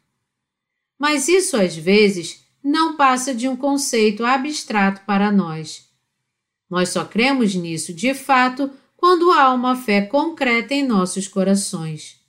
Mas 0.97 1.27
isso 1.27 1.57
às 1.57 1.75
vezes 1.75 2.43
não 2.63 2.95
passa 2.95 3.35
de 3.35 3.47
um 3.47 3.55
conceito 3.55 4.25
abstrato 4.25 5.01
para 5.05 5.31
nós. 5.31 5.89
Nós 6.69 6.89
só 6.89 7.05
cremos 7.05 7.53
nisso 7.53 7.93
de 7.93 8.13
fato 8.13 8.71
quando 8.95 9.31
há 9.31 9.53
uma 9.53 9.75
fé 9.75 10.01
concreta 10.01 10.73
em 10.73 10.87
nossos 10.87 11.27
corações. 11.27 12.22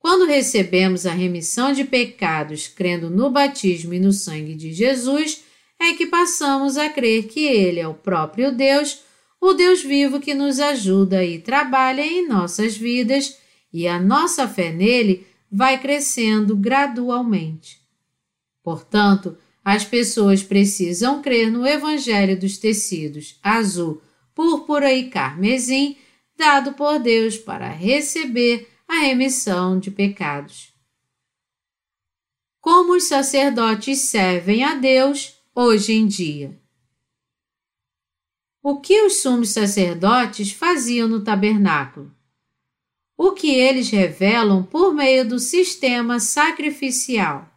Quando 0.00 0.24
recebemos 0.24 1.04
a 1.04 1.12
remissão 1.12 1.72
de 1.72 1.84
pecados 1.84 2.66
crendo 2.66 3.10
no 3.10 3.30
batismo 3.30 3.92
e 3.92 4.00
no 4.00 4.12
sangue 4.12 4.54
de 4.54 4.72
Jesus, 4.72 5.44
é 5.78 5.92
que 5.92 6.06
passamos 6.06 6.78
a 6.78 6.88
crer 6.88 7.24
que 7.28 7.46
Ele 7.46 7.78
é 7.78 7.86
o 7.86 7.94
próprio 7.94 8.50
Deus, 8.50 9.02
o 9.38 9.52
Deus 9.52 9.82
vivo 9.82 10.18
que 10.18 10.32
nos 10.32 10.58
ajuda 10.58 11.22
e 11.22 11.38
trabalha 11.38 12.00
em 12.00 12.26
nossas 12.26 12.76
vidas, 12.76 13.38
e 13.72 13.86
a 13.86 14.00
nossa 14.00 14.48
fé 14.48 14.72
nele 14.72 15.26
vai 15.52 15.78
crescendo 15.78 16.56
gradualmente. 16.56 17.78
Portanto, 18.62 19.36
as 19.62 19.84
pessoas 19.84 20.42
precisam 20.42 21.20
crer 21.20 21.50
no 21.50 21.66
Evangelho 21.66 22.38
dos 22.38 22.56
tecidos 22.56 23.38
azul, 23.42 24.02
púrpura 24.34 24.92
e 24.92 25.10
carmesim, 25.10 25.96
dado 26.38 26.72
por 26.72 26.98
Deus 26.98 27.36
para 27.36 27.68
receber 27.68 28.69
a 28.90 29.02
remissão 29.02 29.78
de 29.78 29.88
pecados. 29.88 30.74
Como 32.60 32.96
os 32.96 33.04
sacerdotes 33.04 34.00
servem 34.00 34.64
a 34.64 34.74
Deus 34.74 35.40
hoje 35.54 35.92
em 35.92 36.08
dia? 36.08 36.60
O 38.60 38.80
que 38.80 39.00
os 39.02 39.22
sumos 39.22 39.50
sacerdotes 39.50 40.50
faziam 40.50 41.06
no 41.06 41.22
tabernáculo? 41.22 42.12
O 43.16 43.30
que 43.30 43.54
eles 43.54 43.88
revelam 43.90 44.64
por 44.64 44.92
meio 44.92 45.26
do 45.26 45.38
sistema 45.38 46.18
sacrificial? 46.18 47.48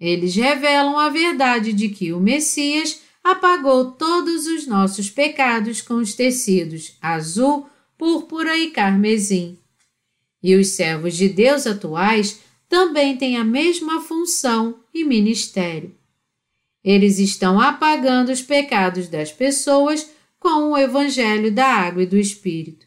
Eles 0.00 0.34
revelam 0.34 0.98
a 0.98 1.10
verdade 1.10 1.74
de 1.74 1.90
que 1.90 2.14
o 2.14 2.20
Messias 2.20 3.02
apagou 3.22 3.92
todos 3.92 4.46
os 4.46 4.66
nossos 4.66 5.10
pecados 5.10 5.82
com 5.82 5.96
os 5.96 6.14
tecidos 6.14 6.96
azul, 7.02 7.68
púrpura 7.98 8.56
e 8.56 8.70
carmesim. 8.70 9.58
E 10.42 10.54
os 10.54 10.68
servos 10.68 11.16
de 11.16 11.28
Deus 11.28 11.66
atuais 11.66 12.40
também 12.68 13.16
têm 13.16 13.36
a 13.36 13.44
mesma 13.44 14.00
função 14.00 14.80
e 14.92 15.04
ministério. 15.04 15.94
Eles 16.84 17.18
estão 17.18 17.60
apagando 17.60 18.30
os 18.30 18.42
pecados 18.42 19.08
das 19.08 19.32
pessoas 19.32 20.08
com 20.38 20.70
o 20.70 20.78
Evangelho 20.78 21.52
da 21.52 21.66
Água 21.66 22.02
e 22.02 22.06
do 22.06 22.16
Espírito. 22.16 22.86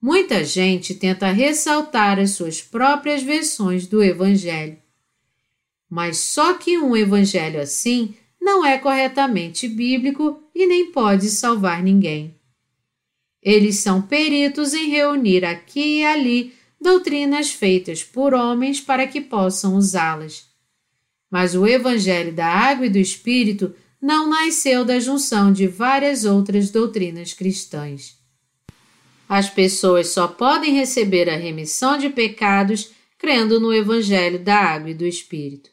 Muita 0.00 0.44
gente 0.44 0.94
tenta 0.94 1.30
ressaltar 1.30 2.18
as 2.18 2.30
suas 2.30 2.60
próprias 2.60 3.22
versões 3.22 3.86
do 3.86 4.02
Evangelho. 4.02 4.78
Mas 5.88 6.18
só 6.18 6.54
que 6.54 6.78
um 6.78 6.96
Evangelho 6.96 7.60
assim 7.60 8.14
não 8.40 8.64
é 8.64 8.78
corretamente 8.78 9.68
bíblico 9.68 10.42
e 10.54 10.66
nem 10.66 10.92
pode 10.92 11.30
salvar 11.30 11.82
ninguém. 11.82 12.38
Eles 13.42 13.76
são 13.76 14.02
peritos 14.02 14.74
em 14.74 14.88
reunir 14.88 15.44
aqui 15.44 16.00
e 16.00 16.04
ali 16.04 16.54
doutrinas 16.80 17.50
feitas 17.50 18.02
por 18.02 18.34
homens 18.34 18.80
para 18.80 19.06
que 19.06 19.20
possam 19.20 19.76
usá-las. 19.76 20.46
Mas 21.30 21.54
o 21.54 21.66
Evangelho 21.66 22.32
da 22.32 22.46
Água 22.46 22.86
e 22.86 22.90
do 22.90 22.98
Espírito 22.98 23.74
não 24.00 24.28
nasceu 24.28 24.84
da 24.84 25.00
junção 25.00 25.52
de 25.52 25.66
várias 25.66 26.24
outras 26.24 26.70
doutrinas 26.70 27.32
cristãs. 27.32 28.16
As 29.28 29.50
pessoas 29.50 30.08
só 30.08 30.28
podem 30.28 30.74
receber 30.74 31.28
a 31.28 31.36
remissão 31.36 31.98
de 31.98 32.08
pecados 32.08 32.92
crendo 33.18 33.58
no 33.58 33.72
Evangelho 33.74 34.38
da 34.38 34.56
Água 34.56 34.90
e 34.90 34.94
do 34.94 35.04
Espírito. 35.06 35.70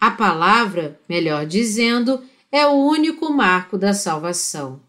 A 0.00 0.10
palavra, 0.10 0.98
melhor 1.08 1.46
dizendo, 1.46 2.22
é 2.50 2.66
o 2.66 2.72
único 2.72 3.30
marco 3.30 3.76
da 3.76 3.92
salvação. 3.92 4.85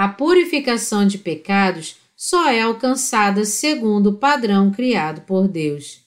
A 0.00 0.08
purificação 0.08 1.06
de 1.06 1.18
pecados 1.18 1.98
só 2.16 2.48
é 2.48 2.62
alcançada 2.62 3.44
segundo 3.44 4.06
o 4.06 4.14
padrão 4.14 4.70
criado 4.70 5.20
por 5.26 5.46
Deus. 5.46 6.00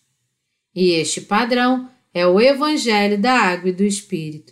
E 0.74 0.94
este 0.94 1.22
padrão 1.22 1.88
é 2.12 2.26
o 2.26 2.42
Evangelho 2.42 3.20
da 3.20 3.34
Água 3.34 3.70
e 3.70 3.72
do 3.72 3.84
Espírito. 3.84 4.52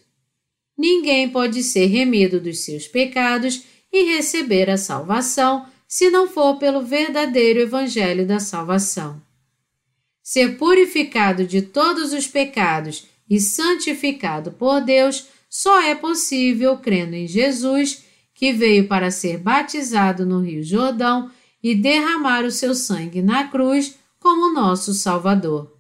Ninguém 0.78 1.28
pode 1.28 1.64
ser 1.64 1.88
remido 1.88 2.40
dos 2.40 2.60
seus 2.60 2.88
pecados 2.88 3.64
e 3.92 4.14
receber 4.14 4.70
a 4.70 4.78
salvação 4.78 5.66
se 5.88 6.12
não 6.12 6.28
for 6.28 6.60
pelo 6.60 6.84
verdadeiro 6.84 7.62
Evangelho 7.62 8.28
da 8.28 8.40
salvação. 8.40 9.20
Ser 10.22 10.56
purificado 10.56 11.48
de 11.48 11.64
todos 11.64 12.14
os 12.14 12.28
pecados 12.28 13.08
e 13.28 13.40
santificado 13.40 14.52
por 14.52 14.82
Deus 14.82 15.26
só 15.50 15.82
é 15.82 15.96
possível 15.96 16.78
crendo 16.78 17.16
em 17.16 17.26
Jesus, 17.26 18.11
que 18.42 18.52
veio 18.52 18.88
para 18.88 19.12
ser 19.12 19.38
batizado 19.38 20.26
no 20.26 20.40
Rio 20.40 20.64
Jordão 20.64 21.30
e 21.62 21.76
derramar 21.76 22.44
o 22.44 22.50
seu 22.50 22.74
sangue 22.74 23.22
na 23.22 23.48
cruz 23.50 24.00
como 24.20 24.52
nosso 24.52 24.96
Salvador. 24.96 25.78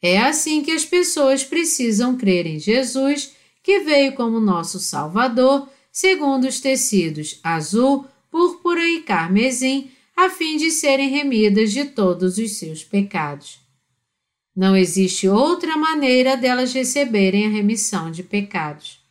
É 0.00 0.18
assim 0.18 0.62
que 0.62 0.70
as 0.70 0.86
pessoas 0.86 1.44
precisam 1.44 2.16
crer 2.16 2.46
em 2.46 2.58
Jesus, 2.58 3.34
que 3.62 3.80
veio 3.80 4.14
como 4.14 4.40
nosso 4.40 4.80
Salvador, 4.80 5.68
segundo 5.92 6.44
os 6.48 6.58
tecidos 6.58 7.38
azul, 7.44 8.06
púrpura 8.30 8.88
e 8.88 9.02
carmesim, 9.02 9.90
a 10.16 10.30
fim 10.30 10.56
de 10.56 10.70
serem 10.70 11.10
remidas 11.10 11.70
de 11.70 11.84
todos 11.84 12.38
os 12.38 12.52
seus 12.52 12.82
pecados. 12.82 13.60
Não 14.56 14.74
existe 14.74 15.28
outra 15.28 15.76
maneira 15.76 16.34
delas 16.34 16.72
receberem 16.72 17.44
a 17.44 17.50
remissão 17.50 18.10
de 18.10 18.22
pecados. 18.22 19.01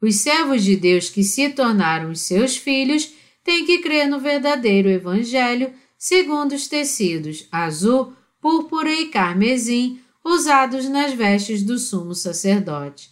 Os 0.00 0.16
servos 0.16 0.64
de 0.64 0.76
Deus 0.76 1.10
que 1.10 1.22
se 1.22 1.50
tornaram 1.50 2.10
os 2.10 2.20
seus 2.22 2.56
filhos 2.56 3.12
têm 3.44 3.66
que 3.66 3.78
crer 3.78 4.08
no 4.08 4.18
verdadeiro 4.18 4.88
Evangelho 4.88 5.72
segundo 5.98 6.54
os 6.54 6.66
tecidos 6.66 7.46
azul, 7.52 8.14
púrpura 8.40 8.90
e 8.90 9.08
carmesim 9.08 10.00
usados 10.24 10.88
nas 10.88 11.12
vestes 11.12 11.62
do 11.62 11.78
sumo 11.78 12.14
sacerdote. 12.14 13.10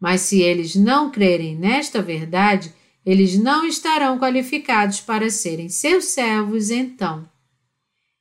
Mas 0.00 0.22
se 0.22 0.40
eles 0.40 0.74
não 0.74 1.10
crerem 1.10 1.56
nesta 1.56 2.02
verdade, 2.02 2.72
eles 3.04 3.38
não 3.38 3.64
estarão 3.64 4.18
qualificados 4.18 5.00
para 5.00 5.30
serem 5.30 5.68
seus 5.68 6.06
servos 6.06 6.70
então. 6.70 7.28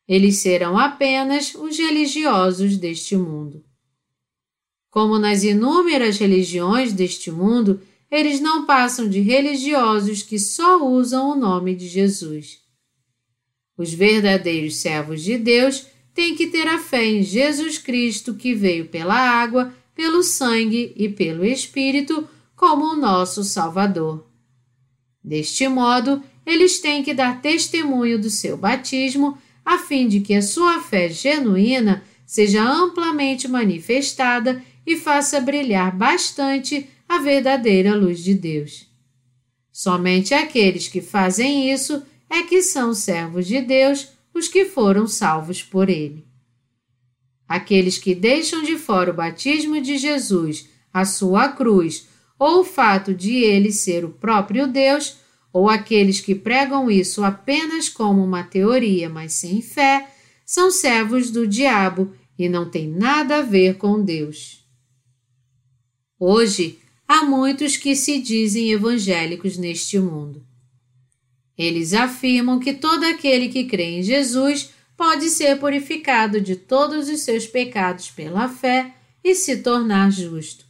Eles 0.07 0.37
serão 0.37 0.77
apenas 0.77 1.55
os 1.55 1.77
religiosos 1.77 2.77
deste 2.77 3.15
mundo. 3.15 3.63
Como 4.89 5.19
nas 5.19 5.43
inúmeras 5.43 6.17
religiões 6.17 6.93
deste 6.93 7.31
mundo, 7.31 7.81
eles 8.09 8.39
não 8.39 8.65
passam 8.65 9.07
de 9.07 9.19
religiosos 9.19 10.23
que 10.23 10.39
só 10.39 10.83
usam 10.83 11.31
o 11.31 11.35
nome 11.35 11.75
de 11.75 11.87
Jesus. 11.87 12.59
Os 13.77 13.93
verdadeiros 13.93 14.77
servos 14.77 15.23
de 15.23 15.37
Deus 15.37 15.85
têm 16.13 16.35
que 16.35 16.47
ter 16.47 16.67
a 16.67 16.79
fé 16.79 17.05
em 17.05 17.23
Jesus 17.23 17.77
Cristo 17.77 18.33
que 18.33 18.53
veio 18.53 18.87
pela 18.87 19.15
água, 19.15 19.73
pelo 19.93 20.23
sangue 20.23 20.91
e 20.95 21.07
pelo 21.07 21.45
Espírito 21.45 22.27
como 22.55 22.85
o 22.85 22.95
nosso 22.95 23.43
Salvador. 23.43 24.27
Deste 25.23 25.67
modo, 25.67 26.21
eles 26.45 26.79
têm 26.79 27.03
que 27.03 27.13
dar 27.13 27.41
testemunho 27.41 28.19
do 28.19 28.29
seu 28.29 28.57
batismo 28.57 29.37
a 29.63 29.77
fim 29.77 30.07
de 30.07 30.19
que 30.19 30.33
a 30.33 30.41
sua 30.41 30.81
fé 30.81 31.09
genuína 31.09 32.03
seja 32.25 32.63
amplamente 32.63 33.47
manifestada 33.47 34.63
e 34.85 34.97
faça 34.97 35.39
brilhar 35.39 35.95
bastante 35.95 36.89
a 37.07 37.19
verdadeira 37.19 37.95
luz 37.95 38.23
de 38.23 38.33
Deus. 38.33 38.87
Somente 39.71 40.33
aqueles 40.33 40.87
que 40.87 41.01
fazem 41.01 41.71
isso 41.71 42.03
é 42.29 42.43
que 42.43 42.61
são 42.61 42.93
servos 42.93 43.47
de 43.47 43.61
Deus, 43.61 44.09
os 44.33 44.47
que 44.47 44.65
foram 44.65 45.07
salvos 45.07 45.63
por 45.63 45.89
Ele. 45.89 46.25
Aqueles 47.47 47.97
que 47.97 48.13
deixam 48.13 48.61
de 48.61 48.77
fora 48.77 49.09
o 49.09 49.13
batismo 49.13 49.81
de 49.81 49.97
Jesus, 49.97 50.69
a 50.93 51.03
sua 51.05 51.49
cruz, 51.49 52.07
ou 52.37 52.61
o 52.61 52.63
fato 52.63 53.13
de 53.13 53.35
ele 53.37 53.71
ser 53.71 54.05
o 54.05 54.09
próprio 54.09 54.67
Deus, 54.67 55.17
ou 55.51 55.67
aqueles 55.67 56.21
que 56.21 56.35
pregam 56.35 56.89
isso 56.89 57.23
apenas 57.23 57.89
como 57.89 58.23
uma 58.23 58.43
teoria, 58.43 59.09
mas 59.09 59.33
sem 59.33 59.61
fé, 59.61 60.09
são 60.45 60.71
servos 60.71 61.31
do 61.31 61.47
diabo 61.47 62.13
e 62.37 62.47
não 62.47 62.69
têm 62.69 62.87
nada 62.87 63.39
a 63.39 63.41
ver 63.41 63.77
com 63.77 64.01
Deus. 64.01 64.58
Hoje, 66.19 66.79
há 67.07 67.23
muitos 67.23 67.77
que 67.77 67.95
se 67.95 68.19
dizem 68.19 68.71
evangélicos 68.71 69.57
neste 69.57 69.97
mundo. 69.97 70.43
Eles 71.57 71.93
afirmam 71.93 72.59
que 72.59 72.73
todo 72.73 73.05
aquele 73.05 73.47
que 73.47 73.63
crê 73.63 73.99
em 73.99 74.03
Jesus 74.03 74.71
pode 74.97 75.29
ser 75.29 75.57
purificado 75.59 76.41
de 76.41 76.57
todos 76.57 77.07
os 77.07 77.21
seus 77.21 77.47
pecados 77.47 78.11
pela 78.11 78.49
fé 78.49 78.93
e 79.23 79.33
se 79.33 79.57
tornar 79.57 80.11
justo. 80.11 80.65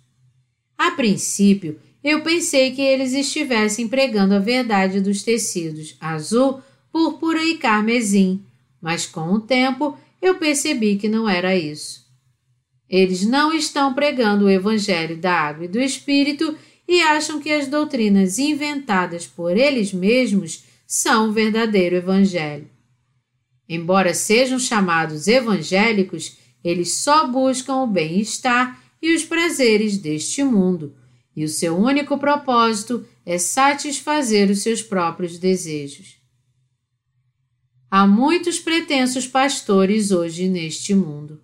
A 0.77 0.91
princípio, 0.91 1.79
eu 2.03 2.21
pensei 2.21 2.71
que 2.71 2.81
eles 2.81 3.13
estivessem 3.13 3.87
pregando 3.87 4.35
a 4.35 4.39
verdade 4.39 5.01
dos 5.01 5.23
tecidos 5.23 5.95
azul, 5.99 6.61
púrpura 6.91 7.43
e 7.43 7.57
carmesim, 7.57 8.43
mas 8.79 9.07
com 9.07 9.33
o 9.33 9.39
tempo 9.39 9.97
eu 10.21 10.35
percebi 10.35 10.95
que 10.95 11.09
não 11.09 11.27
era 11.27 11.55
isso. 11.55 12.08
Eles 12.89 13.25
não 13.25 13.53
estão 13.53 13.93
pregando 13.93 14.45
o 14.45 14.49
Evangelho 14.49 15.17
da 15.17 15.31
Água 15.31 15.65
e 15.65 15.67
do 15.67 15.79
Espírito 15.79 16.57
e 16.87 17.01
acham 17.01 17.39
que 17.39 17.51
as 17.51 17.67
doutrinas 17.67 18.39
inventadas 18.39 19.27
por 19.27 19.55
eles 19.55 19.93
mesmos 19.93 20.63
são 20.87 21.29
o 21.29 21.31
verdadeiro 21.31 21.95
Evangelho. 21.95 22.67
Embora 23.67 24.15
sejam 24.15 24.57
chamados 24.57 25.27
evangélicos, 25.27 26.37
eles 26.63 26.95
só 26.95 27.27
buscam 27.27 27.83
o 27.83 27.87
bem-estar 27.87 28.81
e 28.99 29.13
os 29.13 29.23
prazeres 29.23 29.97
deste 29.99 30.43
mundo, 30.43 30.95
e 31.35 31.43
o 31.43 31.47
seu 31.47 31.77
único 31.77 32.17
propósito 32.17 33.05
é 33.23 33.37
satisfazer 33.37 34.49
os 34.49 34.63
seus 34.63 34.81
próprios 34.81 35.37
desejos. 35.37 36.17
Há 37.91 38.07
muitos 38.07 38.59
pretensos 38.59 39.27
pastores 39.27 40.09
hoje 40.09 40.49
neste 40.49 40.95
mundo. 40.95 41.39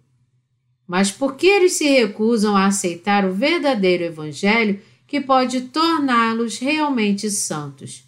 Mas 0.88 1.12
por 1.12 1.36
que 1.36 1.48
eles 1.48 1.74
se 1.74 1.86
recusam 1.86 2.56
a 2.56 2.68
aceitar 2.68 3.26
o 3.26 3.34
verdadeiro 3.34 4.04
Evangelho 4.04 4.80
que 5.08 5.20
pode 5.20 5.62
torná-los 5.62 6.60
realmente 6.60 7.30
santos? 7.32 8.04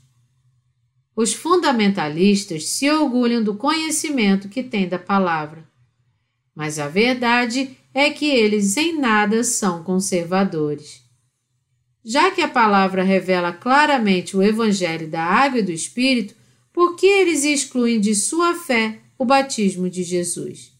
Os 1.16 1.34
fundamentalistas 1.34 2.68
se 2.68 2.90
orgulham 2.92 3.44
do 3.44 3.56
conhecimento 3.56 4.48
que 4.48 4.62
têm 4.62 4.88
da 4.88 5.00
palavra. 5.00 5.68
Mas 6.54 6.78
a 6.78 6.88
verdade 6.88 7.76
é 7.94 8.12
que 8.12 8.26
eles 8.26 8.78
em 8.78 9.00
nada 9.00 9.44
são 9.44 9.84
conservadores. 9.84 11.02
Já 12.06 12.30
que 12.30 12.42
a 12.42 12.48
palavra 12.48 13.04
revela 13.04 13.52
claramente 13.52 14.38
o 14.38 14.44
Evangelho 14.44 15.10
da 15.10 15.24
Água 15.24 15.60
e 15.60 15.64
do 15.64 15.72
Espírito, 15.72 16.36
por 16.72 16.96
que 16.96 17.08
eles 17.08 17.44
excluem 17.44 18.00
de 18.00 18.14
sua 18.14 18.54
fé 18.54 19.00
o 19.18 19.26
batismo 19.26 19.90
de 19.90 20.04
Jesus? 20.04 20.77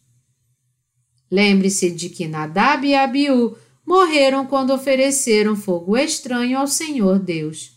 Lembre-se 1.30 1.92
de 1.92 2.10
que 2.10 2.28
Nadab 2.28 2.88
e 2.88 2.96
Abiú 2.96 3.56
morreram 3.86 4.46
quando 4.46 4.74
ofereceram 4.74 5.56
fogo 5.56 5.98
estranho 5.98 6.58
ao 6.58 6.68
Senhor 6.68 7.20
Deus. 7.20 7.72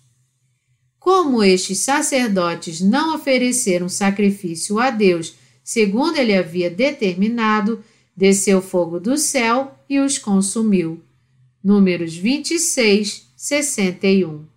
Como 0.98 1.42
estes 1.42 1.78
sacerdotes 1.78 2.80
não 2.80 3.14
ofereceram 3.14 3.88
sacrifício 3.88 4.78
a 4.78 4.90
Deus 4.90 5.34
segundo 5.62 6.16
ele 6.16 6.34
havia 6.34 6.68
determinado, 6.68 7.82
desceu 8.16 8.60
fogo 8.60 8.98
do 8.98 9.16
céu 9.16 9.74
e 9.88 9.98
os 9.98 10.18
consumiu. 10.18 11.02
Números 11.62 12.14
26, 12.14 13.32
61 13.36 14.50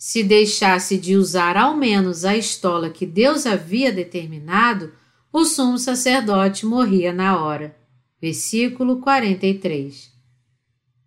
se 0.00 0.22
deixasse 0.22 0.96
de 0.96 1.14
usar 1.14 1.58
ao 1.58 1.76
menos 1.76 2.24
a 2.24 2.34
estola 2.34 2.88
que 2.88 3.04
Deus 3.04 3.44
havia 3.44 3.92
determinado, 3.92 4.94
o 5.32 5.44
sumo 5.44 5.78
sacerdote 5.78 6.66
morria 6.66 7.12
na 7.12 7.42
hora. 7.42 7.76
Versículo 8.20 9.00
43. 9.00 10.10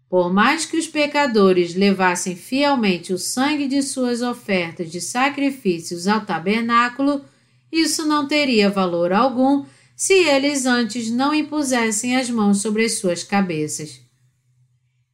Por 0.10 0.32
mais 0.32 0.66
que 0.66 0.78
os 0.78 0.88
pecadores 0.88 1.76
levassem 1.76 2.36
fielmente 2.36 3.12
o 3.12 3.18
sangue 3.18 3.68
de 3.68 3.82
suas 3.82 4.22
ofertas 4.22 4.92
de 4.92 5.02
sacrifícios 5.02 6.08
ao 6.08 6.22
tabernáculo, 6.22 7.26
isso 7.72 8.06
não 8.06 8.28
teria 8.28 8.70
valor 8.70 9.12
algum 9.12 9.66
se 9.96 10.14
eles 10.14 10.66
antes 10.66 11.10
não 11.10 11.34
impusessem 11.34 12.16
as 12.16 12.30
mãos 12.30 12.62
sobre 12.62 12.86
as 12.86 12.94
suas 12.94 13.24
cabeças. 13.24 14.02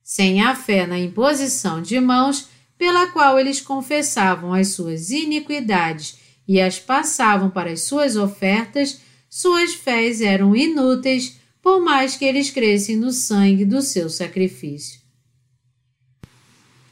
Sem 0.03 0.41
a 0.41 0.55
fé 0.55 0.85
na 0.85 0.99
imposição 0.99 1.81
de 1.81 1.99
mãos, 1.99 2.49
pela 2.77 3.07
qual 3.07 3.39
eles 3.39 3.61
confessavam 3.61 4.53
as 4.53 4.69
suas 4.69 5.09
iniquidades 5.09 6.17
e 6.49 6.59
as 6.59 6.79
passavam 6.79 7.47
para 7.51 7.71
as 7.71 7.81
suas 7.81 8.15
ofertas, 8.15 9.01
suas 9.29 9.75
fés 9.75 10.19
eram 10.19 10.55
inúteis, 10.55 11.39
por 11.61 11.79
mais 11.79 12.15
que 12.15 12.25
eles 12.25 12.49
crescem 12.49 12.97
no 12.97 13.11
sangue 13.11 13.63
do 13.63 13.83
seu 13.83 14.09
sacrifício. 14.09 14.99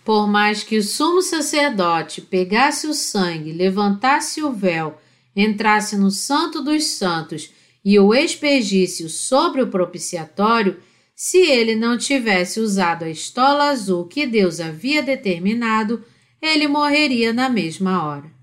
Por 0.05 0.27
mais 0.27 0.61
que 0.61 0.77
o 0.77 0.83
sumo 0.83 1.23
sacerdote 1.23 2.21
pegasse 2.21 2.85
o 2.85 2.93
sangue, 2.93 3.51
levantasse 3.51 4.43
o 4.43 4.53
véu, 4.53 5.01
entrasse 5.35 5.97
no 5.97 6.11
Santo 6.11 6.61
dos 6.61 6.83
Santos 6.85 7.49
e 7.83 7.97
o 7.97 8.13
expegisse 8.13 9.09
sobre 9.09 9.63
o 9.63 9.71
propiciatório, 9.71 10.79
se 11.15 11.39
ele 11.39 11.75
não 11.75 11.97
tivesse 11.97 12.59
usado 12.59 13.05
a 13.05 13.09
estola 13.09 13.71
azul 13.71 14.05
que 14.05 14.27
Deus 14.27 14.59
havia 14.59 15.01
determinado, 15.01 16.05
ele 16.39 16.67
morreria 16.67 17.33
na 17.33 17.49
mesma 17.49 18.05
hora. 18.05 18.36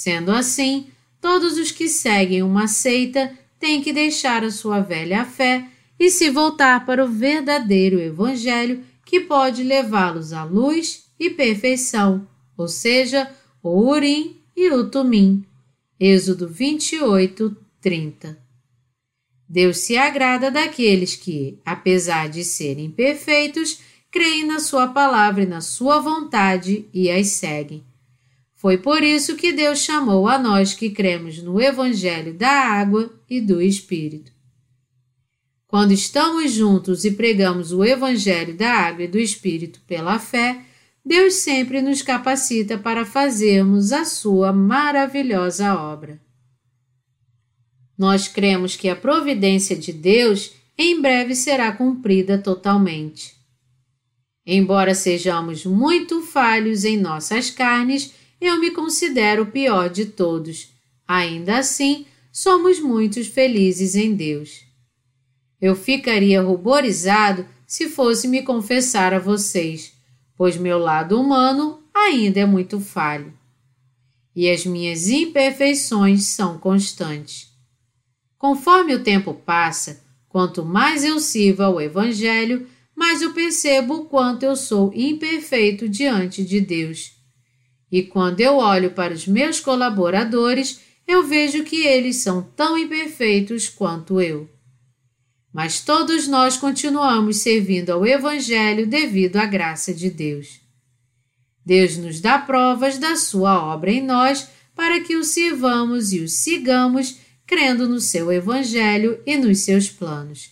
Sendo 0.00 0.32
assim, 0.32 0.86
todos 1.20 1.58
os 1.58 1.70
que 1.70 1.86
seguem 1.86 2.42
uma 2.42 2.66
seita 2.66 3.36
têm 3.58 3.82
que 3.82 3.92
deixar 3.92 4.42
a 4.42 4.50
sua 4.50 4.80
velha 4.80 5.26
fé 5.26 5.68
e 5.98 6.10
se 6.10 6.30
voltar 6.30 6.86
para 6.86 7.04
o 7.04 7.06
verdadeiro 7.06 8.00
Evangelho 8.00 8.82
que 9.04 9.20
pode 9.20 9.62
levá-los 9.62 10.32
à 10.32 10.42
luz 10.42 11.04
e 11.18 11.28
perfeição, 11.28 12.26
ou 12.56 12.66
seja, 12.66 13.30
o 13.62 13.90
Urim 13.90 14.40
e 14.56 14.70
o 14.70 14.88
Tumim. 14.88 15.44
Êxodo 16.00 16.48
28, 16.48 17.54
30. 17.82 18.38
Deus 19.46 19.76
se 19.80 19.98
agrada 19.98 20.50
daqueles 20.50 21.14
que, 21.14 21.58
apesar 21.62 22.30
de 22.30 22.42
serem 22.42 22.90
perfeitos, 22.90 23.80
creem 24.10 24.46
na 24.46 24.60
Sua 24.60 24.88
palavra 24.88 25.42
e 25.42 25.46
na 25.46 25.60
Sua 25.60 26.00
vontade 26.00 26.88
e 26.90 27.10
as 27.10 27.26
seguem. 27.26 27.89
Foi 28.60 28.76
por 28.76 29.02
isso 29.02 29.36
que 29.36 29.54
Deus 29.54 29.78
chamou 29.78 30.28
a 30.28 30.38
nós 30.38 30.74
que 30.74 30.90
cremos 30.90 31.42
no 31.42 31.58
Evangelho 31.58 32.34
da 32.34 32.50
Água 32.50 33.10
e 33.26 33.40
do 33.40 33.58
Espírito. 33.58 34.30
Quando 35.66 35.92
estamos 35.92 36.52
juntos 36.52 37.06
e 37.06 37.12
pregamos 37.12 37.72
o 37.72 37.82
Evangelho 37.82 38.54
da 38.54 38.70
Água 38.70 39.04
e 39.04 39.08
do 39.08 39.18
Espírito 39.18 39.80
pela 39.86 40.18
fé, 40.18 40.60
Deus 41.02 41.36
sempre 41.36 41.80
nos 41.80 42.02
capacita 42.02 42.76
para 42.76 43.06
fazermos 43.06 43.92
a 43.92 44.04
Sua 44.04 44.52
maravilhosa 44.52 45.74
obra. 45.74 46.20
Nós 47.96 48.28
cremos 48.28 48.76
que 48.76 48.90
a 48.90 48.96
providência 48.96 49.74
de 49.74 49.90
Deus 49.90 50.52
em 50.76 51.00
breve 51.00 51.34
será 51.34 51.72
cumprida 51.72 52.36
totalmente. 52.36 53.34
Embora 54.44 54.94
sejamos 54.94 55.64
muito 55.64 56.20
falhos 56.20 56.84
em 56.84 56.98
nossas 56.98 57.48
carnes, 57.48 58.19
eu 58.40 58.58
me 58.58 58.70
considero 58.70 59.42
o 59.42 59.50
pior 59.50 59.90
de 59.90 60.06
todos. 60.06 60.68
Ainda 61.06 61.58
assim, 61.58 62.06
somos 62.32 62.80
muitos 62.80 63.26
felizes 63.26 63.94
em 63.94 64.14
Deus. 64.14 64.64
Eu 65.60 65.76
ficaria 65.76 66.40
ruborizado 66.40 67.46
se 67.66 67.88
fosse 67.88 68.26
me 68.26 68.42
confessar 68.42 69.12
a 69.12 69.18
vocês, 69.18 69.92
pois 70.36 70.56
meu 70.56 70.78
lado 70.78 71.20
humano 71.20 71.82
ainda 71.94 72.40
é 72.40 72.46
muito 72.46 72.80
falho. 72.80 73.32
E 74.34 74.48
as 74.50 74.64
minhas 74.64 75.08
imperfeições 75.08 76.24
são 76.24 76.58
constantes. 76.58 77.48
Conforme 78.38 78.94
o 78.94 79.02
tempo 79.02 79.34
passa, 79.34 80.02
quanto 80.28 80.64
mais 80.64 81.04
eu 81.04 81.20
sirvo 81.20 81.62
ao 81.62 81.80
Evangelho, 81.80 82.66
mais 82.96 83.20
eu 83.20 83.34
percebo 83.34 83.94
o 83.94 84.04
quanto 84.06 84.44
eu 84.44 84.56
sou 84.56 84.92
imperfeito 84.94 85.88
diante 85.88 86.44
de 86.44 86.60
Deus. 86.60 87.19
E 87.90 88.02
quando 88.02 88.40
eu 88.40 88.56
olho 88.56 88.92
para 88.92 89.12
os 89.12 89.26
meus 89.26 89.58
colaboradores, 89.60 90.80
eu 91.06 91.26
vejo 91.26 91.64
que 91.64 91.84
eles 91.84 92.16
são 92.16 92.42
tão 92.42 92.78
imperfeitos 92.78 93.68
quanto 93.68 94.20
eu. 94.20 94.48
Mas 95.52 95.80
todos 95.80 96.28
nós 96.28 96.56
continuamos 96.56 97.38
servindo 97.38 97.90
ao 97.90 98.06
Evangelho 98.06 98.86
devido 98.86 99.36
à 99.36 99.46
graça 99.46 99.92
de 99.92 100.08
Deus. 100.08 100.60
Deus 101.66 101.96
nos 101.96 102.20
dá 102.20 102.38
provas 102.38 102.98
da 102.98 103.16
sua 103.16 103.60
obra 103.74 103.90
em 103.90 104.00
nós 104.00 104.48
para 104.74 105.00
que 105.00 105.16
o 105.16 105.24
sirvamos 105.24 106.12
e 106.12 106.20
o 106.20 106.28
sigamos 106.28 107.18
crendo 107.46 107.88
no 107.88 108.00
seu 108.00 108.30
Evangelho 108.32 109.20
e 109.26 109.36
nos 109.36 109.58
seus 109.58 109.90
planos. 109.90 110.50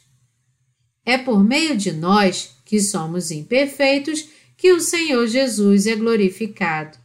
É 1.07 1.17
por 1.17 1.43
meio 1.43 1.77
de 1.77 1.93
nós, 1.93 2.57
que 2.65 2.81
somos 2.81 3.31
imperfeitos, 3.31 4.29
que 4.57 4.73
o 4.73 4.81
Senhor 4.81 5.27
Jesus 5.29 5.87
é 5.87 5.95
glorificado. 5.95 6.99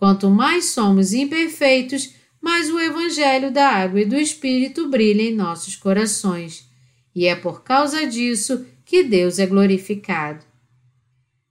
Quanto 0.00 0.30
mais 0.30 0.70
somos 0.70 1.12
imperfeitos, 1.12 2.14
mais 2.40 2.70
o 2.70 2.80
Evangelho 2.80 3.50
da 3.50 3.68
Água 3.68 4.00
e 4.00 4.06
do 4.06 4.16
Espírito 4.16 4.88
brilha 4.88 5.20
em 5.20 5.34
nossos 5.34 5.76
corações, 5.76 6.66
e 7.14 7.26
é 7.26 7.36
por 7.36 7.62
causa 7.62 8.06
disso 8.06 8.64
que 8.82 9.02
Deus 9.02 9.38
é 9.38 9.44
glorificado. 9.44 10.42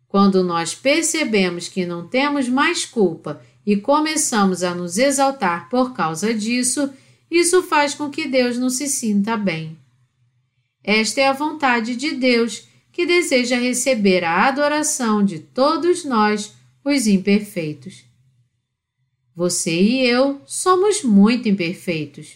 Quando 0.07 0.43
nós 0.43 0.73
percebemos 0.73 1.69
que 1.69 1.85
não 1.85 2.07
temos 2.07 2.49
mais 2.49 2.85
culpa 2.85 3.39
e 3.63 3.77
começamos 3.77 4.63
a 4.63 4.73
nos 4.73 4.97
exaltar 4.97 5.69
por 5.69 5.93
causa 5.93 6.33
disso, 6.33 6.91
isso 7.29 7.61
faz 7.61 7.93
com 7.93 8.09
que 8.09 8.27
Deus 8.27 8.57
não 8.57 8.71
se 8.71 8.87
sinta 8.87 9.37
bem. 9.37 9.77
Esta 10.83 11.21
é 11.21 11.27
a 11.27 11.33
vontade 11.33 11.95
de 11.95 12.15
Deus, 12.15 12.67
que 12.91 13.05
deseja 13.05 13.59
receber 13.59 14.23
a 14.23 14.47
adoração 14.47 15.23
de 15.23 15.37
todos 15.37 16.03
nós, 16.03 16.55
os 16.83 17.05
imperfeitos. 17.05 18.08
Você 19.39 19.71
e 19.71 20.05
eu 20.05 20.41
somos 20.45 21.01
muito 21.01 21.47
imperfeitos. 21.47 22.35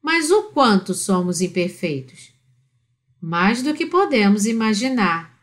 Mas 0.00 0.30
o 0.30 0.44
quanto 0.44 0.94
somos 0.94 1.40
imperfeitos? 1.40 2.32
Mais 3.20 3.64
do 3.64 3.74
que 3.74 3.84
podemos 3.84 4.46
imaginar. 4.46 5.36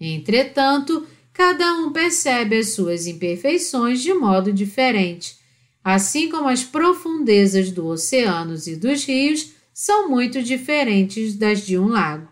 Entretanto, 0.00 1.04
cada 1.32 1.74
um 1.74 1.90
percebe 1.92 2.56
as 2.56 2.68
suas 2.74 3.08
imperfeições 3.08 4.00
de 4.02 4.14
modo 4.14 4.52
diferente, 4.52 5.36
assim 5.82 6.28
como 6.28 6.48
as 6.48 6.62
profundezas 6.62 7.72
dos 7.72 8.04
oceanos 8.04 8.68
e 8.68 8.76
dos 8.76 9.04
rios 9.04 9.50
são 9.72 10.08
muito 10.08 10.40
diferentes 10.44 11.34
das 11.34 11.66
de 11.66 11.76
um 11.76 11.88
lago. 11.88 12.28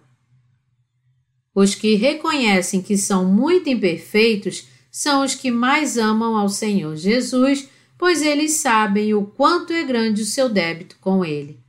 Os 1.53 1.75
que 1.75 1.97
reconhecem 1.97 2.81
que 2.81 2.97
são 2.97 3.25
muito 3.25 3.69
imperfeitos 3.69 4.69
são 4.89 5.25
os 5.25 5.35
que 5.35 5.51
mais 5.51 5.99
amam 5.99 6.37
ao 6.37 6.49
Senhor 6.49 6.95
Jesus, 6.95 7.72
pois 8.03 8.21
eles 8.21 8.55
sabem 8.55 9.15
o 9.15 9.25
quanto 9.25 9.73
é 9.73 9.85
grande 9.85 10.23
o 10.23 10.27
seu 10.27 10.49
débito 10.49 10.97
com 11.01 11.25
Ele. 11.25 11.61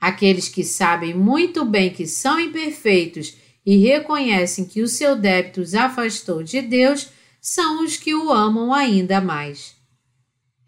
Aqueles 0.00 0.48
que 0.48 0.64
sabem 0.64 1.14
muito 1.14 1.64
bem 1.64 1.92
que 1.92 2.04
são 2.04 2.40
imperfeitos 2.40 3.36
e 3.64 3.76
reconhecem 3.76 4.64
que 4.64 4.82
o 4.82 4.88
seu 4.88 5.14
débito 5.14 5.60
os 5.60 5.72
afastou 5.72 6.42
de 6.42 6.60
Deus 6.60 7.10
são 7.40 7.84
os 7.84 7.96
que 7.96 8.12
o 8.12 8.32
amam 8.32 8.74
ainda 8.74 9.20
mais. 9.20 9.76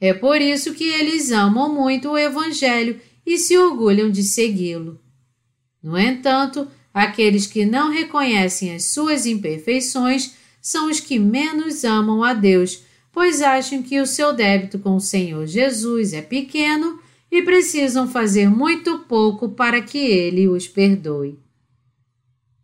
É 0.01 0.15
por 0.15 0.41
isso 0.41 0.73
que 0.75 0.85
eles 0.85 1.33
amam 1.33 1.75
muito 1.75 2.11
o 2.11 2.17
Evangelho 2.17 3.01
e 3.27 3.37
se 3.37 3.59
orgulham 3.59 4.09
de 4.09 4.23
segui-lo. 4.23 5.01
No 5.83 5.99
entanto, 5.99 6.69
aqueles 6.95 7.49
que 7.49 7.65
não 7.65 7.91
reconhecem 7.91 8.73
as 8.73 8.85
suas 8.85 9.27
imperfeições 9.27 10.35
são 10.63 10.89
os 10.89 11.01
que 11.01 11.19
menos 11.19 11.83
amam 11.83 12.23
a 12.23 12.33
Deus, 12.33 12.87
pois 13.19 13.43
acham 13.43 13.83
que 13.83 14.01
o 14.01 14.07
seu 14.07 14.33
débito 14.33 14.79
com 14.79 14.95
o 14.95 15.01
Senhor 15.01 15.45
Jesus 15.45 16.13
é 16.13 16.23
pequeno 16.23 17.01
e 17.29 17.43
precisam 17.43 18.07
fazer 18.07 18.49
muito 18.49 19.01
pouco 19.01 19.49
para 19.49 19.83
que 19.83 19.99
ele 19.99 20.47
os 20.47 20.69
perdoe. 20.69 21.37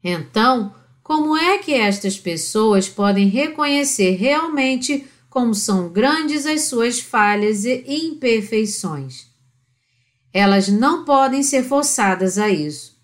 Então, 0.00 0.72
como 1.02 1.36
é 1.36 1.58
que 1.58 1.74
estas 1.74 2.20
pessoas 2.20 2.88
podem 2.88 3.26
reconhecer 3.26 4.12
realmente 4.12 5.04
como 5.28 5.56
são 5.56 5.88
grandes 5.88 6.46
as 6.46 6.62
suas 6.66 7.00
falhas 7.00 7.64
e 7.64 7.82
imperfeições? 7.88 9.26
Elas 10.32 10.68
não 10.68 11.04
podem 11.04 11.42
ser 11.42 11.64
forçadas 11.64 12.38
a 12.38 12.48
isso, 12.48 12.96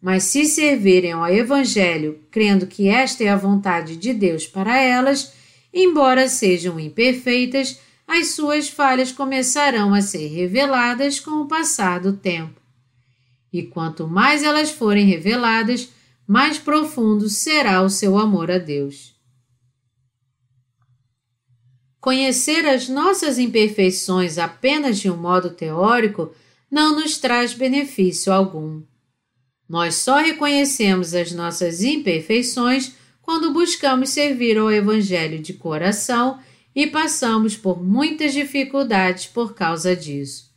mas 0.00 0.22
se 0.22 0.46
servirem 0.46 1.12
ao 1.12 1.28
Evangelho 1.28 2.20
crendo 2.30 2.66
que 2.66 2.88
esta 2.88 3.22
é 3.22 3.28
a 3.28 3.36
vontade 3.36 3.94
de 3.94 4.14
Deus 4.14 4.46
para 4.46 4.80
elas, 4.80 5.43
embora 5.74 6.28
sejam 6.28 6.78
imperfeitas, 6.78 7.80
as 8.06 8.28
suas 8.28 8.68
falhas 8.68 9.10
começarão 9.10 9.92
a 9.92 10.00
ser 10.00 10.28
reveladas 10.28 11.18
com 11.18 11.42
o 11.42 11.48
passar 11.48 11.98
do 11.98 12.12
tempo. 12.12 12.60
E 13.52 13.62
quanto 13.62 14.06
mais 14.06 14.44
elas 14.44 14.70
forem 14.70 15.06
reveladas, 15.06 15.88
mais 16.26 16.58
profundo 16.58 17.28
será 17.28 17.82
o 17.82 17.90
seu 17.90 18.16
amor 18.16 18.50
a 18.50 18.58
Deus. 18.58 19.14
Conhecer 22.00 22.66
as 22.66 22.88
nossas 22.88 23.38
imperfeições 23.38 24.38
apenas 24.38 24.98
de 24.98 25.10
um 25.10 25.16
modo 25.16 25.50
teórico 25.50 26.34
não 26.70 26.94
nos 26.94 27.16
traz 27.16 27.54
benefício 27.54 28.32
algum. 28.32 28.82
Nós 29.68 29.94
só 29.94 30.18
reconhecemos 30.18 31.14
as 31.14 31.32
nossas 31.32 31.82
imperfeições 31.82 32.92
quando 33.24 33.52
buscamos 33.52 34.10
servir 34.10 34.58
ao 34.58 34.70
Evangelho 34.70 35.38
de 35.38 35.54
coração 35.54 36.38
e 36.76 36.86
passamos 36.86 37.56
por 37.56 37.82
muitas 37.82 38.34
dificuldades 38.34 39.26
por 39.26 39.54
causa 39.54 39.96
disso. 39.96 40.52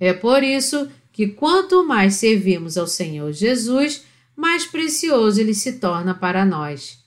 É 0.00 0.12
por 0.12 0.42
isso 0.42 0.88
que 1.12 1.28
quanto 1.28 1.84
mais 1.86 2.14
servimos 2.14 2.76
ao 2.76 2.88
Senhor 2.88 3.32
Jesus, 3.32 4.04
mais 4.36 4.66
precioso 4.66 5.40
ele 5.40 5.54
se 5.54 5.74
torna 5.74 6.14
para 6.14 6.44
nós. 6.44 6.98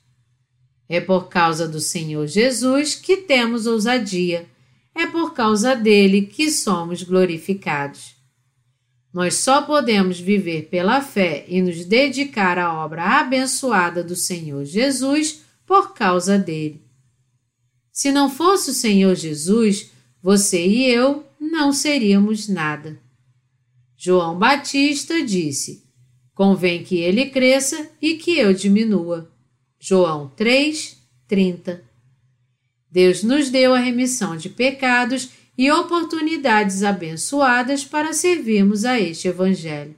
É 0.87 1.01
por 1.01 1.27
causa 1.27 1.67
do 1.67 1.81
Senhor 1.81 2.25
Jesus 2.25 2.95
que 2.95 3.17
temos 3.17 3.67
ousadia, 3.67 4.47
é 4.95 5.05
por 5.05 5.33
causa 5.33 5.75
dele 5.75 6.23
que 6.23 6.49
somos 6.49 7.03
glorificados. 7.03 8.15
Nós 9.13 9.35
só 9.35 9.61
podemos 9.61 10.19
viver 10.19 10.69
pela 10.69 11.01
fé 11.01 11.45
e 11.47 11.61
nos 11.61 11.83
dedicar 11.83 12.57
à 12.57 12.73
obra 12.73 13.19
abençoada 13.19 14.03
do 14.03 14.15
Senhor 14.15 14.63
Jesus 14.63 15.41
por 15.65 15.93
causa 15.93 16.37
dele. 16.37 16.81
Se 17.91 18.11
não 18.11 18.29
fosse 18.29 18.71
o 18.71 18.73
Senhor 18.73 19.15
Jesus, 19.15 19.91
você 20.21 20.65
e 20.65 20.85
eu 20.85 21.25
não 21.39 21.73
seríamos 21.73 22.47
nada. 22.47 22.97
João 23.97 24.39
Batista 24.39 25.21
disse: 25.23 25.83
Convém 26.33 26.83
que 26.83 26.97
ele 26.97 27.29
cresça 27.29 27.89
e 28.01 28.15
que 28.15 28.37
eu 28.37 28.53
diminua. 28.53 29.29
João 29.79 30.29
3, 30.29 30.97
30. 31.27 31.83
Deus 32.89 33.23
nos 33.23 33.49
deu 33.49 33.73
a 33.73 33.79
remissão 33.79 34.35
de 34.35 34.49
pecados 34.49 35.29
e 35.61 35.71
oportunidades 35.71 36.81
abençoadas 36.81 37.85
para 37.85 38.13
servirmos 38.13 38.83
a 38.83 38.99
este 38.99 39.27
Evangelho. 39.27 39.93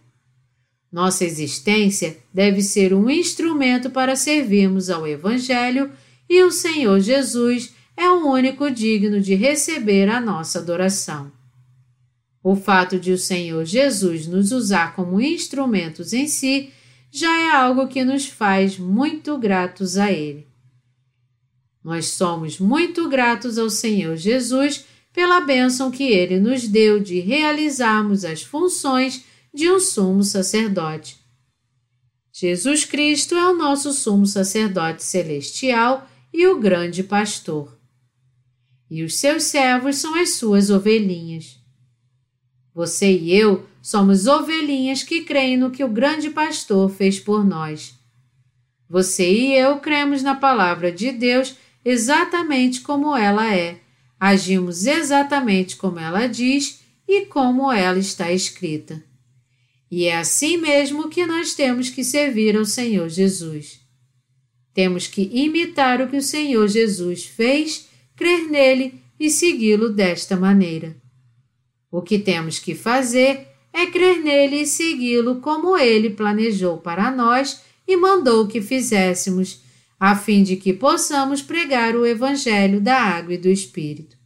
Nossa 0.91 1.23
existência 1.23 2.17
deve 2.33 2.61
ser 2.61 2.93
um 2.93 3.09
instrumento 3.09 3.89
para 3.89 4.13
servirmos 4.17 4.89
ao 4.89 5.07
Evangelho 5.07 5.89
e 6.29 6.43
o 6.43 6.51
Senhor 6.51 6.99
Jesus 6.99 7.73
é 7.95 8.09
o 8.09 8.27
único 8.29 8.69
digno 8.69 9.21
de 9.21 9.35
receber 9.35 10.09
a 10.09 10.19
nossa 10.19 10.59
adoração. 10.59 11.31
O 12.43 12.57
fato 12.57 12.99
de 12.99 13.13
o 13.13 13.17
Senhor 13.17 13.63
Jesus 13.63 14.27
nos 14.27 14.51
usar 14.51 14.93
como 14.93 15.21
instrumentos 15.21 16.11
em 16.11 16.27
si 16.27 16.73
já 17.09 17.39
é 17.39 17.51
algo 17.51 17.87
que 17.87 18.03
nos 18.03 18.25
faz 18.25 18.77
muito 18.77 19.37
gratos 19.37 19.95
a 19.95 20.11
Ele. 20.11 20.45
Nós 21.81 22.07
somos 22.07 22.59
muito 22.59 23.07
gratos 23.07 23.57
ao 23.57 23.69
Senhor 23.69 24.17
Jesus 24.17 24.91
pela 25.13 25.39
bênção 25.41 25.91
que 25.91 26.03
Ele 26.03 26.39
nos 26.39 26.67
deu 26.67 26.99
de 26.99 27.19
realizarmos 27.19 28.25
as 28.25 28.41
funções 28.41 29.23
de 29.53 29.71
um 29.71 29.79
sumo 29.79 30.23
sacerdote. 30.23 31.17
Jesus 32.33 32.83
Cristo 32.83 33.35
é 33.35 33.51
o 33.51 33.55
nosso 33.55 33.93
sumo 33.93 34.25
sacerdote 34.25 35.03
celestial 35.03 36.09
e 36.33 36.47
o 36.47 36.59
grande 36.59 37.03
pastor. 37.03 37.77
E 38.89 39.03
os 39.03 39.17
seus 39.17 39.43
servos 39.43 39.97
são 39.97 40.15
as 40.15 40.31
suas 40.31 40.71
ovelhinhas. 40.71 41.59
Você 42.73 43.11
e 43.11 43.35
eu 43.35 43.67
somos 43.83 44.25
ovelhinhas 44.25 45.03
que 45.03 45.21
creem 45.21 45.57
no 45.57 45.69
que 45.69 45.83
o 45.83 45.87
grande 45.87 46.31
pastor 46.31 46.89
fez 46.89 47.19
por 47.19 47.45
nós. 47.45 47.93
Você 48.89 49.31
e 49.31 49.53
eu 49.53 49.77
cremos 49.77 50.23
na 50.23 50.35
palavra 50.35 50.91
de 50.91 51.11
Deus 51.11 51.55
exatamente 51.85 52.81
como 52.81 53.15
ela 53.15 53.53
é, 53.53 53.79
agimos 54.19 54.85
exatamente 54.85 55.75
como 55.75 55.99
ela 55.99 56.27
diz 56.27 56.81
e 57.07 57.25
como 57.25 57.71
ela 57.71 57.99
está 57.99 58.31
escrita. 58.31 59.03
E 59.91 60.05
é 60.05 60.17
assim 60.17 60.57
mesmo 60.57 61.09
que 61.09 61.25
nós 61.25 61.53
temos 61.53 61.89
que 61.89 62.03
servir 62.03 62.57
ao 62.57 62.65
Senhor 62.65 63.09
Jesus. 63.09 63.81
Temos 64.73 65.05
que 65.05 65.29
imitar 65.31 66.01
o 66.01 66.07
que 66.07 66.17
o 66.17 66.21
Senhor 66.21 66.67
Jesus 66.67 67.25
fez, 67.25 67.87
crer 68.15 68.49
nele 68.49 69.01
e 69.19 69.29
segui-lo 69.29 69.89
desta 69.89 70.35
maneira. 70.35 70.95
O 71.91 72.01
que 72.01 72.17
temos 72.17 72.57
que 72.57 72.73
fazer 72.73 73.47
é 73.71 73.85
crer 73.85 74.23
nele 74.23 74.61
e 74.61 74.67
segui-lo 74.67 75.41
como 75.41 75.77
ele 75.77 76.09
planejou 76.09 76.77
para 76.77 77.11
nós 77.11 77.61
e 77.87 77.95
mandou 77.95 78.47
que 78.47 78.61
fizéssemos, 78.61 79.61
a 80.05 80.17
fim 80.17 80.43
de 80.43 80.57
que 80.57 80.73
possamos 80.73 81.41
pregar 81.41 81.95
o 81.95 82.05
Evangelho 82.05 82.81
da 82.81 82.93
água 82.93 83.35
e 83.35 83.37
do 83.37 83.47
Espírito. 83.47 84.17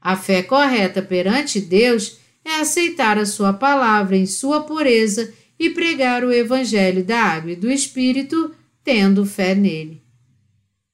A 0.00 0.16
fé 0.16 0.42
correta 0.42 1.02
perante 1.02 1.60
Deus 1.60 2.16
é 2.42 2.62
aceitar 2.62 3.18
a 3.18 3.26
Sua 3.26 3.52
palavra 3.52 4.16
em 4.16 4.24
sua 4.24 4.62
pureza 4.62 5.34
e 5.58 5.68
pregar 5.68 6.24
o 6.24 6.32
Evangelho 6.32 7.04
da 7.04 7.22
água 7.22 7.52
e 7.52 7.56
do 7.56 7.70
Espírito, 7.70 8.54
tendo 8.82 9.26
fé 9.26 9.54
nele. 9.54 10.02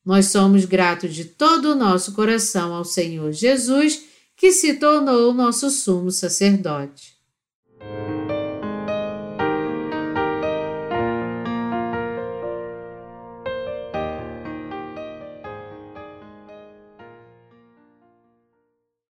Nós 0.05 0.33
somos 0.33 0.65
gratos 0.65 1.15
de 1.15 1.25
todo 1.25 1.71
o 1.71 1.77
nosso 1.77 2.13
coração 2.13 2.75
ao 2.75 2.85
Senhor 2.85 3.31
Jesus 3.31 4.03
que 4.37 4.51
se 4.51 4.75
tornou 4.75 5.33
nosso 5.33 5.71
sumo 5.71 6.11
sacerdote. 6.11 7.15